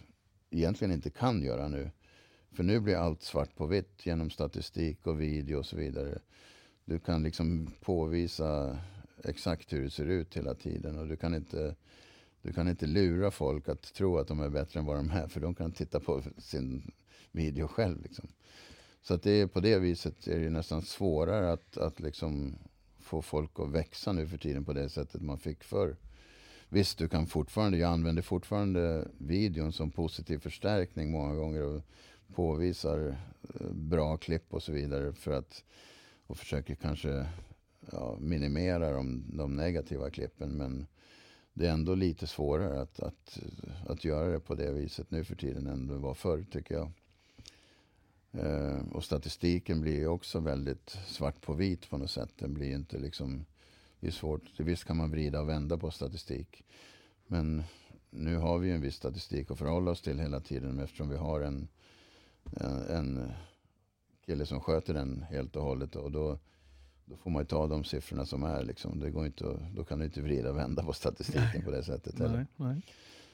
egentligen 0.49 0.93
inte 0.93 1.09
kan 1.09 1.41
göra 1.41 1.67
nu. 1.67 1.91
För 2.51 2.63
nu 2.63 2.79
blir 2.79 2.95
allt 2.95 3.21
svart 3.21 3.55
på 3.55 3.65
vitt 3.65 4.05
genom 4.05 4.29
statistik 4.29 5.07
och 5.07 5.21
video 5.21 5.57
och 5.57 5.65
så 5.65 5.75
vidare. 5.75 6.19
Du 6.89 6.99
kan 6.99 7.23
liksom 7.23 7.71
påvisa 7.81 8.79
exakt 9.23 9.73
hur 9.73 9.83
det 9.83 9.89
ser 9.89 10.05
ut 10.05 10.37
hela 10.37 10.53
tiden 10.53 10.97
och 10.97 11.07
du 11.07 11.15
kan 11.15 11.35
inte 11.35 11.75
du 12.41 12.53
kan 12.53 12.67
inte 12.67 12.85
lura 12.85 13.31
folk 13.31 13.69
att 13.69 13.93
tro 13.93 14.17
att 14.17 14.27
de 14.27 14.39
är 14.39 14.49
bättre 14.49 14.79
än 14.79 14.85
vad 14.85 14.95
de 14.95 15.09
är 15.11 15.27
för 15.27 15.39
de 15.39 15.55
kan 15.55 15.71
titta 15.71 15.99
på 15.99 16.21
sin 16.37 16.91
video 17.31 17.67
själv. 17.67 18.01
Liksom. 18.03 18.27
Så 19.01 19.13
att 19.13 19.23
det 19.23 19.31
är 19.31 19.47
på 19.47 19.59
det 19.59 19.79
viset 19.79 20.27
är 20.27 20.39
det 20.39 20.49
nästan 20.49 20.81
svårare 20.81 21.51
att, 21.51 21.77
att 21.77 21.99
liksom 21.99 22.55
få 22.99 23.21
folk 23.21 23.59
att 23.59 23.69
växa 23.69 24.11
nu 24.11 24.27
för 24.27 24.37
tiden 24.37 24.65
på 24.65 24.73
det 24.73 24.89
sättet 24.89 25.21
man 25.21 25.39
fick 25.39 25.63
förr. 25.63 25.95
Visst, 26.69 26.97
du 26.97 27.07
kan 27.07 27.27
fortfarande, 27.27 27.77
jag 27.77 27.91
använder 27.91 28.21
fortfarande 28.21 29.07
videon 29.17 29.71
som 29.71 29.91
positiv 29.91 30.39
förstärkning 30.39 31.11
många 31.11 31.35
gånger 31.35 31.63
och 31.63 31.81
påvisar 32.35 33.17
eh, 33.59 33.71
bra 33.71 34.17
klipp 34.17 34.53
och 34.53 34.63
så 34.63 34.71
vidare 34.71 35.13
för 35.13 35.31
att 35.31 35.63
och 36.29 36.37
försöker 36.37 36.75
kanske 36.75 37.27
ja, 37.91 38.17
minimera 38.19 38.91
de, 38.91 39.23
de 39.37 39.55
negativa 39.55 40.09
klippen. 40.09 40.49
Men 40.49 40.87
det 41.53 41.67
är 41.67 41.71
ändå 41.71 41.95
lite 41.95 42.27
svårare 42.27 42.81
att, 42.81 42.99
att, 42.99 43.39
att 43.87 44.05
göra 44.05 44.31
det 44.31 44.39
på 44.39 44.55
det 44.55 44.71
viset 44.71 45.11
nu 45.11 45.23
för 45.23 45.35
tiden 45.35 45.67
än 45.67 45.87
det 45.87 45.97
var 45.97 46.13
förr 46.13 46.45
tycker 46.51 46.75
jag. 46.75 46.91
Eh, 48.31 48.81
och 48.91 49.03
statistiken 49.03 49.81
blir 49.81 49.97
ju 49.97 50.07
också 50.07 50.39
väldigt 50.39 50.89
svart 50.89 51.41
på 51.41 51.53
vit 51.53 51.89
på 51.89 51.97
något 51.97 52.11
sätt. 52.11 52.33
Den 52.37 52.53
blir 52.53 52.71
inte 52.71 52.97
liksom, 52.97 53.45
det 53.99 54.07
är 54.07 54.11
svårt. 54.11 54.59
Visst 54.59 54.85
kan 54.85 54.97
man 54.97 55.11
vrida 55.11 55.41
och 55.41 55.49
vända 55.49 55.77
på 55.77 55.91
statistik. 55.91 56.63
Men 57.27 57.63
nu 58.09 58.37
har 58.37 58.57
vi 58.57 58.71
en 58.71 58.81
viss 58.81 58.95
statistik 58.95 59.51
att 59.51 59.57
förhålla 59.57 59.91
oss 59.91 60.01
till 60.01 60.19
hela 60.19 60.39
tiden 60.39 60.79
eftersom 60.79 61.09
vi 61.09 61.17
har 61.17 61.41
en, 61.41 61.67
en, 62.51 62.81
en 62.89 63.31
kille 64.29 64.45
som 64.45 64.59
sköter 64.59 64.93
den 64.93 65.25
helt 65.29 65.55
och 65.55 65.63
hållet. 65.63 65.95
Och 65.95 66.11
då, 66.11 66.39
då 67.05 67.17
får 67.17 67.31
man 67.31 67.41
ju 67.41 67.45
ta 67.45 67.67
de 67.67 67.83
siffrorna 67.83 68.25
som 68.25 68.43
är. 68.43 68.63
Liksom. 68.63 68.99
Det 68.99 69.09
går 69.09 69.25
inte 69.25 69.49
att, 69.49 69.75
då 69.75 69.83
kan 69.83 69.99
du 69.99 70.05
inte 70.05 70.21
vrida 70.21 70.49
och 70.49 70.57
vända 70.57 70.83
på 70.83 70.93
statistiken 70.93 71.61
på 71.65 71.71
det 71.71 71.83
sättet. 71.83 72.17
Nej, 72.17 72.45
nej. 72.55 72.81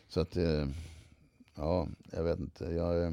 Så 0.07 0.19
att, 0.21 0.37
eh, 0.37 0.67
ja, 1.55 1.87
jag 2.11 2.23
vet 2.23 2.39
inte. 2.39 2.65
Jag, 2.65 3.03
eh, 3.03 3.11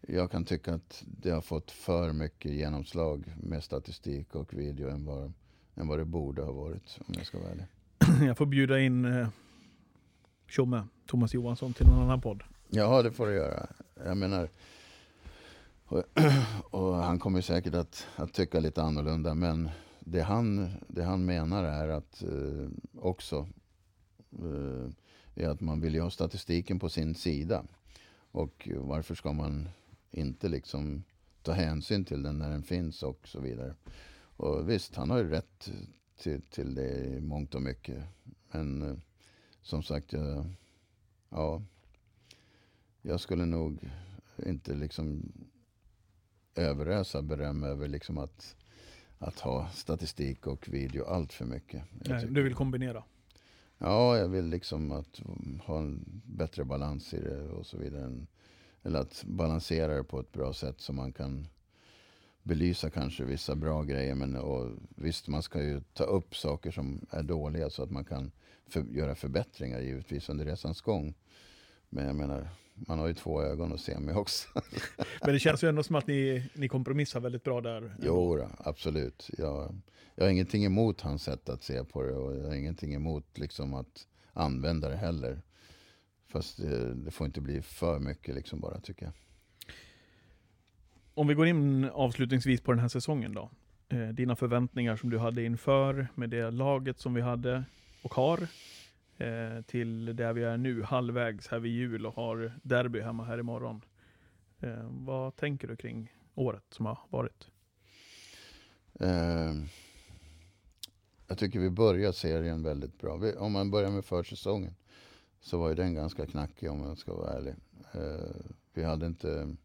jag 0.00 0.30
kan 0.30 0.44
tycka 0.44 0.74
att 0.74 1.04
det 1.06 1.30
har 1.30 1.40
fått 1.40 1.70
för 1.70 2.12
mycket 2.12 2.52
genomslag 2.52 3.34
med 3.42 3.64
statistik 3.64 4.34
och 4.34 4.54
video 4.54 4.88
än 4.88 5.04
vad, 5.04 5.32
än 5.74 5.88
vad 5.88 5.98
det 5.98 6.04
borde 6.04 6.42
ha 6.42 6.52
varit, 6.52 6.98
om 7.06 7.14
jag 7.16 7.26
ska 7.26 7.38
vara 7.38 7.50
ärlig. 7.50 7.66
Jag 8.26 8.38
får 8.38 8.46
bjuda 8.46 8.80
in 8.80 9.04
eh, 9.04 9.28
Tjomme, 10.46 10.86
Thomas 11.06 11.34
Johansson, 11.34 11.72
till 11.72 11.86
någon 11.86 12.02
annan 12.02 12.20
podd. 12.20 12.42
Ja, 12.68 13.02
det 13.02 13.12
får 13.12 13.26
du 13.26 13.34
göra. 13.34 13.66
Jag 14.04 14.16
menar, 14.16 14.48
och, 15.88 16.04
och, 16.74 16.94
han 16.94 17.18
kommer 17.18 17.40
säkert 17.40 17.74
att, 17.74 18.06
att 18.16 18.32
tycka 18.32 18.60
lite 18.60 18.82
annorlunda. 18.82 19.34
Men 19.34 19.70
det 20.00 20.20
han, 20.20 20.70
det 20.88 21.02
han 21.02 21.24
menar 21.24 21.64
är 21.64 21.88
att 21.88 22.22
eh, 22.22 22.68
också 23.00 23.48
eh, 24.32 24.90
är 25.34 25.48
att 25.48 25.60
man 25.60 25.80
vill 25.80 25.94
ju 25.94 26.00
ha 26.00 26.10
statistiken 26.10 26.78
på 26.78 26.88
sin 26.88 27.14
sida. 27.14 27.64
Och 28.30 28.68
varför 28.76 29.14
ska 29.14 29.32
man 29.32 29.68
inte 30.10 30.48
liksom 30.48 31.04
ta 31.42 31.52
hänsyn 31.52 32.04
till 32.04 32.22
den 32.22 32.38
när 32.38 32.50
den 32.50 32.62
finns 32.62 33.02
och 33.02 33.28
så 33.28 33.40
vidare. 33.40 33.74
Och 34.20 34.70
visst, 34.70 34.94
han 34.94 35.10
har 35.10 35.18
ju 35.18 35.28
rätt 35.28 35.70
till, 36.18 36.42
till 36.42 36.74
det 36.74 37.16
i 37.16 37.20
mångt 37.20 37.54
och 37.54 37.62
mycket. 37.62 38.04
Men 38.50 38.82
eh, 38.82 38.96
som 39.62 39.82
sagt, 39.82 40.12
jag, 40.12 40.44
ja, 41.28 41.62
jag 43.02 43.20
skulle 43.20 43.44
nog 43.46 43.90
inte 44.46 44.74
liksom 44.74 45.32
överösa 46.58 47.22
beröm 47.22 47.64
över 47.64 47.88
liksom 47.88 48.18
att, 48.18 48.56
att 49.18 49.40
ha 49.40 49.68
statistik 49.70 50.46
och 50.46 50.68
video 50.68 51.04
allt 51.04 51.32
för 51.32 51.44
mycket. 51.44 51.82
Nej, 51.90 52.26
du 52.30 52.42
vill 52.42 52.54
kombinera? 52.54 53.02
Ja, 53.78 54.18
jag 54.18 54.28
vill 54.28 54.46
liksom 54.46 54.92
att 54.92 55.20
ha 55.64 55.78
en 55.78 56.22
bättre 56.24 56.64
balans 56.64 57.14
i 57.14 57.20
det 57.20 57.48
och 57.48 57.66
så 57.66 57.78
vidare. 57.78 58.26
Eller 58.82 59.00
att 59.00 59.24
balansera 59.26 59.96
det 59.96 60.04
på 60.04 60.20
ett 60.20 60.32
bra 60.32 60.52
sätt 60.52 60.80
så 60.80 60.92
man 60.92 61.12
kan 61.12 61.46
belysa 62.42 62.90
kanske 62.90 63.24
vissa 63.24 63.54
bra 63.54 63.82
grejer. 63.82 64.14
Men 64.14 64.36
och 64.36 64.70
visst, 64.88 65.28
man 65.28 65.42
ska 65.42 65.62
ju 65.62 65.80
ta 65.80 66.04
upp 66.04 66.36
saker 66.36 66.70
som 66.70 67.06
är 67.10 67.22
dåliga 67.22 67.70
så 67.70 67.82
att 67.82 67.90
man 67.90 68.04
kan 68.04 68.30
för, 68.66 68.82
göra 68.82 69.14
förbättringar 69.14 69.80
givetvis 69.80 70.28
under 70.28 70.44
resans 70.44 70.80
gång. 70.80 71.14
Men 71.88 72.06
jag 72.06 72.16
menar, 72.16 72.48
man 72.74 72.98
har 72.98 73.06
ju 73.06 73.14
två 73.14 73.42
ögon 73.42 73.72
att 73.72 73.80
se 73.80 73.98
med 73.98 74.16
också. 74.16 74.48
Men 75.22 75.32
det 75.32 75.38
känns 75.38 75.64
ju 75.64 75.68
ändå 75.68 75.82
som 75.82 75.96
att 75.96 76.06
ni, 76.06 76.50
ni 76.54 76.68
kompromissar 76.68 77.20
väldigt 77.20 77.44
bra 77.44 77.60
där. 77.60 77.94
Jo, 78.02 78.48
absolut. 78.58 79.30
Jag, 79.38 79.80
jag 80.14 80.24
har 80.24 80.30
ingenting 80.30 80.64
emot 80.64 81.00
hans 81.00 81.22
sätt 81.22 81.48
att 81.48 81.62
se 81.62 81.84
på 81.84 82.02
det 82.02 82.14
och 82.14 82.36
jag 82.36 82.48
har 82.48 82.54
ingenting 82.54 82.94
emot 82.94 83.38
liksom 83.38 83.74
att 83.74 84.06
använda 84.32 84.88
det 84.88 84.96
heller. 84.96 85.42
Fast 86.28 86.56
det, 86.56 86.94
det 86.94 87.10
får 87.10 87.26
inte 87.26 87.40
bli 87.40 87.62
för 87.62 87.98
mycket 87.98 88.34
liksom 88.34 88.60
bara 88.60 88.80
tycker 88.80 89.04
jag. 89.04 89.14
Om 91.14 91.26
vi 91.26 91.34
går 91.34 91.46
in 91.46 91.84
avslutningsvis 91.84 92.60
på 92.60 92.72
den 92.72 92.80
här 92.80 92.88
säsongen 92.88 93.34
då. 93.34 93.50
Eh, 93.88 94.08
dina 94.08 94.36
förväntningar 94.36 94.96
som 94.96 95.10
du 95.10 95.18
hade 95.18 95.44
inför 95.44 96.08
med 96.14 96.30
det 96.30 96.50
laget 96.50 97.00
som 97.00 97.14
vi 97.14 97.20
hade 97.20 97.64
och 98.02 98.14
har 98.14 98.48
eh, 99.18 99.62
till 99.62 100.16
där 100.16 100.32
vi 100.32 100.42
är 100.42 100.56
nu, 100.56 100.82
halvvägs 100.82 101.48
här 101.48 101.58
vid 101.58 101.72
jul 101.72 102.06
och 102.06 102.14
har 102.14 102.52
derby 102.62 103.00
hemma 103.00 103.24
här 103.24 103.38
imorgon. 103.38 103.84
Eh, 104.60 104.88
vad 104.90 105.36
tänker 105.36 105.68
du 105.68 105.76
kring 105.76 106.12
året 106.34 106.64
som 106.70 106.86
har 106.86 106.98
varit? 107.08 107.50
Eh, 109.00 109.54
jag 111.26 111.38
tycker 111.38 111.60
vi 111.60 111.70
börjar 111.70 112.12
serien 112.12 112.62
väldigt 112.62 112.98
bra. 112.98 113.16
Vi, 113.16 113.32
om 113.32 113.52
man 113.52 113.70
börjar 113.70 113.90
med 113.90 114.04
försäsongen 114.04 114.74
så 115.40 115.58
var 115.58 115.68
ju 115.68 115.74
den 115.74 115.94
ganska 115.94 116.26
knackig 116.26 116.70
om 116.70 116.82
jag 116.82 116.98
ska 116.98 117.14
vara 117.14 117.32
ärlig. 117.32 117.54
Eh, 117.92 118.36
vi 118.74 118.84
hade 118.84 119.06
inte 119.06 119.56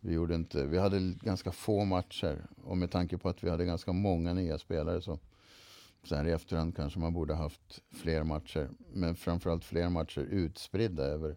vi, 0.00 0.12
gjorde 0.12 0.34
inte, 0.34 0.66
vi 0.66 0.78
hade 0.78 1.14
ganska 1.22 1.52
få 1.52 1.84
matcher 1.84 2.46
och 2.64 2.76
med 2.76 2.90
tanke 2.90 3.18
på 3.18 3.28
att 3.28 3.44
vi 3.44 3.50
hade 3.50 3.64
ganska 3.64 3.92
många 3.92 4.32
nya 4.32 4.58
spelare 4.58 5.00
så 5.00 5.18
så 6.04 6.16
här 6.16 6.26
i 6.26 6.32
efterhand 6.32 6.76
kanske 6.76 6.98
man 6.98 7.12
borde 7.12 7.34
haft 7.34 7.82
fler 7.90 8.24
matcher. 8.24 8.70
Men 8.92 9.14
framförallt 9.14 9.64
fler 9.64 9.88
matcher 9.88 10.20
utspridda 10.20 11.02
över, 11.02 11.36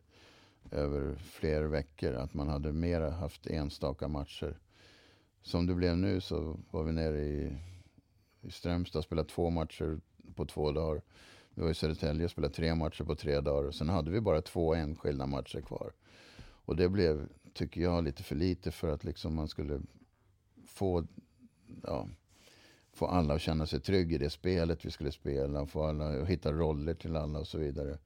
över 0.71 1.15
fler 1.15 1.63
veckor. 1.63 2.13
Att 2.13 2.33
man 2.33 2.47
hade 2.47 2.71
mer 2.71 3.01
haft 3.01 3.47
enstaka 3.47 4.07
matcher. 4.07 4.59
Som 5.41 5.65
det 5.65 5.75
blev 5.75 5.97
nu 5.97 6.21
så 6.21 6.59
var 6.71 6.83
vi 6.83 6.91
nere 6.91 7.19
i, 7.19 7.57
i 8.41 8.51
Strömstad 8.51 8.99
och 8.99 9.05
spelade 9.05 9.29
två 9.29 9.49
matcher 9.49 9.99
på 10.35 10.45
två 10.45 10.71
dagar. 10.71 11.01
Vi 11.53 11.61
var 11.61 11.69
i 11.69 11.73
Södertälje 11.73 12.25
och 12.25 12.31
spelade 12.31 12.53
tre 12.53 12.75
matcher 12.75 13.03
på 13.03 13.15
tre 13.15 13.39
dagar. 13.39 13.67
Och 13.67 13.75
sen 13.75 13.89
hade 13.89 14.11
vi 14.11 14.21
bara 14.21 14.41
två 14.41 14.73
enskilda 14.73 15.25
matcher 15.25 15.61
kvar. 15.61 15.93
Och 16.39 16.75
det 16.75 16.89
blev, 16.89 17.29
tycker 17.53 17.81
jag, 17.81 18.03
lite 18.03 18.23
för 18.23 18.35
lite 18.35 18.71
för 18.71 18.89
att 18.89 19.03
liksom 19.03 19.35
man 19.35 19.47
skulle 19.47 19.81
få 20.65 21.07
ja, 21.83 22.07
få 22.97 23.05
alla 23.05 23.33
att 23.33 23.41
känna 23.41 23.65
sig 23.65 23.79
trygga 23.79 24.15
i 24.15 24.17
det 24.17 24.29
spelet 24.29 24.85
vi 24.85 24.91
skulle 24.91 25.11
spela. 25.11 25.65
Få 25.65 25.83
alla 25.83 26.21
att 26.21 26.27
hitta 26.27 26.51
roller 26.51 26.93
till 26.93 27.15
alla 27.15 27.39
och 27.39 27.47
så 27.47 27.57
vidare. 27.57 27.97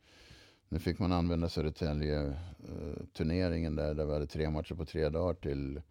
Nu 0.69 0.79
fick 0.79 0.99
man 0.99 1.11
använda 1.11 1.49
Södertälje-turneringen 1.49 3.75
där, 3.75 3.93
där 3.93 4.05
vi 4.05 4.13
hade 4.13 4.27
tre 4.27 4.49
matcher 4.49 4.75
på 4.75 4.85
tre 4.85 5.09
dagar 5.09 5.33
till 5.33 5.81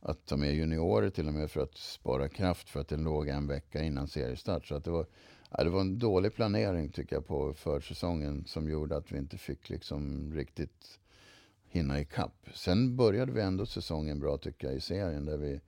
att 0.00 0.26
ta 0.26 0.36
med 0.36 0.54
juniorer 0.54 1.10
till 1.10 1.28
och 1.28 1.34
med 1.34 1.50
för 1.50 1.60
att 1.60 1.76
spara 1.76 2.28
kraft 2.28 2.68
för 2.68 2.80
att 2.80 2.88
den 2.88 3.04
låg 3.04 3.28
en 3.28 3.46
vecka 3.46 3.82
innan 3.82 4.08
seriestart. 4.08 4.66
Så 4.66 4.74
att 4.74 4.84
det, 4.84 4.90
var, 4.90 5.06
ja, 5.50 5.64
det 5.64 5.70
var 5.70 5.80
en 5.80 5.98
dålig 5.98 6.34
planering 6.34 6.88
tycker 6.88 7.16
jag 7.16 7.26
på 7.26 7.54
försäsongen 7.54 8.44
som 8.46 8.68
gjorde 8.68 8.96
att 8.96 9.12
vi 9.12 9.18
inte 9.18 9.38
fick 9.38 9.70
liksom 9.70 10.32
riktigt 10.34 10.98
hinna 11.68 12.00
ikapp. 12.00 12.48
Sen 12.54 12.96
började 12.96 13.32
vi 13.32 13.40
ändå 13.40 13.66
säsongen 13.66 14.20
bra 14.20 14.36
tycker 14.36 14.66
jag 14.66 14.76
i 14.76 14.80
serien 14.80 15.24
där 15.24 15.36
vi, 15.36 15.60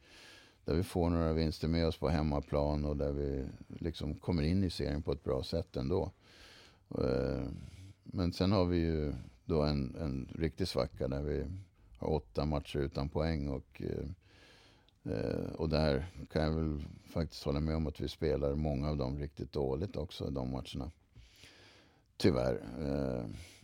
där 0.70 0.76
vi 0.76 0.82
får 0.82 1.10
några 1.10 1.32
vinster 1.32 1.68
med 1.68 1.86
oss 1.86 1.96
på 1.96 2.08
hemmaplan 2.08 2.84
och 2.84 2.96
där 2.96 3.12
vi 3.12 3.44
liksom 3.68 4.14
kommer 4.14 4.42
in 4.42 4.64
i 4.64 4.70
serien 4.70 5.02
på 5.02 5.12
ett 5.12 5.24
bra 5.24 5.42
sätt 5.42 5.76
ändå. 5.76 6.12
Eh, 6.98 7.42
men 8.02 8.32
sen 8.32 8.52
har 8.52 8.64
vi 8.64 8.76
ju 8.76 9.12
då 9.44 9.62
en, 9.62 9.96
en 10.00 10.28
riktig 10.34 10.68
svacka 10.68 11.08
där 11.08 11.22
vi 11.22 11.44
har 11.98 12.08
åtta 12.08 12.44
matcher 12.44 12.78
utan 12.78 13.08
poäng 13.08 13.48
och 13.48 13.82
eh, 13.82 14.06
Eh, 15.02 15.52
och 15.52 15.68
där 15.68 16.06
kan 16.32 16.42
jag 16.42 16.50
väl 16.50 16.84
faktiskt 17.04 17.44
hålla 17.44 17.60
med 17.60 17.76
om 17.76 17.86
att 17.86 18.00
vi 18.00 18.08
spelar 18.08 18.54
många 18.54 18.88
av 18.88 18.96
dem 18.96 19.18
riktigt 19.18 19.52
dåligt 19.52 19.96
också, 19.96 20.30
de 20.30 20.50
matcherna. 20.50 20.90
Tyvärr. 22.16 22.60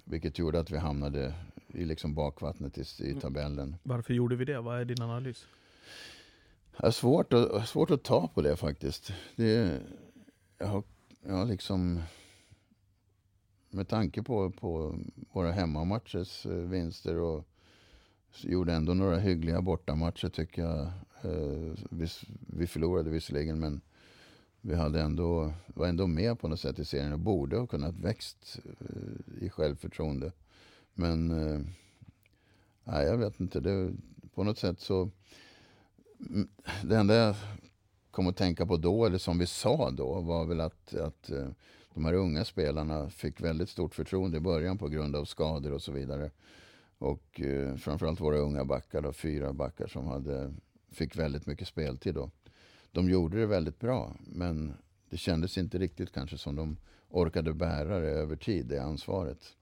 Vilket 0.05 0.39
gjorde 0.39 0.61
att 0.61 0.71
vi 0.71 0.77
hamnade 0.77 1.35
i 1.69 1.85
liksom 1.85 2.15
bakvattnet 2.15 2.79
i, 2.79 3.05
i 3.05 3.11
mm. 3.11 3.21
tabellen. 3.21 3.77
Varför 3.83 4.15
gjorde 4.15 4.37
vi 4.37 4.45
det? 4.45 4.61
Vad 4.61 4.81
är 4.81 4.85
din 4.85 5.03
analys? 5.03 5.47
Det 6.79 6.87
är 6.87 6.91
svårt 6.91 7.33
att, 7.33 7.69
svårt 7.69 7.91
att 7.91 8.03
ta 8.03 8.29
på 8.29 8.43
det 8.43 8.57
faktiskt. 8.57 9.13
Det, 9.37 9.81
jag, 10.59 10.67
har, 10.67 10.83
jag 11.23 11.35
har 11.35 11.45
liksom... 11.45 12.03
Med 13.71 13.89
tanke 13.89 14.23
på, 14.23 14.51
på 14.51 14.99
våra 15.33 15.53
hemmamatchers 15.53 16.47
eh, 16.47 16.53
vinster 16.53 17.19
och 17.19 17.45
gjorde 18.41 18.73
ändå 18.73 18.95
några 18.95 19.19
hyggliga 19.19 19.63
bortamatcher 19.63 20.29
tycker 20.29 20.63
jag. 20.63 20.81
Eh, 21.23 21.75
vi, 21.91 22.09
vi 22.47 22.67
förlorade 22.67 23.11
visserligen 23.11 23.61
men 23.61 23.81
vi 24.61 24.75
hade 24.75 25.01
ändå, 25.01 25.53
var 25.67 25.87
ändå 25.87 26.07
med 26.07 26.39
på 26.39 26.49
något 26.49 26.61
sätt 26.61 26.79
i 26.79 26.85
serien 26.85 27.13
och 27.13 27.19
borde 27.19 27.57
ha 27.57 27.67
kunnat 27.67 27.95
växt 27.95 28.59
eh, 28.65 29.45
i 29.45 29.51
självförtroende. 29.51 30.33
Men 30.95 31.29
nej, 32.85 33.07
jag 33.07 33.17
vet 33.17 33.41
inte. 33.41 33.61
Det, 33.61 33.93
på 34.35 34.45
något 34.45 34.59
sätt 34.59 34.81
så... 34.81 35.11
Det 36.83 36.97
enda 36.97 37.15
jag 37.15 37.35
kom 38.11 38.27
att 38.27 38.37
tänka 38.37 38.67
på 38.67 38.77
då, 38.77 39.05
eller 39.07 39.19
som 39.19 39.39
vi 39.39 39.47
sa 39.47 39.91
då, 39.91 40.21
var 40.21 40.45
väl 40.45 40.61
att, 40.61 40.95
att 40.95 41.31
eh, 41.31 41.49
de 41.95 42.05
här 42.05 42.13
unga 42.13 42.45
spelarna 42.45 43.11
fick 43.11 43.41
väldigt 43.41 43.69
stort 43.69 43.95
förtroende 43.95 44.37
i 44.37 44.41
början 44.41 44.79
på 44.79 44.89
grund 44.89 45.17
av 45.17 45.25
skador 45.25 45.73
och 45.73 45.83
så 45.83 45.93
vidare. 45.93 46.31
Och 46.99 47.41
eh, 47.41 47.77
framförallt 47.77 48.21
våra 48.21 48.39
unga 48.39 48.65
backar, 48.65 49.03
då, 49.03 49.13
fyra 49.13 49.53
backar 49.53 49.87
som 49.87 50.07
hade, 50.07 50.55
fick 50.91 51.17
väldigt 51.17 51.47
mycket 51.47 51.69
speltid 51.69 52.15
då. 52.15 52.31
De 52.93 53.11
gjorde 53.11 53.39
det 53.39 53.47
väldigt 53.47 53.81
bra, 53.81 54.17
men 54.27 54.75
det 55.11 55.17
kändes 55.17 55.59
inte 55.59 55.79
riktigt 55.79 56.13
kanske 56.13 56.39
som 56.39 56.57
de 56.57 56.77
orkade 57.09 57.55
bära 57.55 58.01
det 58.01 58.11
över 58.11 58.37
tid, 58.37 58.67
det 58.67 58.83
ansvaret. 58.83 59.55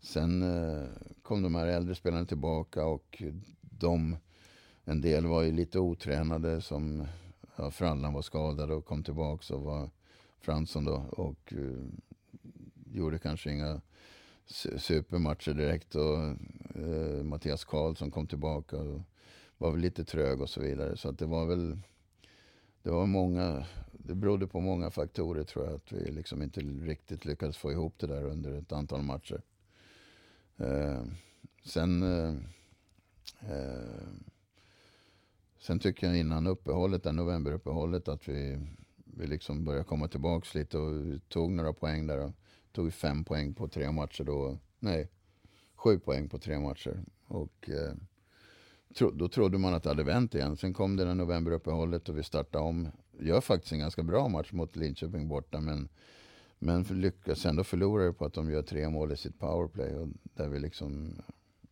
Sen 0.00 0.42
eh, 0.42 0.88
kom 1.22 1.42
de 1.42 1.54
här 1.54 1.66
äldre 1.66 1.94
spelarna 1.94 2.24
tillbaka 2.24 2.84
och 2.84 3.22
de, 3.60 4.16
en 4.88 5.00
del 5.00 5.26
var 5.26 5.42
ju 5.42 5.52
lite 5.52 5.78
otränade 5.78 6.60
som 6.60 7.06
ja, 7.56 7.70
Frallan 7.70 8.12
var 8.12 8.22
skadad 8.22 8.70
och 8.70 8.84
kom 8.84 9.02
tillbaka 9.02 9.54
och 9.54 9.62
var 9.62 9.90
Fransson 10.38 10.84
då 10.84 11.04
och 11.10 11.52
uh, 11.52 11.88
gjorde 12.92 13.18
kanske 13.18 13.52
inga 13.52 13.80
supermatcher 14.76 15.54
direkt. 15.54 15.94
Och, 15.94 16.18
uh, 16.76 17.22
Mattias 17.22 17.64
Karlsson 17.64 18.10
kom 18.10 18.26
tillbaka 18.26 18.76
och 18.76 19.00
var 19.58 19.70
väl 19.70 19.80
lite 19.80 20.04
trög 20.04 20.40
och 20.40 20.50
så 20.50 20.60
vidare. 20.60 20.96
Så 20.96 21.08
att 21.08 21.18
det 21.18 21.26
var 21.26 21.46
väl 21.46 21.78
det 22.82 22.90
var 22.90 23.06
många, 23.06 23.66
det 23.92 24.14
berodde 24.14 24.46
på 24.46 24.60
många 24.60 24.90
faktorer 24.90 25.44
tror 25.44 25.64
jag. 25.64 25.74
Att 25.74 25.92
vi 25.92 26.10
liksom 26.12 26.42
inte 26.42 26.60
riktigt 26.60 27.24
lyckades 27.24 27.56
få 27.56 27.72
ihop 27.72 27.94
det 27.98 28.06
där 28.06 28.24
under 28.24 28.52
ett 28.52 28.72
antal 28.72 29.02
matcher. 29.02 29.42
Uh, 30.60 31.04
sen, 31.64 32.02
sen 35.66 35.78
tycker 35.78 36.06
jag 36.06 36.18
innan 36.18 36.46
uppehållet, 36.46 37.02
där 37.02 37.12
novemberuppehållet, 37.12 38.08
att 38.08 38.28
vi, 38.28 38.58
vi 39.04 39.26
liksom 39.26 39.64
började 39.64 39.84
komma 39.84 40.08
tillbaka 40.08 40.58
lite 40.58 40.78
och 40.78 41.20
tog 41.28 41.50
några 41.50 41.72
poäng 41.72 42.06
där. 42.06 42.18
Och, 42.18 42.32
tog 42.76 42.92
fem 42.92 43.24
poäng 43.24 43.54
på 43.54 43.68
tre 43.68 43.92
matcher 43.92 44.24
då. 44.24 44.58
Nej, 44.78 45.08
sju 45.74 45.98
poäng 45.98 46.28
på 46.28 46.38
tre 46.38 46.58
matcher. 46.58 47.04
Och 47.26 47.70
eh, 47.70 47.94
tro, 48.94 49.10
då 49.10 49.28
trodde 49.28 49.58
man 49.58 49.74
att 49.74 49.82
det 49.82 49.88
hade 49.88 50.02
vänt 50.02 50.34
igen. 50.34 50.56
Sen 50.56 50.74
kom 50.74 50.96
det 50.96 51.04
där 51.04 51.14
novemberuppehållet 51.14 52.08
och 52.08 52.18
vi 52.18 52.22
startade 52.22 52.64
om. 52.64 52.88
Gör 53.18 53.40
faktiskt 53.40 53.72
en 53.72 53.78
ganska 53.78 54.02
bra 54.02 54.28
match 54.28 54.52
mot 54.52 54.76
Linköping 54.76 55.28
borta. 55.28 55.60
Men, 55.60 55.88
men 56.58 56.82
lyckas 56.82 57.46
ändå 57.46 57.64
förlora 57.64 58.12
på 58.12 58.24
att 58.24 58.34
de 58.34 58.50
gör 58.50 58.62
tre 58.62 58.88
mål 58.88 59.12
i 59.12 59.16
sitt 59.16 59.38
powerplay. 59.38 59.94
Och 59.94 60.08
där 60.34 60.48
vi 60.48 60.60
liksom 60.60 61.14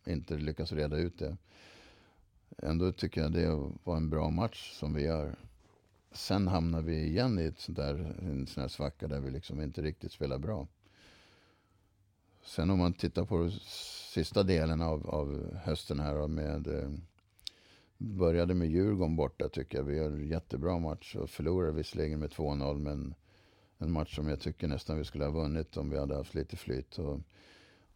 inte 0.07 0.37
lyckas 0.37 0.73
reda 0.73 0.97
ut 0.97 1.19
det. 1.19 1.37
Ändå 2.63 2.93
tycker 2.93 3.21
jag 3.21 3.33
det 3.33 3.71
var 3.85 3.97
en 3.97 4.11
bra 4.11 4.31
match 4.31 4.73
som 4.73 4.95
vi 4.95 5.03
gör. 5.03 5.35
Sen 6.13 6.49
hamnar 6.49 6.83
vi 6.83 7.07
igen 7.07 7.39
i 7.39 7.45
ett 7.45 7.59
sånt 7.59 7.77
där, 7.77 7.95
en 8.23 8.47
sån 8.47 8.61
här 8.61 8.69
svacka 8.69 9.09
där 9.09 9.21
vi 9.21 9.31
liksom 9.31 9.61
inte 9.61 9.83
riktigt 9.83 10.13
spelar 10.13 10.39
bra. 10.39 10.69
Sen 12.43 12.71
om 12.71 12.79
man 12.79 12.93
tittar 12.93 13.25
på 13.25 13.51
sista 14.13 14.43
delen 14.43 14.83
av, 14.83 15.11
av 15.11 15.55
hösten 15.55 16.01
här 16.01 16.29
med 16.29 16.67
eh, 16.67 16.91
Började 17.99 18.55
med 18.55 18.69
Djurgården 18.69 19.17
borta 19.17 19.49
tycker 19.49 19.79
jag. 19.79 19.85
Vi 19.85 19.97
gör 19.97 20.11
en 20.11 20.29
jättebra 20.29 20.79
match 20.79 21.17
och 21.17 21.31
förlorade 21.31 21.73
visserligen 21.73 22.21
med 22.21 22.31
2-0 22.31 22.79
men 22.79 23.15
en 23.79 23.93
match 23.93 24.17
som 24.17 24.29
jag 24.29 24.41
tycker 24.41 24.69
nästan 24.69 24.99
vi 24.99 25.05
skulle 25.05 25.25
ha 25.25 25.31
vunnit 25.31 25.77
om 25.77 25.91
vi 25.91 25.99
hade 25.99 26.17
haft 26.17 26.35
lite 26.35 26.57
flyt. 26.57 26.99
Och, 26.99 27.21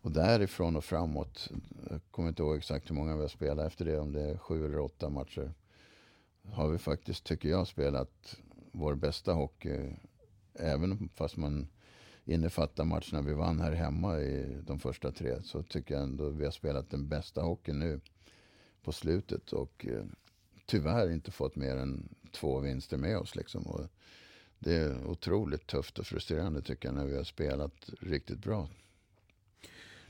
och 0.01 0.11
därifrån 0.11 0.77
och 0.77 0.85
framåt, 0.85 1.49
jag 1.91 2.01
kommer 2.11 2.29
inte 2.29 2.43
ihåg 2.43 2.57
exakt 2.57 2.91
hur 2.91 2.95
många 2.95 3.17
vi 3.17 3.23
har 3.23 3.29
spelat 3.29 3.67
efter 3.67 3.85
det, 3.85 3.99
om 3.99 4.13
det 4.13 4.23
är 4.23 4.39
sju 4.39 4.65
eller 4.67 4.79
åtta 4.79 5.09
matcher. 5.09 5.53
Har 6.53 6.69
vi 6.69 6.79
faktiskt, 6.79 7.25
tycker 7.25 7.49
jag, 7.49 7.67
spelat 7.67 8.37
vår 8.73 8.95
bästa 8.95 9.33
hockey. 9.33 9.93
Även 10.55 11.09
fast 11.15 11.37
man 11.37 11.69
innefattar 12.25 12.85
matcherna 12.85 13.23
vi 13.23 13.33
vann 13.33 13.61
här 13.61 13.73
hemma 13.73 14.21
i 14.21 14.61
de 14.67 14.79
första 14.79 15.13
tre 15.13 15.43
så 15.43 15.63
tycker 15.63 15.95
jag 15.95 16.03
ändå 16.03 16.29
vi 16.29 16.45
har 16.45 16.53
spelat 16.53 16.91
den 16.91 17.09
bästa 17.09 17.43
hockeyn 17.43 17.79
nu 17.79 18.01
på 18.83 18.93
slutet 18.93 19.53
och 19.53 19.87
eh, 19.87 20.05
tyvärr 20.67 21.11
inte 21.11 21.31
fått 21.31 21.57
mer 21.57 21.77
än 21.77 22.09
två 22.33 22.61
vinster 22.61 22.97
med 22.97 23.19
oss. 23.19 23.37
Liksom. 23.37 23.67
Och 23.67 23.87
det 24.59 24.75
är 24.75 25.07
otroligt 25.07 25.67
tufft 25.67 25.99
och 25.99 26.07
frustrerande 26.07 26.63
tycker 26.63 26.89
jag 26.89 26.95
när 26.95 27.07
vi 27.07 27.17
har 27.17 27.25
spelat 27.25 27.91
riktigt 28.01 28.39
bra. 28.39 28.69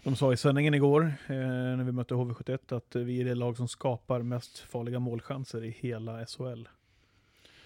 De 0.03 0.17
sa 0.17 0.33
i 0.33 0.37
sändningen 0.37 0.75
igår 0.75 1.03
eh, 1.27 1.37
när 1.37 1.85
vi 1.85 1.93
mötte 1.93 2.15
HV71 2.15 2.77
att 2.77 2.97
vi 2.97 3.21
är 3.21 3.25
det 3.25 3.35
lag 3.35 3.57
som 3.57 3.69
skapar 3.69 4.23
mest 4.23 4.59
farliga 4.59 4.99
målchanser 4.99 5.65
i 5.65 5.71
hela 5.71 6.27
SHL. 6.27 6.69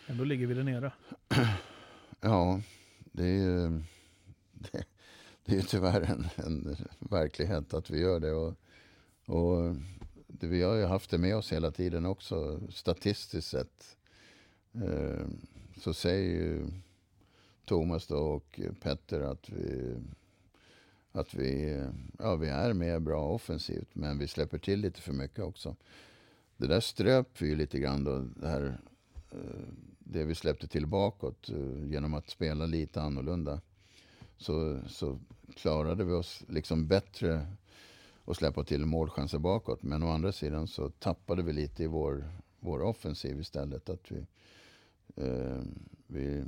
Ändå 0.07 0.25
ligger 0.25 0.47
vi 0.47 0.55
där 0.55 0.65
nere. 0.65 0.93
Ja, 2.25 2.61
det 3.13 3.27
är 3.27 3.69
det, 4.53 4.85
det 5.45 5.57
är 5.57 5.63
tyvärr 5.63 6.01
en, 6.01 6.29
en, 6.37 6.77
verklighet 6.99 7.75
att 7.75 7.91
vi 7.91 8.01
gör 8.01 8.21
det. 8.21 8.33
Och, 8.33 8.55
och 9.27 9.77
det, 10.27 10.47
vi 10.47 10.63
har 10.63 10.75
ju 10.75 10.85
haft 10.85 11.11
det 11.11 11.19
med 11.19 11.37
oss 11.37 11.53
hela 11.53 11.71
tiden 11.71 12.07
också, 12.07 12.61
statistiskt 12.71 13.51
sett. 13.51 13.97
Eh, 14.75 15.27
så 15.81 15.95
säger 15.95 16.31
ju 16.31 16.67
Thomas 17.65 18.07
då 18.07 18.17
och 18.17 18.61
Petter 18.81 19.21
att 19.21 19.49
vi, 19.49 19.97
att 21.13 21.35
vi, 21.35 21.83
ja, 22.19 22.37
vi 22.37 22.49
är 22.49 22.73
med 22.73 23.03
bra 23.03 23.25
offensivt, 23.25 23.89
men 23.93 24.19
vi 24.19 24.29
släpper 24.29 24.59
till 24.59 24.81
lite 24.81 25.01
för 25.01 25.13
mycket 25.13 25.45
också. 25.45 25.77
Det 26.57 26.67
där 26.67 26.81
ströp 26.81 27.29
vi 27.43 27.49
ju 27.49 27.57
lite 27.57 27.79
grann 27.79 28.05
då, 28.05 28.19
det 28.19 28.49
här 28.49 28.79
eh, 29.31 29.39
det 29.99 30.25
vi 30.25 30.35
släppte 30.35 30.69
till 30.69 30.87
bakåt 30.87 31.49
eh, 31.49 31.85
genom 31.91 32.15
att 32.15 32.31
spela 32.31 32.67
lite 32.67 33.03
annorlunda 33.03 33.61
så, 34.37 34.81
så 34.89 35.19
klarade 35.55 36.05
vi 36.05 36.13
oss 36.13 36.45
liksom 36.49 36.89
bättre 36.89 37.47
och 38.25 38.37
släppa 38.37 38.65
till 38.65 38.87
målchanser 38.87 39.39
bakåt. 39.39 39.83
Men 39.83 40.03
å 40.03 40.09
andra 40.09 40.33
sidan 40.33 40.67
så 40.67 40.91
tappade 40.91 41.43
vi 41.43 41.53
lite 41.53 41.85
i 41.85 41.87
vår, 41.87 42.25
vår 42.61 42.83
offensiv 42.83 43.41
istället. 43.41 43.89
Att 43.89 44.11
vi, 44.11 44.27
eh, 45.17 45.61
vi 46.07 46.45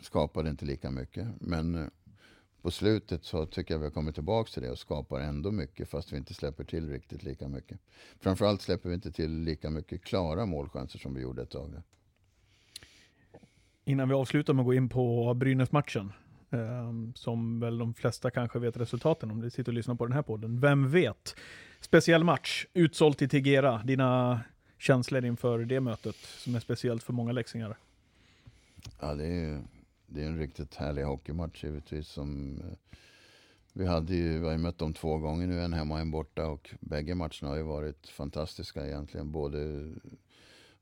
skapade 0.00 0.50
inte 0.50 0.64
lika 0.64 0.90
mycket. 0.90 1.28
Men 1.40 1.74
eh, 1.74 1.86
på 2.62 2.70
slutet 2.70 3.24
så 3.24 3.46
tycker 3.46 3.74
jag 3.74 3.78
vi 3.78 3.84
har 3.84 3.90
kommit 3.90 4.14
tillbaka 4.14 4.50
till 4.50 4.62
det 4.62 4.70
och 4.70 4.78
skapar 4.78 5.20
ändå 5.20 5.50
mycket 5.50 5.88
fast 5.88 6.12
vi 6.12 6.16
inte 6.16 6.34
släpper 6.34 6.64
till 6.64 6.90
riktigt 6.90 7.22
lika 7.22 7.48
mycket. 7.48 7.78
Framförallt 8.20 8.62
släpper 8.62 8.88
vi 8.88 8.94
inte 8.94 9.12
till 9.12 9.30
lika 9.30 9.70
mycket 9.70 10.04
klara 10.04 10.46
målchanser 10.46 10.98
som 10.98 11.14
vi 11.14 11.20
gjorde 11.20 11.42
ett 11.42 11.50
tag. 11.50 11.82
Innan 13.84 14.08
vi 14.08 14.14
avslutar 14.14 14.52
med 14.52 14.60
att 14.60 14.66
gå 14.66 14.74
in 14.74 14.88
på 14.88 15.34
Brynäs-matchen 15.34 16.12
Ehm, 16.50 17.12
som 17.14 17.60
väl 17.60 17.78
de 17.78 17.94
flesta 17.94 18.30
kanske 18.30 18.58
vet 18.58 18.76
resultaten 18.76 19.30
om 19.30 19.40
de 19.40 19.50
sitter 19.50 19.72
och 19.72 19.74
lyssnar 19.74 19.94
på 19.94 20.06
den 20.06 20.12
här 20.12 20.22
podden. 20.22 20.60
Vem 20.60 20.90
vet? 20.90 21.36
Speciell 21.80 22.24
match, 22.24 22.66
utsålt 22.74 23.22
i 23.22 23.28
Tegera. 23.28 23.82
Dina 23.84 24.40
känslor 24.78 25.24
inför 25.24 25.58
det 25.58 25.80
mötet 25.80 26.16
som 26.16 26.54
är 26.54 26.60
speciellt 26.60 27.02
för 27.02 27.12
många 27.12 27.32
leksingar? 27.32 27.76
Ja, 29.00 29.14
det 29.14 29.26
är, 29.26 29.62
det 30.12 30.22
är 30.22 30.26
en 30.26 30.38
riktigt 30.38 30.74
härlig 30.74 31.02
hockeymatch 31.02 31.64
givetvis. 31.64 32.08
Som, 32.08 32.58
eh, 32.60 32.98
vi, 33.72 33.86
hade 33.86 34.14
ju, 34.14 34.38
vi 34.38 34.44
har 34.44 34.52
ju 34.52 34.58
mött 34.58 34.78
dem 34.78 34.92
två 34.92 35.18
gånger 35.18 35.46
nu, 35.46 35.60
en 35.60 35.72
hemma 35.72 35.94
och 35.94 36.00
en 36.00 36.10
borta. 36.10 36.46
Och 36.46 36.74
bägge 36.80 37.14
matcherna 37.14 37.48
har 37.48 37.56
ju 37.56 37.62
varit 37.62 38.06
fantastiska 38.06 38.86
egentligen. 38.86 39.32
Både 39.32 39.88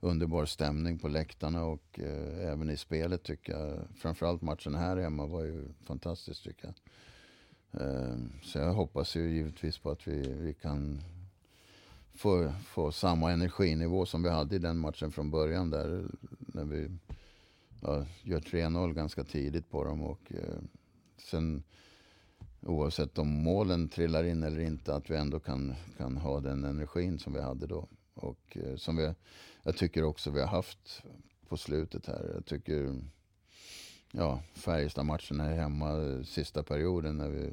underbar 0.01 0.47
stämning 0.47 0.99
på 0.99 1.09
läktarna 1.09 1.65
och 1.65 2.01
eh, 2.01 2.49
även 2.49 2.71
i 2.71 2.77
spelet 2.77 3.23
tycker 3.23 3.53
jag. 3.53 3.81
Framförallt 3.97 4.43
matchen 4.43 4.75
här 4.75 4.97
hemma 4.97 5.27
var 5.27 5.45
ju 5.45 5.69
fantastisk 5.85 6.43
tycker 6.43 6.65
jag. 6.65 6.75
Eh, 7.83 8.17
så 8.43 8.59
jag 8.59 8.73
hoppas 8.73 9.17
ju 9.17 9.31
givetvis 9.31 9.79
på 9.79 9.91
att 9.91 10.09
vi, 10.09 10.33
vi 10.33 10.55
kan 10.55 11.03
få, 12.15 12.53
få 12.67 12.93
samma 12.93 13.33
energinivå 13.33 14.07
som 14.07 14.23
vi 14.23 14.29
hade 14.29 14.57
i 14.57 14.59
den 14.59 14.79
matchen 14.79 15.11
från 15.11 15.31
början 15.31 15.71
där. 15.71 16.05
När 16.39 16.65
vi 16.65 16.89
ja, 17.81 18.07
gör 18.23 18.41
3-0 18.41 18.93
ganska 18.93 19.25
tidigt 19.25 19.71
på 19.71 19.85
dem. 19.85 20.03
Och 20.03 20.33
eh, 20.33 20.61
sen 21.17 21.63
oavsett 22.61 23.19
om 23.19 23.29
målen 23.29 23.89
trillar 23.89 24.25
in 24.25 24.43
eller 24.43 24.61
inte, 24.61 24.95
att 24.95 25.11
vi 25.11 25.17
ändå 25.17 25.41
kan, 25.41 25.75
kan 25.97 26.17
ha 26.17 26.41
den 26.41 26.65
energin 26.65 27.19
som 27.19 27.33
vi 27.33 27.43
hade 27.43 27.67
då. 27.67 27.89
Och 28.15 28.57
eh, 28.57 28.77
som 28.77 28.97
vi, 28.97 29.15
jag 29.63 29.77
tycker 29.77 30.03
också 30.03 30.31
vi 30.31 30.41
har 30.41 30.49
haft 30.49 31.03
på 31.49 31.57
slutet 31.57 32.07
här. 32.07 32.31
Jag 32.35 32.47
tycker 32.47 33.01
ja, 34.13 34.43
Färjestad-matchen 34.55 35.41
här 35.41 35.57
hemma, 35.57 36.03
eh, 36.03 36.23
sista 36.23 36.63
perioden 36.63 37.17
när 37.17 37.29
vi 37.29 37.53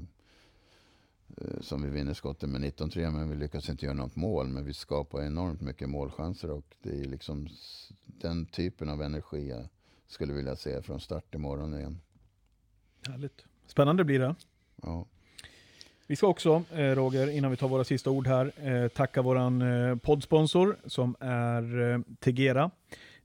eh, 1.38 1.62
som 1.62 1.82
vi 1.82 1.90
vinner 1.90 2.14
skotten 2.14 2.52
med 2.52 2.62
19-3 2.62 3.12
men 3.12 3.30
vi 3.30 3.36
lyckas 3.36 3.70
inte 3.70 3.86
göra 3.86 3.96
något 3.96 4.16
mål. 4.16 4.48
Men 4.48 4.66
vi 4.66 4.74
skapar 4.74 5.22
enormt 5.22 5.62
mycket 5.62 5.90
målchanser 5.90 6.52
och 6.52 6.76
det 6.82 7.00
är 7.00 7.06
liksom 7.06 7.48
den 8.06 8.46
typen 8.46 8.90
av 8.90 9.02
energi 9.02 9.50
jag 9.50 9.68
skulle 10.08 10.34
vilja 10.34 10.56
se 10.56 10.82
från 10.82 11.00
start 11.00 11.36
imorgon 11.36 11.74
igen. 11.74 12.02
Härligt. 13.08 13.46
Spännande 13.68 14.04
blir 14.04 14.20
det. 14.20 14.36
Ja. 14.82 15.06
Vi 16.08 16.16
ska 16.16 16.28
också, 16.28 16.64
eh, 16.72 16.96
Roger, 16.96 17.28
innan 17.28 17.52
vi 17.52 17.58
tar 17.58 17.68
våra 17.68 17.84
sista 17.84 18.10
ord 18.10 18.28
här, 18.28 18.52
eh, 18.56 18.88
tacka 18.88 19.22
våran 19.22 19.62
eh, 19.62 19.96
poddsponsor 19.96 20.78
som 20.86 21.16
är 21.20 22.04
Tegera. 22.20 22.72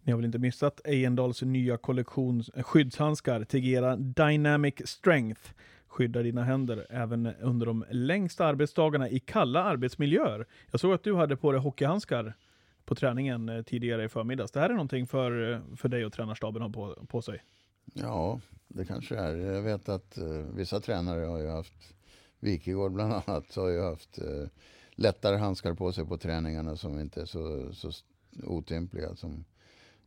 Ni 0.03 0.13
har 0.13 0.17
väl 0.17 0.25
inte 0.25 0.39
missat 0.39 0.81
Ejendals 0.85 1.43
nya 1.43 1.77
kollektion 1.77 2.43
skyddshandskar, 2.43 3.45
Tegera 3.45 3.97
Dynamic 3.97 4.75
Strength. 4.85 5.41
Skydda 5.89 6.23
dina 6.23 6.45
händer 6.45 6.87
även 6.91 7.27
under 7.27 7.67
de 7.67 7.85
längsta 7.91 8.47
arbetsdagarna 8.47 9.09
i 9.09 9.19
kalla 9.19 9.65
arbetsmiljöer. 9.65 10.47
Jag 10.71 10.81
såg 10.81 10.93
att 10.93 11.05
du 11.05 11.15
hade 11.15 11.37
på 11.37 11.53
dig 11.53 11.61
hockeyhandskar 11.61 12.35
på 12.91 12.95
träningen 12.95 13.49
eh, 13.49 13.63
tidigare 13.63 14.05
i 14.05 14.09
förmiddags. 14.09 14.53
Det 14.53 14.61
här 14.61 14.71
är 14.71 14.75
någonting 14.75 15.07
för, 15.07 15.53
eh, 15.53 15.77
för 15.77 15.89
dig 15.89 16.07
och 16.07 16.13
tränarstaben 16.13 16.63
har 16.63 16.69
på, 16.69 17.07
på 17.09 17.23
sig? 17.23 17.43
Ja, 17.95 18.41
det 18.69 18.85
kanske 18.85 19.17
är. 19.17 19.37
Jag 19.37 19.63
vet 19.63 19.89
att 19.89 20.19
uh, 20.19 20.47
vissa 20.55 20.81
tränare 20.81 21.25
har 21.25 21.39
ju 21.39 21.49
haft 21.49 21.95
Wikegård 22.41 22.93
bland 22.93 23.13
annat 23.13 23.55
har 23.55 23.69
ju 23.69 23.83
haft 23.83 24.19
uh, 24.19 24.47
lättare 24.91 25.37
handskar 25.37 25.75
på 25.75 25.93
sig 25.93 26.07
på 26.07 26.19
träningarna 26.19 26.77
som 26.77 26.99
inte 27.01 27.21
är 27.21 27.25
så, 27.25 27.73
så 27.73 27.91
otympliga. 28.45 29.15
Som, 29.15 29.45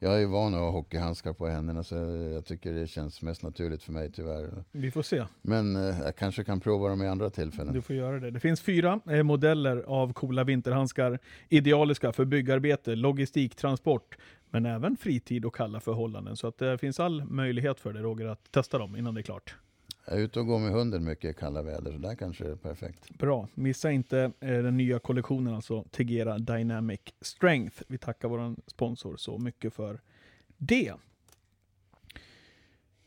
jag 0.04 0.22
är 0.22 0.26
van 0.26 0.54
att 0.54 0.60
ha 0.60 0.70
hockeyhandskar 0.70 1.34
på 1.34 1.48
händerna 1.48 1.84
så 1.84 1.96
jag 2.34 2.46
tycker 2.46 2.74
det 2.74 2.88
känns 2.88 3.22
mest 3.22 3.44
naturligt 3.44 3.84
för 3.84 3.92
mig 3.92 4.12
tyvärr. 4.12 4.64
Vi 4.72 4.92
får 4.92 5.02
se. 5.02 5.26
Men 5.42 5.76
eh, 5.76 6.00
jag 6.00 6.16
kanske 6.16 6.44
kan 6.44 6.60
prova 6.60 6.90
dem 6.90 7.02
i 7.02 7.08
andra 7.08 7.30
tillfällen. 7.30 7.74
Du 7.74 7.82
får 7.82 7.96
göra 7.96 8.20
det. 8.20 8.32
Det 8.32 8.40
finns 8.40 8.62
fyra 8.62 9.00
eh, 9.10 9.24
modeller 9.24 9.78
av 9.78 10.14
coola 10.14 10.44
vinterhandskar. 10.44 11.20
Idealiska 11.50 12.12
för 12.12 12.26
byggarbete, 12.26 12.96
logistik, 12.96 13.56
transport, 13.56 14.18
men 14.50 14.66
även 14.66 14.98
fritid 14.98 15.46
och 15.46 15.56
kalla 15.56 15.80
förhållanden. 15.80 16.36
Så 16.36 16.48
att 16.48 16.58
det 16.58 16.78
finns 16.78 17.00
all 17.00 17.26
möjlighet 17.26 17.80
för 17.80 17.94
dig 17.94 18.04
Roger 18.04 18.26
att 18.26 18.52
testa 18.52 18.78
dem 18.78 18.96
innan 18.96 19.14
det 19.14 19.22
är 19.22 19.24
klart. 19.24 19.56
Jag 20.06 20.18
är 20.18 20.22
ute 20.22 20.40
och 20.40 20.46
går 20.48 20.60
med 20.60 20.72
hunden 20.72 21.04
mycket 21.04 21.32
i 21.32 21.40
kalla 21.40 21.62
väder, 21.62 21.92
så 21.92 21.98
där 21.98 22.16
kanske 22.16 22.44
det 22.44 22.52
är 22.52 22.56
perfekt. 22.56 23.10
Bra. 23.10 23.48
Missa 23.54 23.92
inte 23.92 24.20
eh, 24.20 24.64
den 24.64 24.78
nya 24.78 25.00
kollektionen, 25.00 25.54
alltså 25.54 25.84
Tegera 25.84 26.38
Dynamic 26.38 27.02
Strength. 27.22 27.82
Vi 27.88 27.98
tackar 27.98 28.28
vår 28.28 28.56
sponsor 28.68 29.18
så 29.18 29.38
mycket 29.38 29.74
för 29.74 30.02
det. 30.58 30.94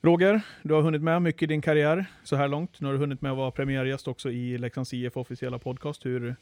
Roger, 0.03 0.41
du 0.63 0.75
har 0.75 0.83
hunnit 0.83 1.03
med 1.03 1.23
mycket 1.23 1.43
i 1.43 1.47
din 1.47 1.63
karriär 1.63 2.07
så 2.25 2.37
här 2.37 2.49
långt. 2.49 2.81
Nu 2.81 2.87
har 2.87 2.93
du 2.93 2.99
hunnit 2.99 3.23
med 3.23 3.33
att 3.33 3.39
vara 3.39 3.51
premiärgäst 3.51 4.09
också 4.09 4.31
i 4.31 4.59
Leksands 4.59 4.95
IF 4.95 5.17
officiella 5.17 5.59
podcast. 5.59 6.07
Hur, 6.07 6.21
hur 6.21 6.37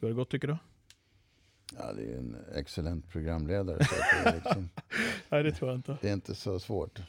har 0.00 0.08
det 0.08 0.14
gått 0.14 0.30
tycker 0.30 0.48
du? 0.48 0.56
Ja, 1.78 1.92
det 1.92 2.12
är 2.12 2.18
en 2.18 2.36
excellent 2.54 3.08
programledare. 3.08 3.84
Så 3.84 3.94
det, 4.24 4.34
liksom, 4.34 4.68
Nej, 5.28 5.42
det 5.42 5.52
tror 5.52 5.70
jag 5.70 5.78
inte. 5.78 5.98
Det 6.00 6.08
är 6.08 6.12
inte 6.12 6.34
så 6.34 6.58
svårt. 6.58 7.00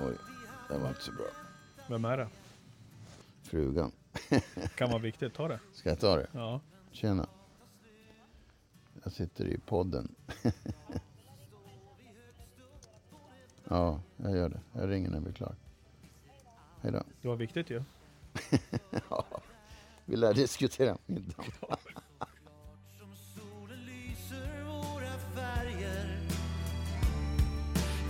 Oj, 0.00 0.14
det 0.68 0.78
var 0.78 0.88
inte 0.88 1.02
så 1.02 1.12
bra. 1.12 1.26
Vem 1.88 2.04
är 2.04 2.16
det? 2.16 2.28
Frugan. 3.42 3.92
kan 4.74 4.90
vara 4.90 5.02
viktigt. 5.02 5.34
Ta 5.34 5.48
det. 5.48 5.60
Ska 5.72 5.88
jag 5.88 6.00
ta 6.00 6.16
det? 6.16 6.26
Ja. 6.32 6.60
Tjena. 6.92 7.26
Jag 9.04 9.12
sitter 9.12 9.44
i 9.44 9.58
podden. 9.58 10.14
Ja, 13.72 14.00
jag 14.16 14.36
gör 14.36 14.48
det. 14.48 14.60
Jag 14.72 14.90
ringer 14.90 15.10
när 15.10 15.20
vi 15.20 15.28
är 15.28 15.32
klar. 15.32 15.54
Hej 16.80 16.92
då. 16.92 17.02
Det 17.22 17.28
var 17.28 17.36
viktigt 17.36 17.70
ju. 17.70 17.82
ja, 19.10 19.26
vi 20.04 20.16
lär 20.16 20.34
diskutera 20.34 20.98
middagen. 21.06 21.52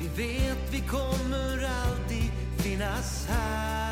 Vi 0.01 0.09
vet 0.09 0.75
vi 0.75 0.81
kommer 0.81 1.65
alltid 1.65 2.31
finnas 2.59 3.27
här 3.29 3.92